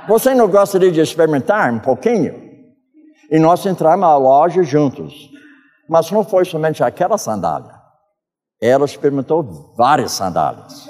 Você 0.07 0.33
não 0.33 0.47
gostaria 0.47 0.91
de 0.91 1.01
experimentar 1.01 1.71
um 1.73 1.79
pouquinho? 1.79 2.46
E 3.31 3.39
nós 3.39 3.65
entramos 3.65 4.01
na 4.01 4.15
loja 4.15 4.63
juntos. 4.63 5.29
Mas 5.89 6.11
não 6.11 6.23
foi 6.23 6.45
somente 6.45 6.83
aquela 6.83 7.17
sandália. 7.17 7.75
Ela 8.61 8.85
experimentou 8.85 9.73
várias 9.77 10.11
sandálias. 10.11 10.89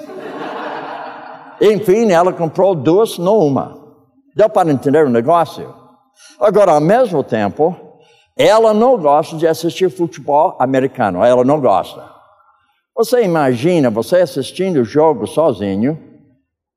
Enfim, 1.60 2.10
ela 2.10 2.32
comprou 2.32 2.74
duas, 2.74 3.18
não 3.18 3.38
uma. 3.38 3.76
Deu 4.34 4.48
para 4.48 4.70
entender 4.70 5.04
o 5.04 5.10
negócio? 5.10 5.74
Agora, 6.40 6.72
ao 6.72 6.80
mesmo 6.80 7.22
tempo, 7.22 7.76
ela 8.36 8.72
não 8.72 8.96
gosta 8.96 9.36
de 9.36 9.46
assistir 9.46 9.90
futebol 9.90 10.56
americano, 10.60 11.24
ela 11.24 11.44
não 11.44 11.60
gosta. 11.60 12.04
Você 12.96 13.24
imagina 13.24 13.90
você 13.90 14.16
assistindo 14.16 14.80
o 14.80 14.84
jogo 14.84 15.26
sozinho, 15.26 15.98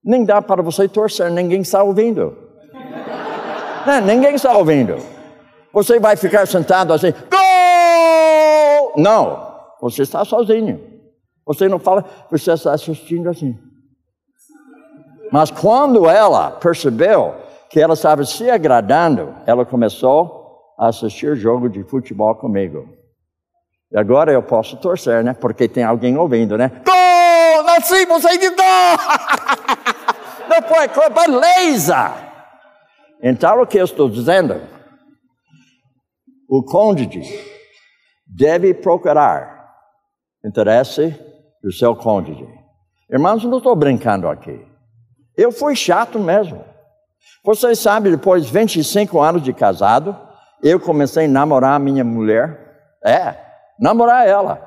nem 0.03 0.23
dá 0.23 0.41
para 0.41 0.63
você 0.63 0.87
torcer, 0.87 1.31
ninguém 1.31 1.61
está 1.61 1.83
ouvindo. 1.83 2.35
Não, 3.85 3.93
né, 4.01 4.01
ninguém 4.01 4.35
está 4.35 4.57
ouvindo. 4.57 4.95
Você 5.73 5.99
vai 5.99 6.15
ficar 6.15 6.45
sentado 6.47 6.93
assim, 6.93 7.11
gol! 7.11 8.93
Não, 8.97 9.55
você 9.81 10.01
está 10.01 10.25
sozinho. 10.25 10.81
Você 11.45 11.67
não 11.67 11.79
fala, 11.79 12.05
você 12.29 12.51
está 12.51 12.73
assistindo 12.73 13.29
assim. 13.29 13.57
Mas 15.31 15.49
quando 15.49 16.09
ela 16.09 16.51
percebeu 16.51 17.35
que 17.69 17.79
ela 17.79 17.93
estava 17.93 18.23
se 18.25 18.49
agradando, 18.49 19.33
ela 19.45 19.65
começou 19.65 20.73
a 20.77 20.87
assistir 20.87 21.35
jogo 21.35 21.69
de 21.69 21.83
futebol 21.83 22.35
comigo. 22.35 22.85
E 23.91 23.97
agora 23.97 24.31
eu 24.31 24.43
posso 24.43 24.75
torcer, 24.77 25.23
né? 25.23 25.33
Porque 25.33 25.67
tem 25.67 25.83
alguém 25.83 26.17
ouvindo, 26.17 26.57
né? 26.57 26.69
Gol! 26.85 27.63
Nasci, 27.63 28.05
você 28.05 28.37
gritou! 28.37 28.65
Não 30.49 30.61
foi, 30.67 30.87
foi 30.89 31.09
beleza! 31.09 32.13
Então 33.23 33.61
o 33.61 33.67
que 33.67 33.77
eu 33.77 33.85
estou 33.85 34.09
dizendo? 34.09 34.59
O 36.51 36.61
cônjuge 36.61 37.23
deve 38.27 38.73
procurar 38.73 39.73
interesse 40.43 41.17
do 41.63 41.71
seu 41.71 41.95
cônjuge. 41.95 42.45
Irmãos, 43.09 43.45
não 43.45 43.59
estou 43.59 43.73
brincando 43.73 44.27
aqui. 44.27 44.59
Eu 45.37 45.53
fui 45.53 45.77
chato 45.77 46.19
mesmo. 46.19 46.61
Vocês 47.41 47.79
sabem, 47.79 48.11
depois 48.11 48.47
de 48.47 48.51
25 48.51 49.21
anos 49.21 49.43
de 49.43 49.53
casado, 49.53 50.13
eu 50.61 50.77
comecei 50.77 51.23
a 51.23 51.29
namorar 51.29 51.75
a 51.75 51.79
minha 51.79 52.03
mulher. 52.03 52.99
É, 53.01 53.33
namorar 53.79 54.27
ela. 54.27 54.61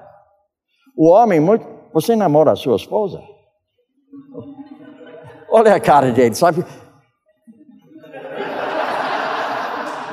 O 0.97 1.11
homem 1.11 1.39
muito. 1.39 1.66
Você 1.93 2.16
namora 2.16 2.53
a 2.53 2.57
sua 2.57 2.76
esposa? 2.76 3.20
Olha 5.51 5.74
a 5.74 5.80
cara 5.80 6.12
dele, 6.12 6.35
sabe? 6.35 6.64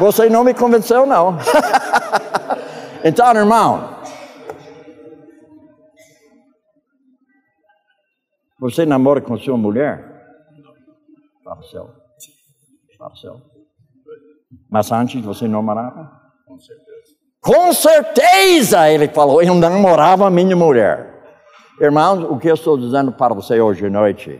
Você 0.01 0.29
não 0.29 0.43
me 0.43 0.53
convenceu, 0.53 1.05
não. 1.05 1.37
então, 3.05 3.33
irmão, 3.33 4.01
você 8.59 8.85
namora 8.85 9.21
com 9.21 9.37
sua 9.37 9.57
mulher? 9.57 10.09
Fala 11.43 11.59
o 11.59 11.63
céu 11.63 12.01
para 13.01 13.13
o 13.13 13.17
céu. 13.17 13.41
Mas 14.69 14.91
antes 14.91 15.23
você 15.23 15.45
não 15.47 15.61
namorava? 15.61 16.11
Com 16.45 16.59
certeza. 16.59 16.91
Com 17.41 17.73
certeza, 17.73 18.89
ele 18.89 19.07
falou, 19.07 19.41
eu 19.41 19.55
namorava 19.55 20.27
a 20.27 20.29
minha 20.29 20.55
mulher. 20.55 21.09
Irmãos, 21.79 22.23
o 22.23 22.37
que 22.37 22.47
eu 22.47 22.53
estou 22.53 22.77
dizendo 22.77 23.11
para 23.11 23.33
você 23.33 23.59
hoje 23.59 23.87
à 23.87 23.89
noite? 23.89 24.39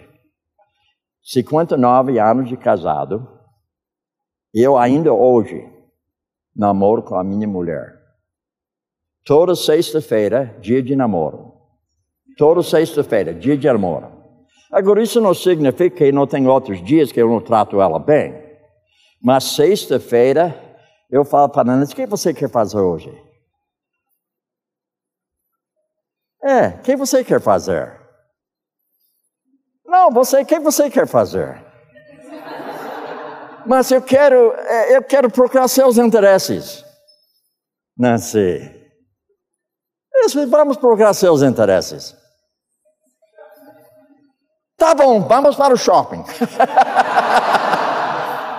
59 1.23 2.19
anos 2.19 2.47
de 2.47 2.55
casado, 2.55 3.27
eu 4.53 4.77
ainda 4.77 5.13
hoje 5.13 5.67
namoro 6.55 7.03
com 7.03 7.15
a 7.15 7.23
minha 7.23 7.47
mulher. 7.47 7.99
Toda 9.25 9.55
sexta-feira, 9.55 10.57
dia 10.59 10.81
de 10.81 10.95
namoro. 10.95 11.53
Toda 12.37 12.63
sexta-feira, 12.63 13.33
dia 13.33 13.57
de 13.57 13.67
namoro. 13.67 14.11
Agora, 14.71 15.01
isso 15.01 15.19
não 15.21 15.33
significa 15.33 15.97
que 15.97 16.11
não 16.11 16.25
tem 16.25 16.47
outros 16.47 16.83
dias 16.83 17.11
que 17.11 17.21
eu 17.21 17.27
não 17.27 17.41
trato 17.41 17.81
ela 17.81 17.99
bem. 17.99 18.33
Mas 19.21 19.43
sexta-feira, 19.43 20.55
eu 21.09 21.23
falo 21.23 21.49
para 21.49 21.73
ela, 21.73 21.83
o 21.83 21.87
que 21.87 22.05
você 22.05 22.33
quer 22.33 22.49
fazer 22.49 22.79
hoje? 22.79 23.11
É, 26.43 26.69
o 26.69 26.81
que 26.81 26.95
você 26.95 27.23
quer 27.23 27.39
fazer? 27.39 27.99
Não, 29.85 30.09
você, 30.09 30.41
o 30.41 30.45
que 30.45 30.59
você 30.59 30.89
quer 30.89 31.05
fazer? 31.05 31.70
Mas 33.65 33.91
eu 33.91 34.01
quero, 34.01 34.53
é, 34.53 34.95
eu 34.95 35.03
quero 35.03 35.29
procurar 35.29 35.67
seus 35.67 35.97
interesses. 35.97 36.85
Nancy, 37.97 38.71
vamos 40.47 40.77
procurar 40.77 41.13
seus 41.13 41.41
interesses. 41.41 42.15
Tá 44.77 44.95
bom, 44.95 45.21
vamos 45.21 45.55
para 45.55 45.73
o 45.73 45.77
shopping. 45.77 46.23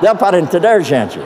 Deu 0.00 0.16
para 0.16 0.38
entender, 0.38 0.82
gente? 0.82 1.20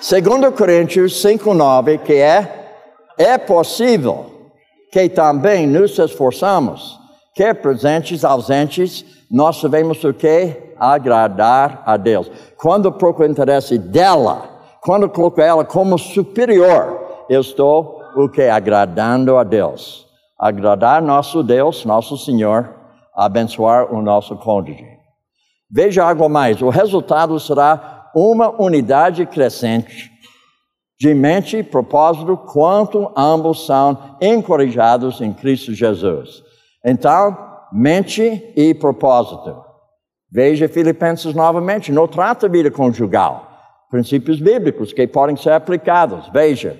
Segundo 0.00 0.52
Coríntios 0.52 1.24
5,9, 1.24 2.02
que 2.02 2.14
é, 2.14 2.76
é 3.16 3.38
possível 3.38 4.50
que 4.90 5.08
também 5.08 5.66
nos 5.66 5.98
esforçamos, 5.98 6.98
quer 7.34 7.60
presentes, 7.60 8.24
ausentes, 8.24 9.04
nós 9.30 9.56
sabemos 9.56 10.02
o 10.04 10.14
que? 10.14 10.74
Agradar 10.78 11.82
a 11.84 11.96
Deus. 11.96 12.30
Quando 12.56 12.92
procuro 12.92 13.28
o 13.28 13.30
interesse 13.30 13.76
dela, 13.78 14.48
quando 14.80 15.08
coloco 15.08 15.40
ela 15.40 15.64
como 15.64 15.98
superior, 15.98 17.24
eu 17.28 17.40
estou 17.40 18.00
o 18.16 18.28
que? 18.28 18.42
Agradando 18.42 19.36
a 19.36 19.42
Deus. 19.42 20.06
Agradar 20.38 21.02
nosso 21.02 21.42
Deus, 21.42 21.84
nosso 21.84 22.16
Senhor, 22.16 22.74
abençoar 23.14 23.92
o 23.92 24.02
nosso 24.02 24.36
cônjuge. 24.36 24.86
Veja 25.70 26.04
algo 26.04 26.28
mais, 26.28 26.60
o 26.62 26.68
resultado 26.68 27.38
será 27.40 28.10
uma 28.14 28.50
unidade 28.62 29.26
crescente 29.26 30.10
de 30.98 31.12
mente 31.12 31.56
e 31.56 31.62
propósito, 31.62 32.36
quanto 32.36 33.10
ambos 33.16 33.66
são 33.66 34.16
encorajados 34.20 35.20
em 35.20 35.32
Cristo 35.32 35.74
Jesus. 35.74 36.42
Então, 36.84 37.36
mente 37.72 38.52
e 38.54 38.74
propósito. 38.74 39.64
Veja 40.30 40.68
Filipenses 40.68 41.34
novamente, 41.34 41.92
não 41.92 42.06
trata 42.06 42.48
vida 42.48 42.70
conjugal. 42.70 43.48
Princípios 43.90 44.40
bíblicos 44.40 44.92
que 44.92 45.06
podem 45.06 45.36
ser 45.36 45.52
aplicados. 45.52 46.28
Veja, 46.32 46.78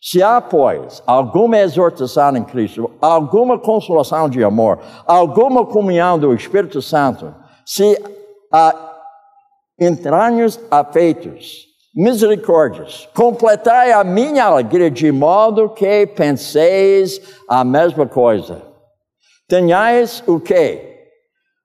se 0.00 0.22
há, 0.22 0.40
pois, 0.40 1.02
alguma 1.06 1.58
exortação 1.58 2.36
em 2.36 2.44
Cristo, 2.44 2.90
alguma 3.00 3.58
consolação 3.58 4.28
de 4.28 4.42
amor, 4.42 4.80
alguma 5.06 5.64
comunhão 5.64 6.18
do 6.18 6.34
Espírito 6.34 6.82
Santo, 6.82 7.34
se 7.64 8.02
há 8.52 8.74
entranhos 9.80 10.58
afeitos, 10.70 11.66
misericórdias, 11.94 13.08
completai 13.14 13.92
a 13.92 14.02
minha 14.02 14.44
alegria 14.44 14.90
de 14.90 15.12
modo 15.12 15.70
que 15.70 16.06
penseis 16.06 17.20
a 17.48 17.62
mesma 17.64 18.06
coisa. 18.06 18.73
Tenhais 19.46 20.22
o 20.26 20.40
quê? 20.40 21.08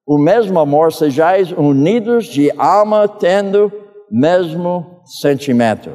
O 0.06 0.18
mesmo 0.18 0.60
amor, 0.60 0.92
sejais 0.92 1.52
unidos 1.52 2.26
de 2.26 2.52
alma, 2.58 3.08
tendo 3.08 3.72
mesmo 4.12 5.02
sentimento. 5.06 5.92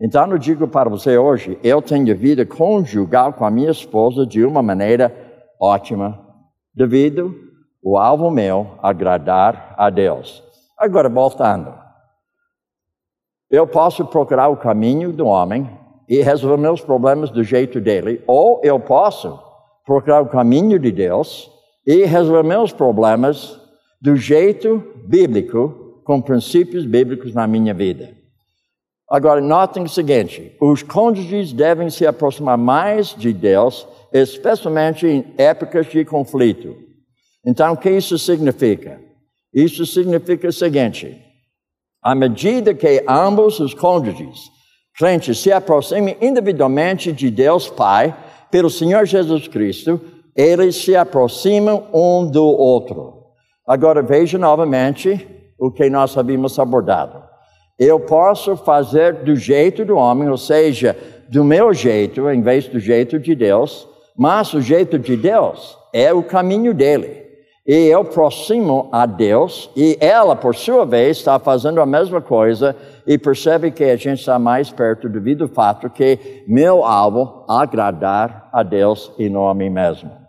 Então 0.00 0.30
eu 0.30 0.38
digo 0.38 0.66
para 0.66 0.90
você 0.90 1.16
hoje, 1.16 1.58
eu 1.62 1.80
tenho 1.80 2.16
vida 2.16 2.44
conjugal 2.44 3.32
com 3.32 3.44
a 3.44 3.50
minha 3.50 3.70
esposa 3.70 4.26
de 4.26 4.44
uma 4.44 4.62
maneira 4.62 5.14
ótima, 5.60 6.18
devido 6.74 7.34
o 7.82 7.96
alvo 7.96 8.30
meu 8.30 8.78
agradar 8.82 9.74
a 9.78 9.88
Deus. 9.88 10.42
Agora 10.76 11.08
voltando, 11.08 11.72
eu 13.48 13.66
posso 13.66 14.04
procurar 14.04 14.48
o 14.48 14.56
caminho 14.56 15.12
do 15.12 15.26
homem 15.26 15.70
e 16.08 16.20
resolver 16.20 16.56
meus 16.60 16.80
problemas 16.80 17.30
do 17.30 17.44
jeito 17.44 17.80
dele, 17.80 18.22
ou 18.26 18.60
eu 18.64 18.78
posso 18.80 19.45
procurar 19.86 20.20
o 20.20 20.28
caminho 20.28 20.78
de 20.78 20.90
Deus 20.90 21.48
e 21.86 22.04
resolver 22.04 22.42
meus 22.42 22.72
problemas 22.72 23.58
do 24.02 24.16
jeito 24.16 24.82
bíblico, 25.06 26.02
com 26.04 26.20
princípios 26.20 26.84
bíblicos 26.84 27.32
na 27.32 27.46
minha 27.46 27.72
vida. 27.72 28.14
Agora, 29.08 29.40
notem 29.40 29.84
o 29.84 29.88
seguinte: 29.88 30.56
os 30.60 30.82
cônjuges 30.82 31.52
devem 31.52 31.88
se 31.88 32.04
aproximar 32.04 32.58
mais 32.58 33.14
de 33.14 33.32
Deus, 33.32 33.86
especialmente 34.12 35.06
em 35.06 35.34
épocas 35.38 35.86
de 35.86 36.04
conflito. 36.04 36.76
Então, 37.46 37.72
o 37.72 37.76
que 37.76 37.90
isso 37.90 38.18
significa? 38.18 39.00
Isso 39.54 39.86
significa 39.86 40.48
o 40.48 40.52
seguinte: 40.52 41.16
à 42.02 42.14
medida 42.14 42.74
que 42.74 43.04
ambos 43.08 43.60
os 43.60 43.72
cônjuges, 43.72 44.50
crentes, 44.96 45.38
se 45.38 45.52
aproximem 45.52 46.16
individualmente 46.20 47.12
de 47.12 47.30
Deus 47.30 47.68
Pai, 47.68 48.14
pelo 48.50 48.70
Senhor 48.70 49.06
Jesus 49.06 49.48
Cristo, 49.48 50.00
eles 50.34 50.76
se 50.76 50.94
aproximam 50.94 51.84
um 51.92 52.30
do 52.30 52.44
outro. 52.44 53.24
Agora 53.66 54.02
veja 54.02 54.38
novamente 54.38 55.26
o 55.58 55.70
que 55.70 55.88
nós 55.90 56.16
havíamos 56.16 56.58
abordado. 56.58 57.22
Eu 57.78 58.00
posso 58.00 58.56
fazer 58.56 59.24
do 59.24 59.34
jeito 59.34 59.84
do 59.84 59.96
homem, 59.96 60.28
ou 60.28 60.38
seja, 60.38 60.96
do 61.28 61.44
meu 61.44 61.74
jeito, 61.74 62.30
em 62.30 62.40
vez 62.40 62.68
do 62.68 62.78
jeito 62.78 63.18
de 63.18 63.34
Deus, 63.34 63.88
mas 64.16 64.54
o 64.54 64.60
jeito 64.60 64.98
de 64.98 65.16
Deus 65.16 65.76
é 65.92 66.12
o 66.12 66.22
caminho 66.22 66.72
dele. 66.72 67.25
E 67.66 67.74
eu 67.88 68.02
aproximo 68.02 68.88
a 68.92 69.06
Deus, 69.06 69.68
e 69.74 69.98
ela, 70.00 70.36
por 70.36 70.54
sua 70.54 70.86
vez, 70.86 71.16
está 71.16 71.36
fazendo 71.40 71.80
a 71.80 71.86
mesma 71.86 72.20
coisa, 72.20 72.76
e 73.04 73.18
percebe 73.18 73.72
que 73.72 73.82
a 73.82 73.96
gente 73.96 74.20
está 74.20 74.38
mais 74.38 74.70
perto 74.70 75.08
devido 75.08 75.44
ao 75.44 75.48
fato 75.48 75.90
que 75.90 76.44
meu 76.46 76.84
alvo 76.84 77.44
agradar 77.48 78.48
a 78.52 78.62
Deus 78.62 79.10
e 79.18 79.28
não 79.28 79.48
a 79.48 79.54
mim 79.54 79.68
mesmo. 79.68 80.26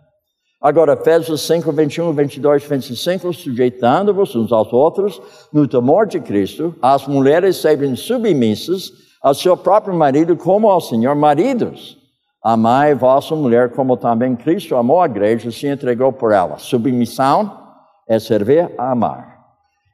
Agora, 0.60 0.94
Efésios 0.94 1.42
5, 1.42 1.70
21, 1.70 2.12
22, 2.12 2.64
25, 2.64 3.32
sujeitando-vos 3.32 4.34
uns 4.34 4.50
aos 4.50 4.72
outros 4.72 5.22
no 5.52 5.68
temor 5.68 6.08
de 6.08 6.18
Cristo, 6.18 6.74
as 6.82 7.06
mulheres 7.06 7.58
sejam 7.58 7.94
submissas 7.94 8.90
ao 9.22 9.34
seu 9.34 9.56
próprio 9.56 9.94
marido 9.94 10.36
como 10.36 10.68
ao 10.68 10.80
Senhor. 10.80 11.14
Maridos, 11.14 11.96
amai 12.42 12.94
vossa 12.94 13.34
mulher 13.34 13.70
como 13.70 13.96
também 13.96 14.36
Cristo 14.36 14.76
amou 14.76 15.00
a 15.00 15.06
igreja 15.06 15.48
e 15.48 15.52
se 15.52 15.66
entregou 15.66 16.12
por 16.12 16.32
ela. 16.32 16.58
Submissão 16.58 17.56
é 18.08 18.18
servir 18.18 18.70
a 18.78 18.92
amar. 18.92 19.38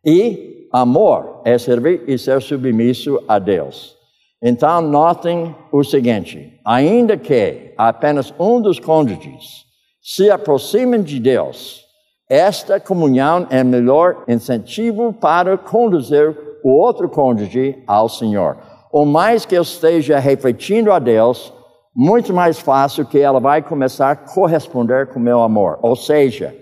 E 0.05 0.69
amor 0.73 1.41
é 1.45 1.57
servir 1.57 2.05
e 2.07 2.19
ser 2.19 2.43
submisso 2.43 3.23
a 3.27 3.39
Deus. 3.39 3.95
Então, 4.43 4.83
notem 4.83 5.55
o 5.73 5.83
seguinte: 5.83 6.61
ainda 6.65 7.17
que 7.17 7.73
apenas 7.79 8.33
um 8.39 8.61
dos 8.61 8.79
cônjuges 8.79 9.65
se 10.03 10.31
aproximem 10.31 11.03
de 11.03 11.19
Deus. 11.19 11.83
Esta 12.29 12.79
comunhão 12.79 13.47
é 13.51 13.65
melhor 13.65 14.25
incentivo 14.29 15.13
para 15.13 15.57
conduzir 15.57 16.37
o 16.63 16.71
outro 16.71 17.09
cônjuge 17.09 17.83
ao 17.87 18.09
Senhor. 18.09 18.57
Ou 18.93 19.07
mais 19.07 19.47
que 19.47 19.55
eu 19.55 19.63
esteja 19.63 20.19
refletindo 20.19 20.93
a 20.93 20.99
Deus, 20.99 21.53
muito 21.95 22.33
mais 22.33 22.59
fácil 22.59 23.07
que 23.07 23.19
ela 23.19 23.39
vai 23.39 23.63
começar 23.63 24.11
a 24.11 24.17
corresponder 24.17 25.07
com 25.09 25.21
meu 25.21 25.43
amor. 25.43 25.79
Ou 25.83 25.95
seja, 25.95 26.55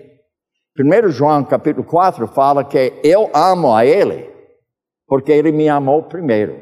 1 0.77 1.09
João 1.09 1.43
capítulo 1.43 1.85
4 1.85 2.27
fala 2.27 2.63
que 2.63 2.93
eu 3.03 3.29
amo 3.33 3.73
a 3.73 3.85
Ele, 3.85 4.29
porque 5.07 5.31
Ele 5.31 5.51
me 5.51 5.67
amou 5.69 6.03
primeiro. 6.03 6.59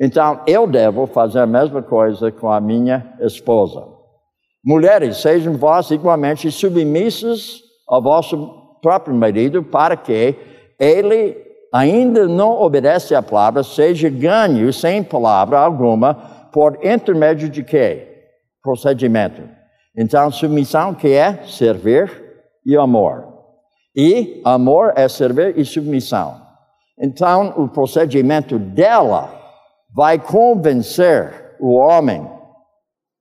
Então 0.00 0.40
eu 0.46 0.66
devo 0.66 1.06
fazer 1.06 1.40
a 1.40 1.46
mesma 1.46 1.82
coisa 1.82 2.30
com 2.32 2.50
a 2.50 2.60
minha 2.60 3.14
esposa. 3.20 3.86
Mulheres, 4.64 5.18
sejam 5.18 5.54
vós 5.54 5.90
igualmente 5.90 6.50
submissas 6.50 7.60
ao 7.86 8.02
vosso 8.02 8.64
próprio 8.80 9.14
marido, 9.14 9.62
para 9.62 9.96
que 9.96 10.34
ele 10.78 11.36
ainda 11.72 12.26
não 12.26 12.60
obedece 12.60 13.14
à 13.14 13.22
palavra, 13.22 13.62
seja 13.62 14.08
ganho 14.08 14.72
sem 14.72 15.02
palavra 15.02 15.58
alguma, 15.58 16.33
por 16.54 16.78
intermédio 16.86 17.48
de 17.48 17.64
quê? 17.64 18.06
Procedimento. 18.62 19.42
Então, 19.98 20.30
submissão 20.30 20.94
que 20.94 21.08
é 21.12 21.42
servir 21.46 22.08
e 22.64 22.76
amor. 22.76 23.26
E 23.96 24.40
amor 24.44 24.92
é 24.94 25.08
servir 25.08 25.58
e 25.58 25.64
submissão. 25.64 26.40
Então, 26.96 27.54
o 27.56 27.68
procedimento 27.68 28.56
dela 28.56 29.36
vai 29.92 30.16
convencer 30.16 31.56
o 31.58 31.74
homem 31.74 32.24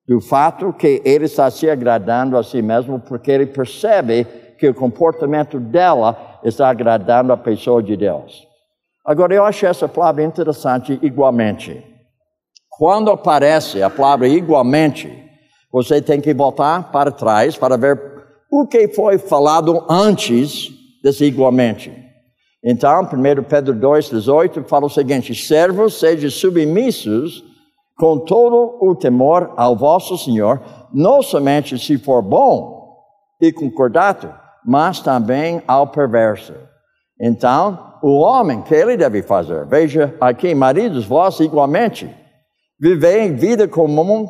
do 0.07 0.21
fato 0.21 0.71
que 0.71 1.01
ele 1.03 1.25
está 1.25 1.49
se 1.49 1.67
agradando 1.67 2.37
a 2.37 2.43
si 2.43 2.61
mesmo, 2.61 2.99
porque 2.99 3.31
ele 3.31 3.47
percebe 3.47 4.25
que 4.59 4.67
o 4.67 4.75
comportamento 4.75 5.59
dela 5.59 6.39
está 6.43 6.69
agradando 6.69 7.33
a 7.33 7.37
pessoa 7.37 7.81
de 7.81 7.97
Deus. 7.97 8.47
Agora, 9.03 9.33
eu 9.33 9.43
acho 9.43 9.65
essa 9.65 9.87
palavra 9.87 10.23
interessante 10.23 10.99
igualmente. 11.01 11.92
Quando 12.77 13.11
aparece 13.11 13.83
a 13.83 13.89
palavra 13.89 14.27
igualmente, 14.27 15.11
você 15.71 16.01
tem 16.01 16.19
que 16.19 16.33
voltar 16.33 16.91
para 16.91 17.11
trás 17.11 17.55
para 17.55 17.77
ver 17.77 17.99
o 18.51 18.65
que 18.67 18.87
foi 18.87 19.17
falado 19.17 19.85
antes 19.89 20.69
desse 21.03 21.25
igualmente. 21.25 21.91
Então, 22.63 23.01
1 23.01 23.43
Pedro 23.43 23.75
2,18 23.75 24.63
fala 24.65 24.85
o 24.85 24.89
seguinte: 24.89 25.35
servos, 25.35 25.99
sejam 25.99 26.29
submissos 26.29 27.43
com 27.97 28.17
todo 28.17 28.77
o 28.81 28.95
temor 28.95 29.53
ao 29.57 29.75
vosso 29.75 30.17
Senhor, 30.17 30.61
não 30.93 31.21
somente 31.21 31.77
se 31.77 31.97
for 31.97 32.21
bom 32.21 32.97
e 33.39 33.51
concordado, 33.51 34.33
mas 34.65 34.99
também 34.99 35.61
ao 35.67 35.87
perverso. 35.87 36.53
Então, 37.21 37.93
o 38.01 38.19
homem, 38.19 38.61
que 38.61 38.73
ele 38.73 38.97
deve 38.97 39.21
fazer? 39.21 39.65
Veja 39.65 40.15
aqui, 40.19 40.55
maridos, 40.55 41.05
vós 41.05 41.39
igualmente, 41.39 42.09
vivei 42.79 43.31
vida 43.31 43.67
comum 43.67 44.27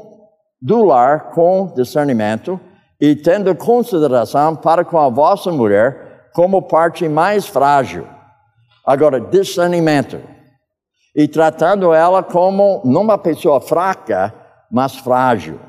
do 0.61 0.83
lar 0.83 1.31
com 1.31 1.73
discernimento 1.75 2.59
e 2.99 3.15
tendo 3.15 3.53
consideração 3.55 4.55
para 4.55 4.85
com 4.85 4.97
a 4.97 5.09
vossa 5.09 5.51
mulher 5.51 6.29
como 6.33 6.61
parte 6.61 7.07
mais 7.07 7.45
frágil. 7.45 8.07
Agora, 8.85 9.19
discernimento. 9.19 10.21
E 11.15 11.27
tratando 11.27 11.93
ela 11.93 12.23
como 12.23 12.81
numa 12.85 13.17
pessoa 13.17 13.61
fraca, 13.61 14.33
mas 14.71 14.95
frágil. 14.95 15.59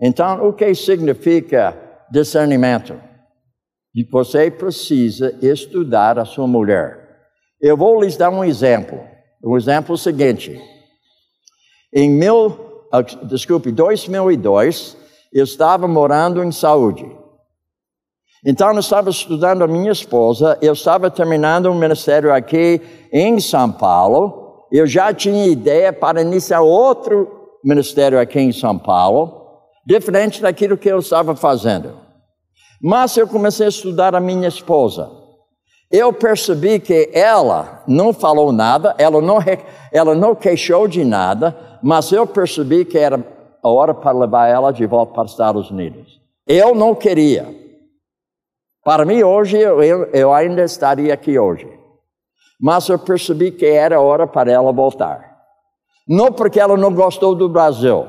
Então, 0.00 0.48
o 0.48 0.52
que 0.52 0.74
significa 0.74 1.76
discernimento? 2.10 2.98
E 3.94 4.04
você 4.04 4.50
precisa 4.50 5.36
estudar 5.42 6.18
a 6.18 6.24
sua 6.24 6.46
mulher. 6.46 7.08
Eu 7.60 7.76
vou 7.76 8.00
lhes 8.00 8.16
dar 8.16 8.30
um 8.30 8.44
exemplo. 8.44 9.00
O 9.42 9.56
exemplo 9.56 9.96
seguinte. 9.96 10.60
Em 11.92 12.10
mil, 12.10 12.84
ah, 12.92 13.02
desculpe, 13.02 13.72
2002, 13.72 14.96
eu 15.32 15.44
estava 15.44 15.88
morando 15.88 16.42
em 16.42 16.52
saúde. 16.52 17.10
Então, 18.44 18.72
eu 18.72 18.78
estava 18.78 19.10
estudando 19.10 19.62
a 19.62 19.66
minha 19.66 19.90
esposa, 19.90 20.56
eu 20.62 20.72
estava 20.72 21.10
terminando 21.10 21.70
um 21.70 21.78
ministério 21.78 22.32
aqui 22.32 22.80
em 23.12 23.40
São 23.40 23.72
Paulo, 23.72 24.66
eu 24.70 24.86
já 24.86 25.12
tinha 25.12 25.46
ideia 25.46 25.92
para 25.92 26.22
iniciar 26.22 26.60
outro 26.60 27.28
ministério 27.64 28.20
aqui 28.20 28.38
em 28.38 28.52
São 28.52 28.78
Paulo, 28.78 29.46
diferente 29.84 30.40
daquilo 30.40 30.76
que 30.76 30.88
eu 30.88 30.98
estava 30.98 31.34
fazendo. 31.34 31.94
Mas 32.80 33.16
eu 33.16 33.26
comecei 33.26 33.66
a 33.66 33.70
estudar 33.70 34.14
a 34.14 34.20
minha 34.20 34.46
esposa. 34.46 35.10
Eu 35.90 36.12
percebi 36.12 36.78
que 36.78 37.10
ela 37.12 37.82
não 37.88 38.12
falou 38.12 38.52
nada, 38.52 38.94
ela 38.98 39.20
não, 39.20 39.38
ela 39.90 40.14
não 40.14 40.34
queixou 40.34 40.86
de 40.86 41.02
nada, 41.02 41.56
mas 41.82 42.12
eu 42.12 42.26
percebi 42.26 42.84
que 42.84 42.98
era 42.98 43.24
a 43.62 43.68
hora 43.68 43.94
para 43.94 44.16
levar 44.16 44.48
ela 44.48 44.72
de 44.72 44.86
volta 44.86 45.12
para 45.12 45.24
os 45.24 45.32
Estados 45.32 45.70
Unidos. 45.70 46.20
Eu 46.46 46.74
não 46.74 46.94
queria. 46.94 47.54
Para 48.84 49.04
mim, 49.04 49.22
hoje, 49.22 49.58
eu, 49.58 49.82
eu 49.82 50.32
ainda 50.32 50.62
estaria 50.64 51.12
aqui 51.12 51.38
hoje. 51.38 51.68
Mas 52.60 52.88
eu 52.88 52.98
percebi 52.98 53.52
que 53.52 53.66
era 53.66 54.00
hora 54.00 54.26
para 54.26 54.50
ela 54.50 54.72
voltar. 54.72 55.28
Não 56.08 56.32
porque 56.32 56.58
ela 56.58 56.76
não 56.76 56.92
gostou 56.92 57.34
do 57.34 57.48
Brasil, 57.48 58.06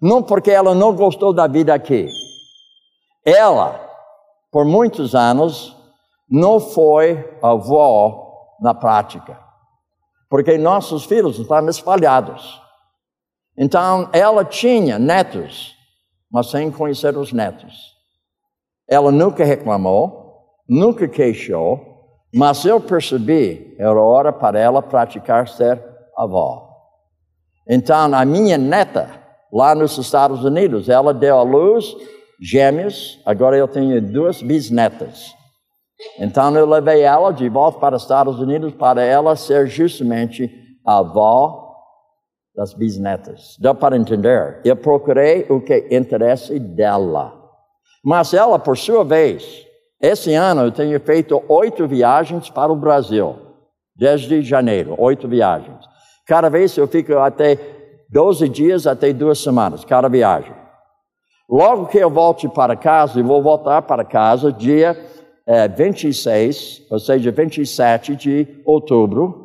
não 0.00 0.22
porque 0.22 0.50
ela 0.50 0.74
não 0.74 0.94
gostou 0.94 1.32
da 1.32 1.46
vida 1.46 1.72
aqui. 1.72 2.08
Ela, 3.24 3.80
por 4.50 4.66
muitos 4.66 5.14
anos, 5.14 5.74
não 6.28 6.60
foi 6.60 7.38
avó 7.42 8.56
na 8.60 8.74
prática, 8.74 9.38
porque 10.28 10.58
nossos 10.58 11.04
filhos 11.04 11.38
estavam 11.38 11.70
espalhados. 11.70 12.61
Então, 13.56 14.08
ela 14.12 14.44
tinha 14.44 14.98
netos, 14.98 15.74
mas 16.30 16.50
sem 16.50 16.70
conhecer 16.70 17.16
os 17.16 17.32
netos. 17.32 17.92
Ela 18.88 19.12
nunca 19.12 19.44
reclamou, 19.44 20.40
nunca 20.68 21.06
queixou, 21.06 21.80
mas 22.34 22.64
eu 22.64 22.80
percebi, 22.80 23.76
era 23.78 24.00
hora 24.00 24.32
para 24.32 24.58
ela 24.58 24.82
praticar 24.82 25.48
ser 25.48 25.82
avó. 26.16 26.68
Então, 27.68 28.14
a 28.14 28.24
minha 28.24 28.56
neta, 28.56 29.10
lá 29.52 29.74
nos 29.74 29.98
Estados 29.98 30.44
Unidos, 30.44 30.88
ela 30.88 31.12
deu 31.12 31.38
à 31.38 31.42
luz 31.42 31.94
gêmeos, 32.40 33.20
agora 33.24 33.56
eu 33.56 33.68
tenho 33.68 34.00
duas 34.02 34.42
bisnetas. 34.42 35.32
Então 36.18 36.54
eu 36.56 36.66
levei 36.66 37.02
ela 37.02 37.32
de 37.32 37.48
volta 37.48 37.78
para 37.78 37.96
os 37.96 38.02
Estados 38.02 38.40
Unidos 38.40 38.74
para 38.74 39.02
ela 39.04 39.36
ser 39.36 39.68
justamente 39.68 40.50
a 40.84 40.98
avó 40.98 41.71
das 42.54 42.74
bisnetas. 42.74 43.56
Deu 43.58 43.74
para 43.74 43.96
entender? 43.96 44.60
Eu 44.64 44.76
procurei 44.76 45.46
o 45.48 45.60
que 45.60 45.88
interessa 45.90 46.58
dela. 46.58 47.32
Mas 48.04 48.34
ela, 48.34 48.58
por 48.58 48.76
sua 48.76 49.04
vez, 49.04 49.66
esse 50.00 50.34
ano 50.34 50.62
eu 50.62 50.72
tenho 50.72 50.98
feito 51.00 51.42
oito 51.48 51.86
viagens 51.86 52.50
para 52.50 52.72
o 52.72 52.76
Brasil, 52.76 53.36
desde 53.94 54.42
janeiro, 54.42 54.94
oito 54.98 55.28
viagens. 55.28 55.84
Cada 56.26 56.48
vez 56.48 56.76
eu 56.76 56.86
fico 56.86 57.16
até 57.18 57.58
12 58.10 58.48
dias, 58.48 58.86
até 58.86 59.12
duas 59.12 59.38
semanas, 59.38 59.84
cada 59.84 60.08
viagem. 60.08 60.52
Logo 61.48 61.86
que 61.86 61.98
eu 61.98 62.10
volte 62.10 62.48
para 62.48 62.76
casa, 62.76 63.20
eu 63.20 63.24
vou 63.24 63.42
voltar 63.42 63.82
para 63.82 64.04
casa 64.04 64.52
dia 64.52 64.98
é, 65.46 65.68
26, 65.68 66.86
ou 66.90 66.98
seja, 66.98 67.30
27 67.30 68.16
de 68.16 68.62
outubro. 68.64 69.41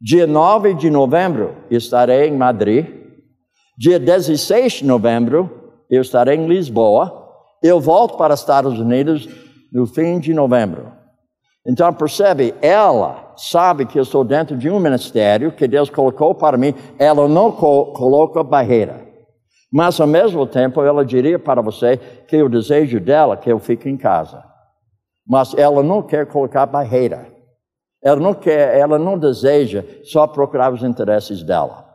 Dia 0.00 0.26
9 0.26 0.74
de 0.74 0.90
novembro, 0.90 1.56
estarei 1.70 2.28
em 2.28 2.36
Madrid. 2.36 2.86
Dia 3.76 3.98
16 3.98 4.74
de 4.74 4.86
novembro, 4.86 5.72
eu 5.90 6.00
estarei 6.00 6.36
em 6.36 6.46
Lisboa. 6.46 7.28
Eu 7.62 7.78
volto 7.78 8.16
para 8.16 8.32
os 8.32 8.40
Estados 8.40 8.78
Unidos 8.78 9.28
no 9.72 9.86
fim 9.86 10.18
de 10.18 10.32
novembro. 10.32 10.92
Então, 11.66 11.92
percebe, 11.92 12.54
ela 12.62 13.34
sabe 13.36 13.84
que 13.84 13.98
eu 13.98 14.02
estou 14.02 14.24
dentro 14.24 14.56
de 14.56 14.70
um 14.70 14.80
ministério 14.80 15.52
que 15.52 15.68
Deus 15.68 15.90
colocou 15.90 16.34
para 16.34 16.56
mim, 16.56 16.74
ela 16.98 17.28
não 17.28 17.52
co 17.52 17.92
coloca 17.92 18.42
barreira. 18.42 19.06
Mas, 19.70 20.00
ao 20.00 20.06
mesmo 20.06 20.46
tempo, 20.46 20.82
ela 20.82 21.04
diria 21.04 21.38
para 21.38 21.60
você 21.60 21.98
que 22.26 22.42
o 22.42 22.48
desejo 22.48 22.98
dela 22.98 23.34
é 23.34 23.36
que 23.36 23.52
eu 23.52 23.58
fique 23.58 23.88
em 23.88 23.96
casa 23.96 24.50
mas 25.30 25.54
ela 25.54 25.80
não 25.80 26.02
quer 26.02 26.26
colocar 26.26 26.66
barreira. 26.66 27.28
Ela 28.02 28.20
não 28.20 28.34
quer, 28.34 28.78
ela 28.78 28.98
não 28.98 29.18
deseja 29.18 29.84
só 30.04 30.26
procurar 30.26 30.72
os 30.72 30.82
interesses 30.82 31.42
dela. 31.42 31.86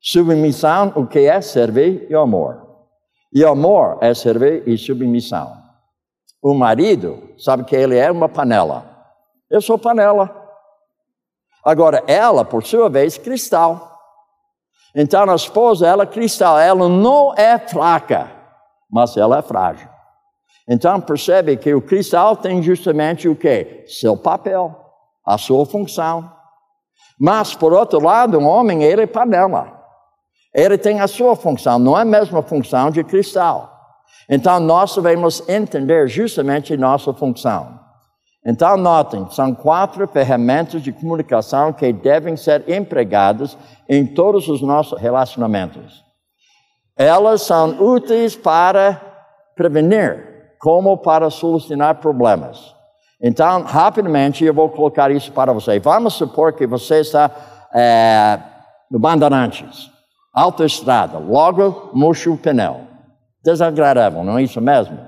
Submissão, 0.00 0.92
o 0.94 1.06
que 1.06 1.20
é 1.20 1.40
servir 1.40 2.06
e 2.08 2.14
amor. 2.14 2.66
E 3.32 3.44
amor 3.44 3.98
é 4.00 4.14
servir 4.14 4.66
e 4.66 4.78
submissão. 4.78 5.52
O 6.42 6.54
marido 6.54 7.34
sabe 7.36 7.64
que 7.64 7.74
ele 7.74 7.96
é 7.96 8.10
uma 8.10 8.28
panela. 8.28 8.84
Eu 9.50 9.60
sou 9.60 9.76
panela. 9.76 10.34
Agora, 11.64 12.02
ela, 12.06 12.44
por 12.44 12.64
sua 12.64 12.88
vez, 12.88 13.18
cristal. 13.18 13.98
Então, 14.94 15.28
a 15.28 15.34
esposa, 15.34 15.86
ela 15.86 16.04
é 16.04 16.06
cristal. 16.06 16.58
Ela 16.58 16.88
não 16.88 17.34
é 17.34 17.58
fraca, 17.58 18.30
mas 18.90 19.16
ela 19.16 19.38
é 19.38 19.42
frágil. 19.42 19.88
Então 20.68 21.00
percebe 21.00 21.56
que 21.56 21.72
o 21.72 21.80
cristal 21.80 22.36
tem 22.36 22.62
justamente 22.62 23.26
o 23.26 23.34
que? 23.34 23.84
Seu 23.86 24.14
papel, 24.16 24.76
a 25.28 25.36
sua 25.36 25.66
função. 25.66 26.32
Mas, 27.20 27.54
por 27.54 27.74
outro 27.74 28.00
lado, 28.00 28.38
um 28.38 28.46
homem, 28.46 28.82
ele 28.82 29.02
é 29.02 29.06
panela. 29.06 29.76
Ele 30.54 30.78
tem 30.78 31.00
a 31.00 31.06
sua 31.06 31.36
função, 31.36 31.78
não 31.78 31.98
é 31.98 32.02
a 32.02 32.06
mesma 32.06 32.40
função 32.40 32.90
de 32.90 33.04
cristal. 33.04 33.70
Então, 34.30 34.58
nós 34.58 34.94
devemos 34.94 35.46
entender 35.46 36.08
justamente 36.08 36.76
nossa 36.76 37.12
função. 37.12 37.78
Então, 38.46 38.78
notem, 38.78 39.28
são 39.30 39.54
quatro 39.54 40.08
ferramentas 40.08 40.80
de 40.80 40.92
comunicação 40.92 41.72
que 41.72 41.92
devem 41.92 42.34
ser 42.34 42.66
empregadas 42.66 43.58
em 43.86 44.06
todos 44.06 44.48
os 44.48 44.62
nossos 44.62 44.98
relacionamentos. 44.98 46.02
Elas 46.96 47.42
são 47.42 47.78
úteis 47.78 48.34
para 48.34 49.00
prevenir 49.54 50.56
como 50.58 50.96
para 50.96 51.28
solucionar 51.28 51.96
problemas. 51.96 52.77
Então, 53.20 53.62
rapidamente, 53.62 54.44
eu 54.44 54.54
vou 54.54 54.68
colocar 54.68 55.10
isso 55.10 55.32
para 55.32 55.52
você. 55.52 55.78
Vamos 55.80 56.14
supor 56.14 56.52
que 56.52 56.66
você 56.66 57.00
está 57.00 57.30
é, 57.74 58.38
no 58.90 58.98
Bandeirantes, 58.98 59.90
autoestrada, 60.32 61.18
logo 61.18 61.90
murcha 61.92 62.30
o 62.30 62.36
pneu. 62.36 62.82
Desagradável, 63.42 64.22
não 64.22 64.38
é 64.38 64.42
isso 64.42 64.60
mesmo? 64.60 64.98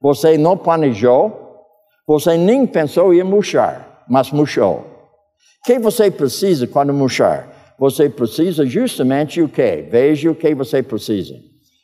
Você 0.00 0.38
não 0.38 0.56
planejou, 0.56 1.66
você 2.06 2.36
nem 2.36 2.66
pensou 2.66 3.12
em 3.12 3.22
murchar, 3.22 4.04
mas 4.08 4.30
murchou. 4.30 4.86
O 5.62 5.66
que 5.66 5.78
você 5.78 6.10
precisa 6.10 6.66
quando 6.66 6.94
murchar? 6.94 7.48
Você 7.78 8.08
precisa 8.08 8.64
justamente 8.64 9.42
o 9.42 9.48
que? 9.48 9.82
Veja 9.90 10.30
o 10.30 10.34
que 10.34 10.54
você 10.54 10.82
precisa. 10.82 11.34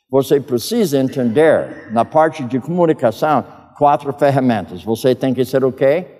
Você 0.09 0.39
precisa 0.39 0.99
entender, 0.99 1.91
na 1.91 2.05
parte 2.05 2.43
de 2.43 2.59
comunicação, 2.59 3.43
quatro 3.77 4.11
ferramentas. 4.13 4.83
Você 4.83 5.13
tem 5.13 5.33
que 5.33 5.45
ser 5.45 5.63
o 5.63 5.71
quê? 5.71 6.17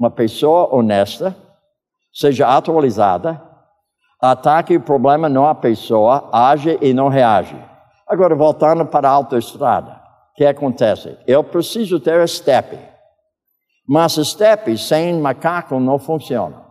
uma 0.00 0.10
pessoa 0.10 0.74
honesta, 0.74 1.36
seja 2.10 2.48
atualizada, 2.48 3.38
ataque 4.18 4.76
o 4.76 4.80
problema 4.80 5.28
não 5.28 5.46
a 5.46 5.54
pessoa, 5.54 6.30
age 6.32 6.78
e 6.80 6.94
não 6.94 7.08
reage. 7.08 7.54
Agora, 8.08 8.34
voltando 8.34 8.86
para 8.86 9.10
a 9.10 9.12
autoestrada, 9.12 9.92
o 10.32 10.34
que 10.36 10.46
acontece? 10.46 11.18
Eu 11.26 11.44
preciso 11.44 12.00
ter 12.00 12.26
step, 12.26 12.78
mas 13.86 14.14
step 14.14 14.76
sem 14.78 15.20
macaco 15.20 15.78
não 15.78 15.98
funciona. 15.98 16.64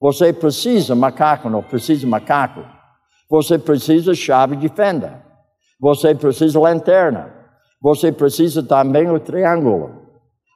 Você 0.00 0.32
precisa 0.32 0.96
macaco, 0.96 1.48
não 1.48 1.62
precisa 1.62 2.04
macaco. 2.04 2.64
Você 3.30 3.58
precisa 3.58 4.12
chave 4.12 4.56
de 4.56 4.68
fenda. 4.68 5.22
Você 5.78 6.14
precisa 6.14 6.58
lanterna. 6.58 7.32
Você 7.80 8.12
precisa 8.12 8.62
também 8.62 9.10
o 9.10 9.18
triângulo. 9.18 10.00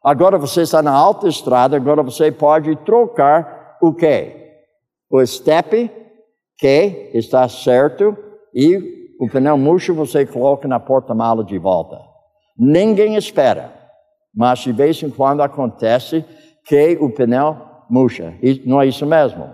Agora 0.04 0.36
você 0.36 0.62
está 0.62 0.82
na 0.82 0.92
autoestrada, 0.92 1.76
agora 1.76 2.02
você 2.02 2.30
pode 2.30 2.76
trocar 2.84 3.78
o 3.80 3.94
quê? 3.94 4.60
O 5.10 5.24
step, 5.24 5.90
que 6.58 7.10
está 7.14 7.48
certo, 7.48 8.14
e 8.54 9.14
o 9.18 9.28
pneu 9.28 9.56
murcho 9.56 9.94
você 9.94 10.26
coloca 10.26 10.68
na 10.68 10.78
porta-mala 10.78 11.42
de 11.42 11.58
volta. 11.58 11.98
Ninguém 12.58 13.16
espera, 13.16 13.72
mas 14.34 14.58
de 14.58 14.72
vez 14.72 15.02
em 15.02 15.08
quando 15.08 15.42
acontece 15.42 16.24
que 16.66 16.98
o 17.00 17.08
pneu 17.08 17.56
murcha. 17.88 18.34
Não 18.66 18.82
é 18.82 18.86
isso 18.86 19.06
mesmo? 19.06 19.48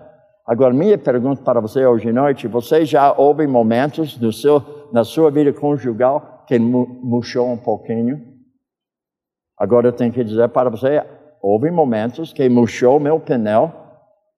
Agora, 0.44 0.74
minha 0.74 0.98
pergunta 0.98 1.42
para 1.42 1.60
você 1.60 1.86
hoje 1.86 2.08
à 2.08 2.12
noite: 2.12 2.48
você 2.48 2.84
já 2.84 3.12
houve 3.16 3.46
momentos 3.46 4.18
seu, 4.32 4.88
na 4.92 5.04
sua 5.04 5.30
vida 5.30 5.52
conjugal 5.52 6.39
que 6.50 6.58
murchou 6.58 7.48
um 7.48 7.56
pouquinho? 7.56 8.26
Agora 9.56 9.86
eu 9.86 9.92
tenho 9.92 10.12
que 10.12 10.24
dizer 10.24 10.48
para 10.48 10.68
você, 10.68 11.00
houve 11.40 11.70
momentos 11.70 12.32
que 12.32 12.48
murchou 12.48 12.98
meu 12.98 13.20
pneu 13.20 13.72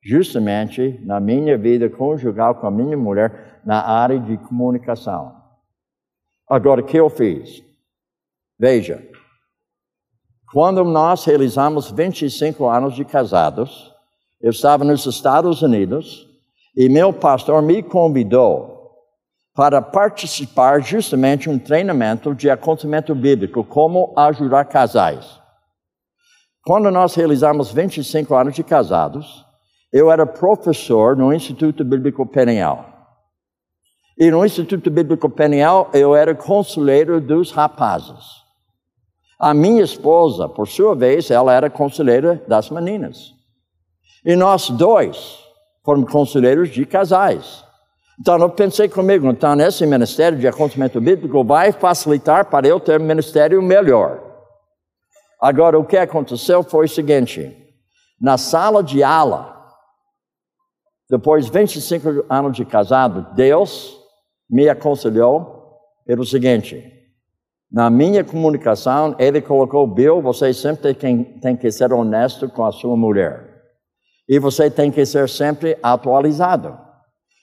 justamente 0.03 1.01
na 1.07 1.19
minha 1.19 1.57
vida 1.57 1.89
conjugal 1.89 2.57
com 2.57 2.67
a 2.67 2.71
minha 2.71 2.99
mulher 2.99 3.63
na 3.65 3.81
área 3.83 4.19
de 4.19 4.37
comunicação. 4.37 5.35
Agora, 6.47 6.83
o 6.83 6.85
que 6.85 6.99
eu 6.99 7.09
fiz? 7.09 7.65
Veja, 8.59 9.03
quando 10.53 10.85
nós 10.85 11.25
realizamos 11.25 11.91
25 11.91 12.67
anos 12.67 12.95
de 12.95 13.07
casados, 13.07 13.91
eu 14.39 14.51
estava 14.51 14.85
nos 14.85 15.07
Estados 15.07 15.63
Unidos 15.63 16.29
e 16.77 16.91
meu 16.91 17.11
pastor 17.11 17.63
me 17.63 17.83
convidou 17.83 18.72
para 19.55 19.83
participar 19.83 20.81
justamente 20.81 21.51
um 21.51 21.59
treinamento 21.59 22.35
de 22.35 22.49
aconselhamento 22.49 23.15
bíblico, 23.15 23.63
como 23.63 24.13
ajudar 24.17 24.65
casais. 24.65 25.41
Quando 26.65 26.91
nós 26.91 27.15
realizamos 27.15 27.73
25 27.73 28.35
anos 28.35 28.55
de 28.55 28.63
casados, 28.63 29.45
eu 29.93 30.11
era 30.11 30.25
professor 30.25 31.17
no 31.17 31.33
Instituto 31.33 31.85
Bíblico 31.85 32.25
Peniel. 32.25 32.87
E 34.17 34.31
no 34.31 34.45
Instituto 34.45 34.91
Bíblico 34.91 35.29
Peniel 35.29 35.91
eu 35.93 36.15
era 36.15 36.35
conselheiro 36.35 37.21
dos 37.21 37.51
rapazes. 37.51 38.43
A 39.39 39.53
minha 39.53 39.83
esposa, 39.83 40.49
por 40.49 40.69
sua 40.69 40.95
vez, 40.95 41.31
ela 41.31 41.53
era 41.53 41.69
conselheira 41.69 42.43
das 42.47 42.71
meninas. 42.71 43.35
E 44.25 44.37
nós 44.37 44.71
dois 44.71 45.41
fomos 45.85 46.11
conselheiros 46.11 46.71
de 46.71 46.87
casais. 46.87 47.65
Então 48.21 48.39
eu 48.39 48.51
pensei 48.51 48.89
comigo, 48.89 49.29
então 49.29 49.59
esse 49.61 49.87
ministério 49.87 50.39
de 50.39 50.47
aconselhamento 50.47 51.01
bíblico 51.01 51.43
vai 51.43 51.73
facilitar 51.73 52.45
para 52.47 52.69
eu 52.69 52.79
ter 52.79 53.01
um 53.01 53.05
ministério 53.05 53.61
melhor. 53.63 54.23
Agora, 55.41 55.79
o 55.79 55.85
que 55.85 55.97
aconteceu 55.97 56.63
foi 56.63 56.85
o 56.85 56.89
seguinte: 56.89 57.57
na 58.21 58.39
sala 58.39 58.83
de 58.83 59.03
aula, 59.03 59.57
depois 61.11 61.47
de 61.47 61.53
25 61.53 62.27
anos 62.29 62.57
de 62.57 62.65
casado, 62.65 63.35
Deus 63.35 63.99
me 64.49 64.69
aconselhou 64.69 65.81
pelo 66.07 66.25
seguinte: 66.25 66.93
na 67.73 67.89
minha 67.89 68.23
comunicação, 68.23 69.17
Ele 69.19 69.41
colocou, 69.41 69.87
Bill, 69.87 70.21
você 70.21 70.53
sempre 70.53 70.93
tem 70.95 71.57
que 71.57 71.73
ser 71.73 71.93
honesto 71.93 72.49
com 72.49 72.65
a 72.65 72.71
sua 72.71 72.97
mulher. 72.97 73.51
E 74.29 74.39
você 74.39 74.71
tem 74.71 74.91
que 74.91 75.05
ser 75.07 75.29
sempre 75.29 75.79
atualizado. 75.83 76.92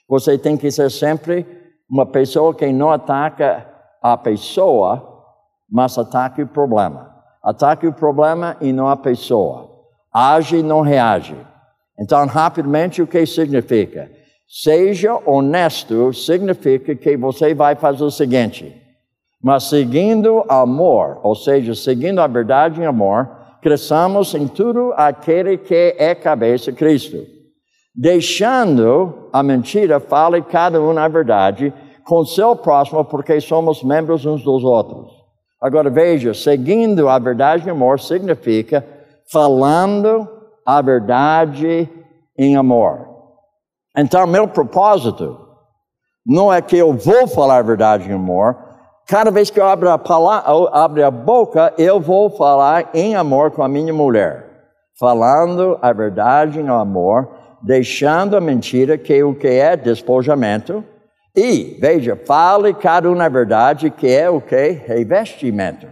Você 0.10 0.40
tem 0.40 0.58
que 0.58 0.72
ser 0.72 0.90
sempre 0.90 1.46
uma 1.88 2.06
pessoa 2.06 2.54
que 2.54 2.66
não 2.72 2.90
ataca 2.90 3.66
a 4.02 4.18
pessoa, 4.18 5.24
mas 5.70 5.98
ataca 6.00 6.42
o 6.42 6.48
problema. 6.48 7.16
Ataque 7.44 7.86
o 7.86 7.94
problema 7.94 8.58
e 8.60 8.74
não 8.74 8.88
a 8.88 8.98
pessoa. 8.98 9.70
Age 10.12 10.58
e 10.58 10.64
não 10.64 10.82
reage. 10.82 11.36
Então, 12.00 12.26
rapidamente, 12.26 13.04
o 13.04 13.08
que 13.08 13.24
significa? 13.26 14.10
Seja 14.48 15.16
honesto 15.28 16.12
significa 16.12 16.96
que 16.96 17.16
você 17.16 17.54
vai 17.54 17.76
fazer 17.76 18.04
o 18.04 18.10
seguinte: 18.10 18.76
mas 19.44 19.66
seguindo 19.66 20.44
amor, 20.50 21.20
ou 21.22 21.36
seja, 21.36 21.76
seguindo 21.76 22.20
a 22.20 22.26
verdade 22.26 22.82
em 22.82 22.86
amor, 22.86 23.30
cresçamos 23.62 24.34
em 24.34 24.48
tudo 24.48 24.92
aquele 24.98 25.56
que 25.56 25.96
é 26.00 26.16
cabeça 26.16 26.72
Cristo 26.72 27.39
deixando 28.00 29.28
a 29.34 29.44
mentira, 29.44 30.00
fale 30.00 30.42
cada 30.42 30.82
um 30.82 30.98
a 30.98 31.08
verdade 31.10 31.74
com 32.06 32.24
seu 32.24 32.56
próximo, 32.56 33.04
porque 33.04 33.42
somos 33.42 33.84
membros 33.84 34.26
uns 34.26 34.42
dos 34.42 34.64
outros. 34.64 35.12
Agora 35.62 35.90
veja, 35.90 36.34
seguindo 36.34 37.10
a 37.10 37.20
verdade 37.20 37.68
em 37.68 37.72
amor 37.72 38.00
significa 38.00 38.88
falando 39.30 40.26
a 40.66 40.82
verdade 40.82 41.90
em 42.38 42.56
amor. 42.56 43.06
Então, 43.98 44.26
meu 44.26 44.48
propósito 44.48 45.38
não 46.26 46.54
é 46.54 46.62
que 46.62 46.78
eu 46.78 46.94
vou 46.94 47.28
falar 47.28 47.58
a 47.58 47.64
verdade 47.64 48.10
em 48.10 48.14
amor. 48.14 48.56
Cada 49.10 49.30
vez 49.30 49.50
que 49.50 49.60
eu 49.60 49.68
abro 49.68 49.90
a, 49.90 49.98
palavra, 49.98 50.70
abro 50.72 51.06
a 51.06 51.12
boca, 51.12 51.74
eu 51.78 52.00
vou 52.00 52.30
falar 52.30 52.92
em 52.94 53.16
amor 53.16 53.52
com 53.52 53.62
a 53.62 53.68
minha 53.68 53.94
mulher. 53.94 54.48
Falando 54.98 55.78
a 55.82 55.92
verdade 55.92 56.62
em 56.62 56.70
amor 56.70 57.39
deixando 57.62 58.36
a 58.36 58.42
mentira, 58.42 58.98
que 58.98 59.24
o 59.24 59.36
que 59.36 59.48
é 59.48 59.76
despojamento, 59.76 60.84
e, 61.36 61.78
veja, 61.80 62.16
fale 62.16 62.74
cada 62.74 63.10
um 63.10 63.16
verdade, 63.30 63.90
que 63.90 64.08
é 64.08 64.30
o 64.30 64.42
que? 64.42 64.70
Revestimento. 64.86 65.88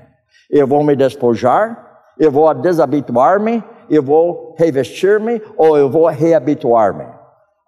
Eu 0.49 0.65
vou 0.67 0.83
me 0.83 0.95
despojar, 0.95 2.01
eu 2.19 2.31
vou 2.31 2.53
desabituar-me, 2.53 3.63
eu 3.89 4.01
vou 4.01 4.55
revestir-me, 4.57 5.41
ou 5.55 5.77
eu 5.77 5.89
vou 5.89 6.07
reabituar-me. 6.07 7.05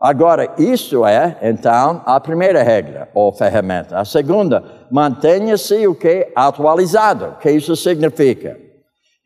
Agora, 0.01 0.53
isso 0.57 1.05
é, 1.05 1.37
então, 1.41 2.01
a 2.05 2.19
primeira 2.19 2.63
regra, 2.63 3.09
ou 3.13 3.33
ferramenta. 3.33 3.99
A 3.99 4.05
segunda, 4.05 4.63
mantenha-se 4.89 5.85
o 5.87 5.93
que? 5.93 6.31
Atualizado. 6.33 7.25
O 7.25 7.35
que 7.35 7.51
isso 7.51 7.75
significa? 7.75 8.57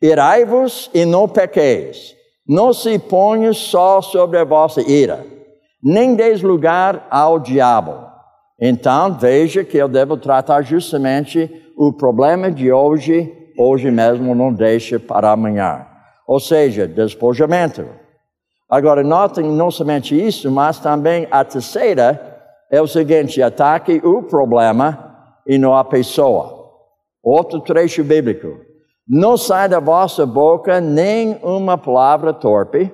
Irai-vos 0.02 0.90
e 0.92 1.04
não 1.04 1.28
pequeis. 1.28 2.14
Não 2.46 2.72
se 2.72 2.98
ponha 2.98 3.52
só 3.52 4.02
sobre 4.02 4.38
a 4.38 4.44
vossa 4.44 4.82
ira, 4.82 5.24
nem 5.82 6.14
deis 6.14 6.42
lugar 6.42 7.06
ao 7.10 7.38
diabo. 7.38 8.06
Então, 8.60 9.14
veja 9.14 9.64
que 9.64 9.78
eu 9.78 9.88
devo 9.88 10.16
tratar 10.16 10.62
justamente 10.62 11.50
o 11.76 11.92
problema 11.92 12.50
de 12.50 12.70
hoje, 12.70 13.32
hoje 13.58 13.90
mesmo, 13.90 14.34
não 14.34 14.52
deixe 14.52 14.98
para 14.98 15.32
amanhã. 15.32 15.86
Ou 16.26 16.38
seja, 16.38 16.86
despojamento. 16.86 17.86
Agora, 18.68 19.02
notem 19.02 19.44
não 19.44 19.70
somente 19.70 20.14
isso, 20.14 20.50
mas 20.50 20.78
também 20.78 21.26
a 21.30 21.44
terceira 21.44 22.34
é 22.70 22.80
o 22.80 22.86
seguinte: 22.86 23.42
ataque 23.42 24.00
o 24.04 24.22
problema 24.22 25.14
e 25.46 25.58
não 25.58 25.74
a 25.74 25.84
pessoa. 25.84 26.64
Outro 27.22 27.60
trecho 27.60 28.04
bíblico. 28.04 28.73
Não 29.06 29.36
sai 29.36 29.68
da 29.68 29.80
vossa 29.80 30.24
boca 30.24 30.80
nem 30.80 31.38
uma 31.42 31.76
palavra 31.76 32.32
torpe, 32.32 32.90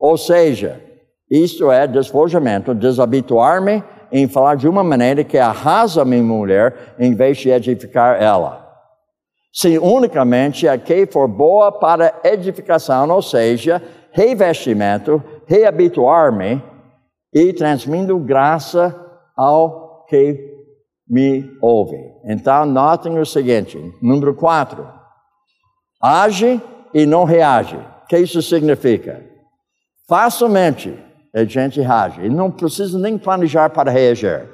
ou 0.00 0.16
seja, 0.16 0.82
isto 1.30 1.70
é 1.70 1.86
despojamento, 1.86 2.74
desabituar-me 2.74 3.84
em 4.10 4.26
falar 4.26 4.54
de 4.54 4.66
uma 4.66 4.82
maneira 4.82 5.22
que 5.22 5.36
arrasa 5.36 6.04
minha 6.04 6.22
mulher 6.22 6.94
em 6.98 7.14
vez 7.14 7.36
de 7.36 7.50
edificar 7.50 8.22
ela. 8.22 8.64
Se 9.52 9.78
unicamente 9.78 10.66
a 10.66 10.78
que 10.78 11.06
for 11.06 11.28
boa 11.28 11.70
para 11.70 12.20
edificação, 12.24 13.10
ou 13.10 13.20
seja, 13.20 13.82
revestimento, 14.12 15.22
reabituar-me 15.46 16.62
e 17.32 17.52
transmitindo 17.52 18.18
graça 18.18 18.94
ao 19.36 20.04
que 20.08 20.54
me 21.08 21.50
ouve. 21.60 21.96
Então, 22.24 22.64
notem 22.64 23.18
o 23.18 23.26
seguinte: 23.26 23.78
número 24.00 24.34
4 24.34 25.03
age 26.04 26.60
e 26.92 27.06
não 27.06 27.24
reage. 27.24 27.76
O 27.76 28.06
que 28.06 28.18
isso 28.18 28.42
significa? 28.42 29.24
Facilmente 30.06 30.94
a 31.34 31.44
gente 31.44 31.80
reage. 31.80 32.20
E 32.26 32.28
não 32.28 32.50
precisa 32.50 32.98
nem 32.98 33.16
planejar 33.16 33.70
para 33.70 33.90
reagir. 33.90 34.48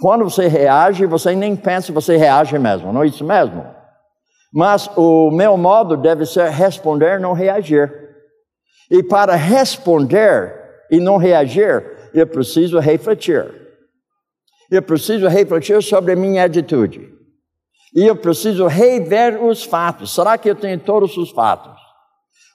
Quando 0.00 0.24
você 0.24 0.48
reage, 0.48 1.06
você 1.06 1.34
nem 1.34 1.54
pensa, 1.54 1.92
você 1.92 2.16
reage 2.16 2.58
mesmo, 2.58 2.92
não 2.92 3.02
é 3.02 3.06
isso 3.06 3.24
mesmo? 3.24 3.64
Mas 4.52 4.88
o 4.96 5.30
meu 5.30 5.56
modo 5.56 5.96
deve 5.96 6.24
ser 6.24 6.50
responder, 6.50 7.20
não 7.20 7.32
reagir. 7.32 7.92
E 8.90 9.02
para 9.02 9.34
responder 9.34 10.54
e 10.90 10.98
não 10.98 11.16
reagir, 11.16 11.84
eu 12.14 12.26
preciso 12.26 12.78
refletir. 12.78 13.44
Eu 14.70 14.82
preciso 14.82 15.26
refletir 15.28 15.82
sobre 15.82 16.12
a 16.12 16.16
minha 16.16 16.44
atitude. 16.44 17.17
E 17.94 18.06
eu 18.06 18.16
preciso 18.16 18.66
rever 18.66 19.42
os 19.42 19.64
fatos. 19.64 20.14
Será 20.14 20.36
que 20.36 20.50
eu 20.50 20.54
tenho 20.54 20.78
todos 20.78 21.16
os 21.16 21.30
fatos? 21.30 21.78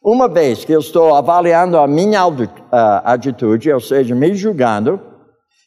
Uma 0.04 0.28
vez 0.28 0.66
que 0.66 0.72
eu 0.72 0.80
estou 0.80 1.16
avaliando 1.16 1.78
a 1.78 1.88
minha 1.88 2.22
atitude, 3.04 3.72
ou 3.72 3.80
seja, 3.80 4.14
me 4.14 4.36
julgando, 4.36 5.00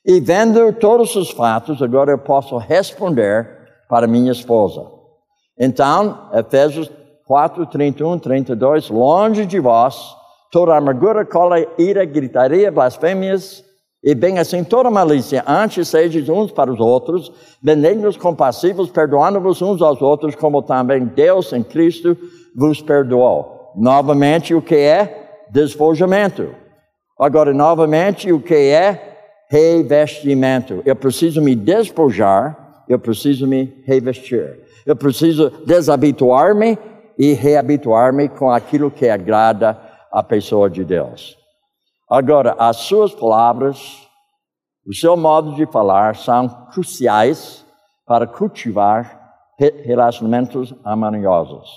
e 0.05 0.21
vendo 0.21 0.73
todos 0.75 1.17
os 1.17 1.31
fatos, 1.31 1.83
agora 1.83 2.13
eu 2.13 2.19
posso 2.19 2.57
responder 2.59 3.49
para 3.89 4.07
minha 4.07 4.31
esposa. 4.31 4.83
Então, 5.59 6.29
Efésios 6.33 6.91
4, 7.27 7.67
31, 7.67 8.19
32, 8.19 8.91
longe 8.91 9.47
de 9.47 9.59
vós 9.59 10.15
toda 10.51 10.77
amargura, 10.77 11.25
cola, 11.25 11.57
ira, 11.79 12.05
gritaria, 12.05 12.71
blasfêmias, 12.71 13.65
e 14.07 14.15
bem 14.15 14.39
assim 14.39 14.63
toda 14.63 14.89
malícia. 14.89 15.43
Antes 15.49 15.89
sejam 15.89 16.39
uns 16.39 16.53
para 16.53 16.73
os 16.73 16.79
outros, 16.79 17.33
benignos, 17.61 18.17
compassivos, 18.17 18.89
perdoando-vos 18.89 19.61
uns 19.61 19.83
aos 19.83 20.01
outros, 20.01 20.37
como 20.37 20.63
também 20.63 21.05
Deus 21.05 21.53
em 21.53 21.65
Cristo 21.65 22.17
vos 22.55 22.81
perdoou. 22.81 23.73
Novamente, 23.77 24.55
o 24.55 24.63
que 24.63 24.77
é? 24.77 25.47
Despojamento. 25.51 26.55
Agora, 27.19 27.53
novamente, 27.53 28.31
o 28.31 28.41
que 28.41 28.55
é? 28.55 29.17
Revestimento. 29.51 30.83
Eu 30.87 30.95
preciso 30.95 31.43
me 31.43 31.57
despojar, 31.57 32.85
eu 32.89 33.01
preciso 33.01 33.45
me 33.45 33.83
revestir. 33.85 34.61
Eu 34.87 34.95
preciso 34.95 35.51
desabituar-me 35.67 36.79
e 37.19 37.33
reabituar-me 37.33 38.29
com 38.29 38.53
aquilo 38.53 38.89
que 38.89 39.09
agrada 39.09 39.77
a 40.13 40.23
pessoa 40.23 40.71
de 40.71 40.85
Deus. 40.85 41.37
Agora, 42.09 42.55
as 42.59 42.77
suas 42.77 43.13
palavras, 43.13 44.07
o 44.87 44.95
seu 44.95 45.17
modo 45.17 45.57
de 45.57 45.67
falar 45.67 46.15
são 46.15 46.49
cruciais 46.71 47.67
para 48.07 48.27
cultivar 48.27 49.35
relacionamentos 49.59 50.73
harmoniosos. 50.85 51.69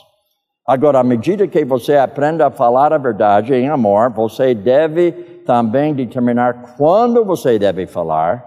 Agora, 0.68 1.00
à 1.00 1.04
medida 1.04 1.48
que 1.48 1.66
você 1.66 1.98
aprende 1.98 2.44
a 2.44 2.52
falar 2.52 2.94
a 2.94 2.98
verdade 3.00 3.56
em 3.56 3.70
amor, 3.70 4.12
você 4.12 4.54
deve 4.54 5.12
também 5.44 5.96
determinar 5.96 6.76
quando 6.78 7.26
você 7.26 7.58
deve 7.58 7.88
falar, 7.88 8.46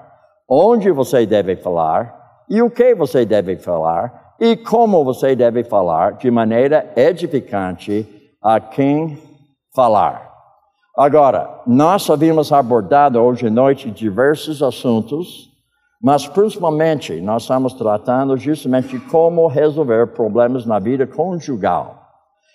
onde 0.48 0.88
você 0.92 1.26
deve 1.26 1.56
falar 1.56 2.44
e 2.48 2.62
o 2.62 2.70
que 2.70 2.94
você 2.94 3.24
deve 3.24 3.56
falar 3.56 4.34
e 4.38 4.56
como 4.56 5.02
você 5.02 5.34
deve 5.34 5.64
falar 5.64 6.12
de 6.12 6.30
maneira 6.30 6.92
edificante 6.94 8.06
a 8.40 8.60
quem 8.60 9.18
falar. 9.74 10.31
Agora, 10.96 11.62
nós 11.66 12.08
havíamos 12.10 12.52
abordado 12.52 13.18
hoje 13.18 13.46
à 13.46 13.50
noite 13.50 13.90
diversos 13.90 14.62
assuntos, 14.62 15.50
mas 16.02 16.26
principalmente 16.26 17.18
nós 17.18 17.42
estamos 17.42 17.72
tratando 17.72 18.36
justamente 18.36 18.98
como 18.98 19.46
resolver 19.46 20.08
problemas 20.08 20.66
na 20.66 20.78
vida 20.78 21.06
conjugal. 21.06 21.98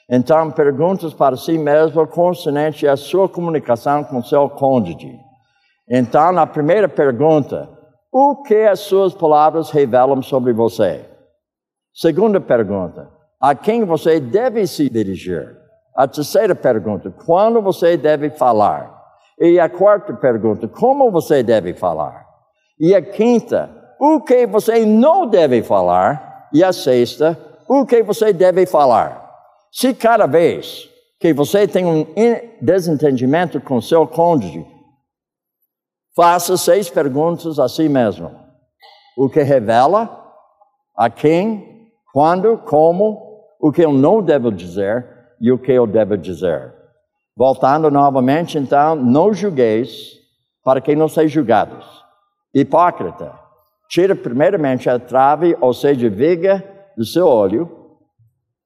Então, 0.07 0.51
perguntas 0.51 1.15
para 1.15 1.35
si 1.35 1.57
mesmo 1.57 2.05
concernente 2.05 2.88
à 2.88 2.95
sua 2.95 3.27
comunicação 3.27 4.03
com 4.03 4.21
seu 4.21 4.47
cônjuge. 4.47 5.19
Então, 5.89 6.31
na 6.31 6.45
primeira 6.45 6.88
pergunta, 6.88 7.67
o 8.11 8.43
que 8.43 8.67
as 8.67 8.81
suas 8.81 9.15
palavras 9.15 9.71
revelam 9.71 10.21
sobre 10.21 10.53
você? 10.53 11.03
Segunda 11.91 12.39
pergunta, 12.39 13.09
a 13.41 13.55
quem 13.55 13.83
você 13.83 14.19
deve 14.19 14.67
se 14.67 14.88
dirigir? 14.89 15.56
A 15.97 16.07
terceira 16.07 16.53
pergunta, 16.53 17.11
quando 17.25 17.59
você 17.59 17.97
deve 17.97 18.29
falar? 18.29 18.95
E 19.39 19.59
a 19.59 19.67
quarta 19.67 20.13
pergunta, 20.13 20.67
como 20.67 21.09
você 21.09 21.41
deve 21.41 21.73
falar? 21.73 22.23
E 22.79 22.93
a 22.93 23.01
quinta, 23.01 23.67
o 23.99 24.21
que 24.21 24.45
você 24.45 24.85
não 24.85 25.25
deve 25.25 25.63
falar? 25.63 26.49
E 26.53 26.63
a 26.63 26.71
sexta, 26.71 27.35
o 27.67 27.83
que 27.83 28.03
você 28.03 28.31
deve 28.31 28.67
falar? 28.67 29.27
Se 29.71 29.91
cada 29.91 30.27
vez 30.27 30.87
que 31.19 31.33
você 31.33 31.67
tem 31.67 31.83
um 31.87 32.05
desentendimento 32.61 33.59
com 33.59 33.81
seu 33.81 34.05
cônjuge, 34.05 34.63
faça 36.15 36.57
seis 36.57 36.91
perguntas 36.91 37.57
a 37.57 37.67
si 37.67 37.89
mesmo. 37.89 38.31
O 39.17 39.27
que 39.27 39.41
revela? 39.41 40.31
A 40.95 41.09
quem? 41.09 41.89
Quando? 42.13 42.59
Como? 42.59 43.17
O 43.59 43.71
que 43.71 43.81
eu 43.81 43.91
não 43.91 44.21
devo 44.21 44.51
dizer? 44.51 45.16
E 45.39 45.51
o 45.51 45.57
que 45.57 45.71
eu 45.71 45.85
devo 45.85 46.17
dizer. 46.17 46.73
Voltando 47.35 47.91
novamente, 47.91 48.57
então, 48.57 48.95
não 48.95 49.33
julgueis 49.33 50.17
para 50.63 50.81
que 50.81 50.95
não 50.95 51.07
sejam 51.07 51.29
julgados. 51.29 51.85
Hipócrita, 52.53 53.33
tira 53.88 54.15
primeiramente 54.15 54.89
a 54.89 54.97
trave, 54.97 55.55
ou 55.61 55.73
seja, 55.73 56.09
viga 56.09 56.63
do 56.97 57.05
seu 57.05 57.27
olho, 57.27 57.69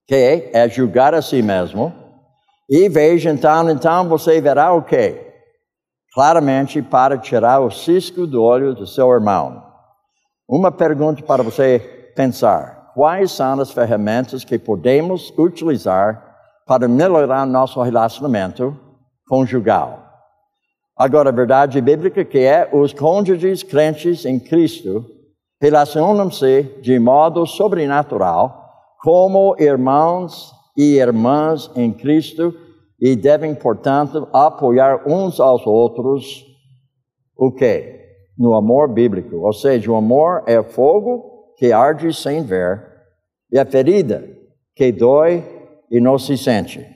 que 0.07 0.49
é 0.53 0.67
julgar 0.69 1.13
a 1.13 1.21
si 1.21 1.41
mesmo, 1.41 1.93
e 2.69 2.87
veja 2.87 3.29
então, 3.29 3.69
então 3.69 4.07
você 4.07 4.39
verá 4.39 4.71
o 4.71 4.81
que? 4.81 5.29
Claramente 6.13 6.81
para 6.81 7.17
tirar 7.17 7.59
o 7.59 7.69
cisco 7.69 8.25
do 8.25 8.41
olho 8.41 8.73
do 8.73 8.87
seu 8.87 9.11
irmão. 9.11 9.61
Uma 10.47 10.71
pergunta 10.71 11.21
para 11.23 11.43
você 11.43 12.11
pensar: 12.15 12.91
quais 12.93 13.31
são 13.31 13.59
as 13.59 13.71
ferramentas 13.71 14.43
que 14.43 14.57
podemos 14.57 15.33
utilizar 15.37 16.30
para 16.71 16.87
melhorar 16.87 17.45
nosso 17.45 17.81
relacionamento 17.81 18.73
conjugal. 19.27 20.05
Agora, 20.95 21.27
a 21.27 21.33
verdade 21.33 21.81
bíblica 21.81 22.23
que 22.23 22.37
é 22.37 22.69
os 22.71 22.93
cônjuges 22.93 23.61
crentes 23.61 24.23
em 24.23 24.39
Cristo 24.39 25.05
relacionam-se 25.61 26.63
de 26.81 26.97
modo 26.97 27.45
sobrenatural 27.45 28.71
como 29.01 29.53
irmãos 29.59 30.49
e 30.77 30.95
irmãs 30.95 31.69
em 31.75 31.91
Cristo 31.91 32.55
e 33.01 33.17
devem, 33.17 33.53
portanto, 33.53 34.29
apoiar 34.31 35.03
uns 35.05 35.41
aos 35.41 35.67
outros 35.67 36.45
o 37.35 37.51
quê? 37.51 37.99
No 38.37 38.53
amor 38.53 38.87
bíblico. 38.87 39.45
Ou 39.45 39.51
seja, 39.51 39.91
o 39.91 39.95
amor 39.97 40.43
é 40.47 40.63
fogo 40.63 41.53
que 41.57 41.73
arde 41.73 42.13
sem 42.13 42.41
ver 42.41 42.81
e 43.51 43.59
a 43.59 43.65
ferida 43.65 44.23
que 44.73 44.89
dói 44.89 45.50
e 45.91 45.99
não 45.99 46.17
se 46.17 46.37
sente. 46.37 46.87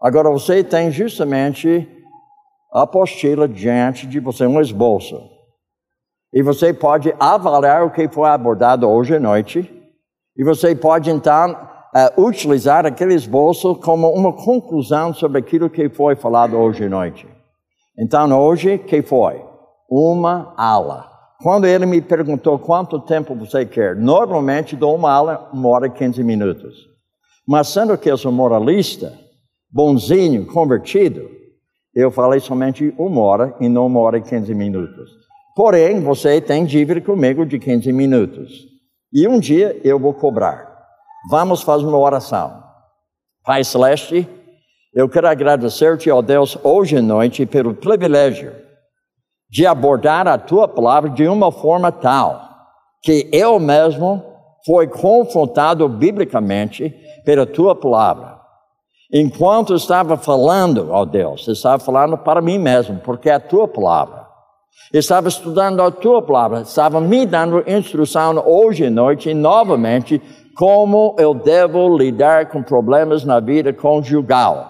Agora 0.00 0.30
você 0.30 0.64
tem 0.64 0.90
justamente 0.90 1.86
a 2.72 2.82
apostila 2.82 3.46
diante 3.46 4.06
de 4.06 4.18
você, 4.18 4.46
um 4.46 4.60
esboço. 4.60 5.20
E 6.32 6.42
você 6.42 6.72
pode 6.72 7.14
avaliar 7.20 7.84
o 7.84 7.90
que 7.90 8.08
foi 8.08 8.28
abordado 8.28 8.88
hoje 8.88 9.16
à 9.16 9.20
noite. 9.20 9.70
E 10.36 10.44
você 10.44 10.74
pode 10.74 11.10
então 11.10 11.52
uh, 11.52 12.22
utilizar 12.22 12.86
aquele 12.86 13.14
esboço 13.14 13.74
como 13.74 14.08
uma 14.10 14.32
conclusão 14.32 15.12
sobre 15.12 15.38
aquilo 15.38 15.68
que 15.68 15.88
foi 15.88 16.16
falado 16.16 16.56
hoje 16.56 16.84
à 16.84 16.88
noite. 16.88 17.26
Então 17.98 18.30
hoje, 18.38 18.78
que 18.78 19.02
foi? 19.02 19.42
Uma 19.90 20.54
aula. 20.56 21.10
Quando 21.42 21.66
ele 21.66 21.86
me 21.86 22.00
perguntou 22.00 22.58
quanto 22.58 23.00
tempo 23.00 23.34
você 23.34 23.64
quer, 23.64 23.96
normalmente 23.96 24.76
dou 24.76 24.94
uma 24.94 25.10
aula, 25.12 25.48
uma 25.52 25.68
hora 25.68 25.86
e 25.86 25.90
quinze 25.90 26.22
minutos. 26.22 26.88
Mas 27.48 27.68
sendo 27.68 27.96
que 27.96 28.10
eu 28.10 28.18
sou 28.18 28.30
moralista, 28.30 29.18
bonzinho, 29.72 30.44
convertido, 30.44 31.30
eu 31.94 32.10
falei 32.10 32.40
somente 32.40 32.94
uma 32.98 33.22
hora 33.22 33.56
e 33.58 33.70
não 33.70 33.86
uma 33.86 34.00
hora 34.00 34.18
e 34.18 34.22
quinze 34.22 34.54
minutos. 34.54 35.08
Porém, 35.56 35.98
você 36.02 36.42
tem 36.42 36.66
dívida 36.66 37.00
comigo 37.00 37.46
de 37.46 37.58
15 37.58 37.90
minutos. 37.90 38.52
E 39.10 39.26
um 39.26 39.40
dia 39.40 39.80
eu 39.82 39.98
vou 39.98 40.12
cobrar. 40.12 40.68
Vamos 41.30 41.62
fazer 41.62 41.86
uma 41.86 41.98
oração. 41.98 42.62
Pai 43.42 43.64
Celeste, 43.64 44.28
eu 44.94 45.08
quero 45.08 45.26
agradecer-te, 45.26 46.10
ó 46.10 46.20
Deus, 46.20 46.58
hoje 46.62 46.98
à 46.98 47.02
noite 47.02 47.46
pelo 47.46 47.72
privilégio 47.74 48.52
de 49.48 49.64
abordar 49.64 50.28
a 50.28 50.36
tua 50.36 50.68
palavra 50.68 51.08
de 51.08 51.26
uma 51.26 51.50
forma 51.50 51.90
tal 51.90 52.46
que 53.02 53.30
eu 53.32 53.58
mesmo 53.58 54.22
fui 54.66 54.86
confrontado 54.86 55.88
biblicamente 55.88 56.94
pela 57.28 57.44
tua 57.44 57.74
palavra. 57.74 58.40
Enquanto 59.12 59.74
estava 59.74 60.16
falando, 60.16 60.88
ó 60.90 61.04
Deus, 61.04 61.46
estava 61.46 61.78
falando 61.78 62.16
para 62.16 62.40
mim 62.40 62.56
mesmo, 62.56 63.00
porque 63.00 63.28
é 63.28 63.34
a 63.34 63.40
tua 63.40 63.68
palavra. 63.68 64.26
Estava 64.94 65.28
estudando 65.28 65.82
a 65.82 65.90
tua 65.90 66.22
palavra, 66.22 66.62
estava 66.62 67.02
me 67.02 67.26
dando 67.26 67.62
instrução 67.66 68.42
hoje 68.46 68.86
à 68.86 68.90
noite, 68.90 69.34
novamente, 69.34 70.22
como 70.56 71.14
eu 71.18 71.34
devo 71.34 71.98
lidar 71.98 72.48
com 72.48 72.62
problemas 72.62 73.24
na 73.24 73.40
vida 73.40 73.74
conjugal. 73.74 74.66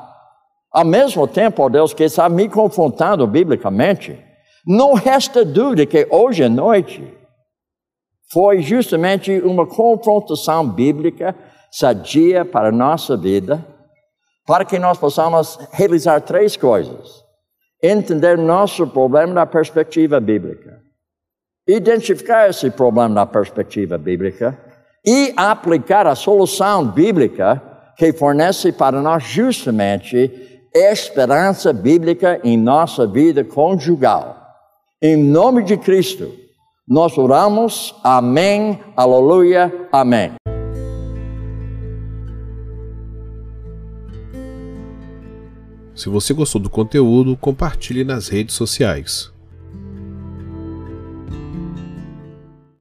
Ao 0.72 0.84
mesmo 0.84 1.28
tempo, 1.28 1.62
ó 1.62 1.68
Deus, 1.68 1.94
que 1.94 2.02
estava 2.02 2.34
me 2.34 2.48
confrontando 2.48 3.24
biblicamente, 3.24 4.18
não 4.66 4.94
resta 4.94 5.44
dúvida 5.44 5.86
que 5.86 6.08
hoje 6.10 6.42
à 6.42 6.48
noite 6.48 7.06
foi 8.32 8.62
justamente 8.62 9.30
uma 9.42 9.64
confrontação 9.64 10.68
bíblica 10.68 11.36
sadia 11.70 12.44
para 12.44 12.68
a 12.68 12.72
nossa 12.72 13.16
vida, 13.16 13.64
para 14.46 14.64
que 14.64 14.78
nós 14.78 14.98
possamos 14.98 15.58
realizar 15.72 16.20
três 16.20 16.56
coisas: 16.56 17.22
entender 17.82 18.38
nosso 18.38 18.86
problema 18.86 19.34
da 19.34 19.46
perspectiva 19.46 20.18
bíblica, 20.20 20.80
identificar 21.66 22.48
esse 22.48 22.70
problema 22.70 23.14
da 23.14 23.26
perspectiva 23.26 23.98
bíblica 23.98 24.58
e 25.06 25.32
aplicar 25.36 26.06
a 26.06 26.14
solução 26.14 26.86
bíblica 26.86 27.62
que 27.96 28.12
fornece 28.12 28.72
para 28.72 29.02
nós 29.02 29.24
justamente 29.24 30.60
esperança 30.74 31.72
bíblica 31.72 32.40
em 32.44 32.56
nossa 32.56 33.06
vida 33.06 33.44
conjugal. 33.44 34.36
Em 35.02 35.16
nome 35.16 35.62
de 35.62 35.76
Cristo, 35.76 36.32
nós 36.86 37.16
oramos. 37.18 37.94
Amém, 38.02 38.80
aleluia, 38.96 39.72
amém. 39.92 40.32
Se 45.98 46.08
você 46.08 46.32
gostou 46.32 46.60
do 46.60 46.70
conteúdo, 46.70 47.36
compartilhe 47.36 48.04
nas 48.04 48.28
redes 48.28 48.54
sociais. 48.54 49.32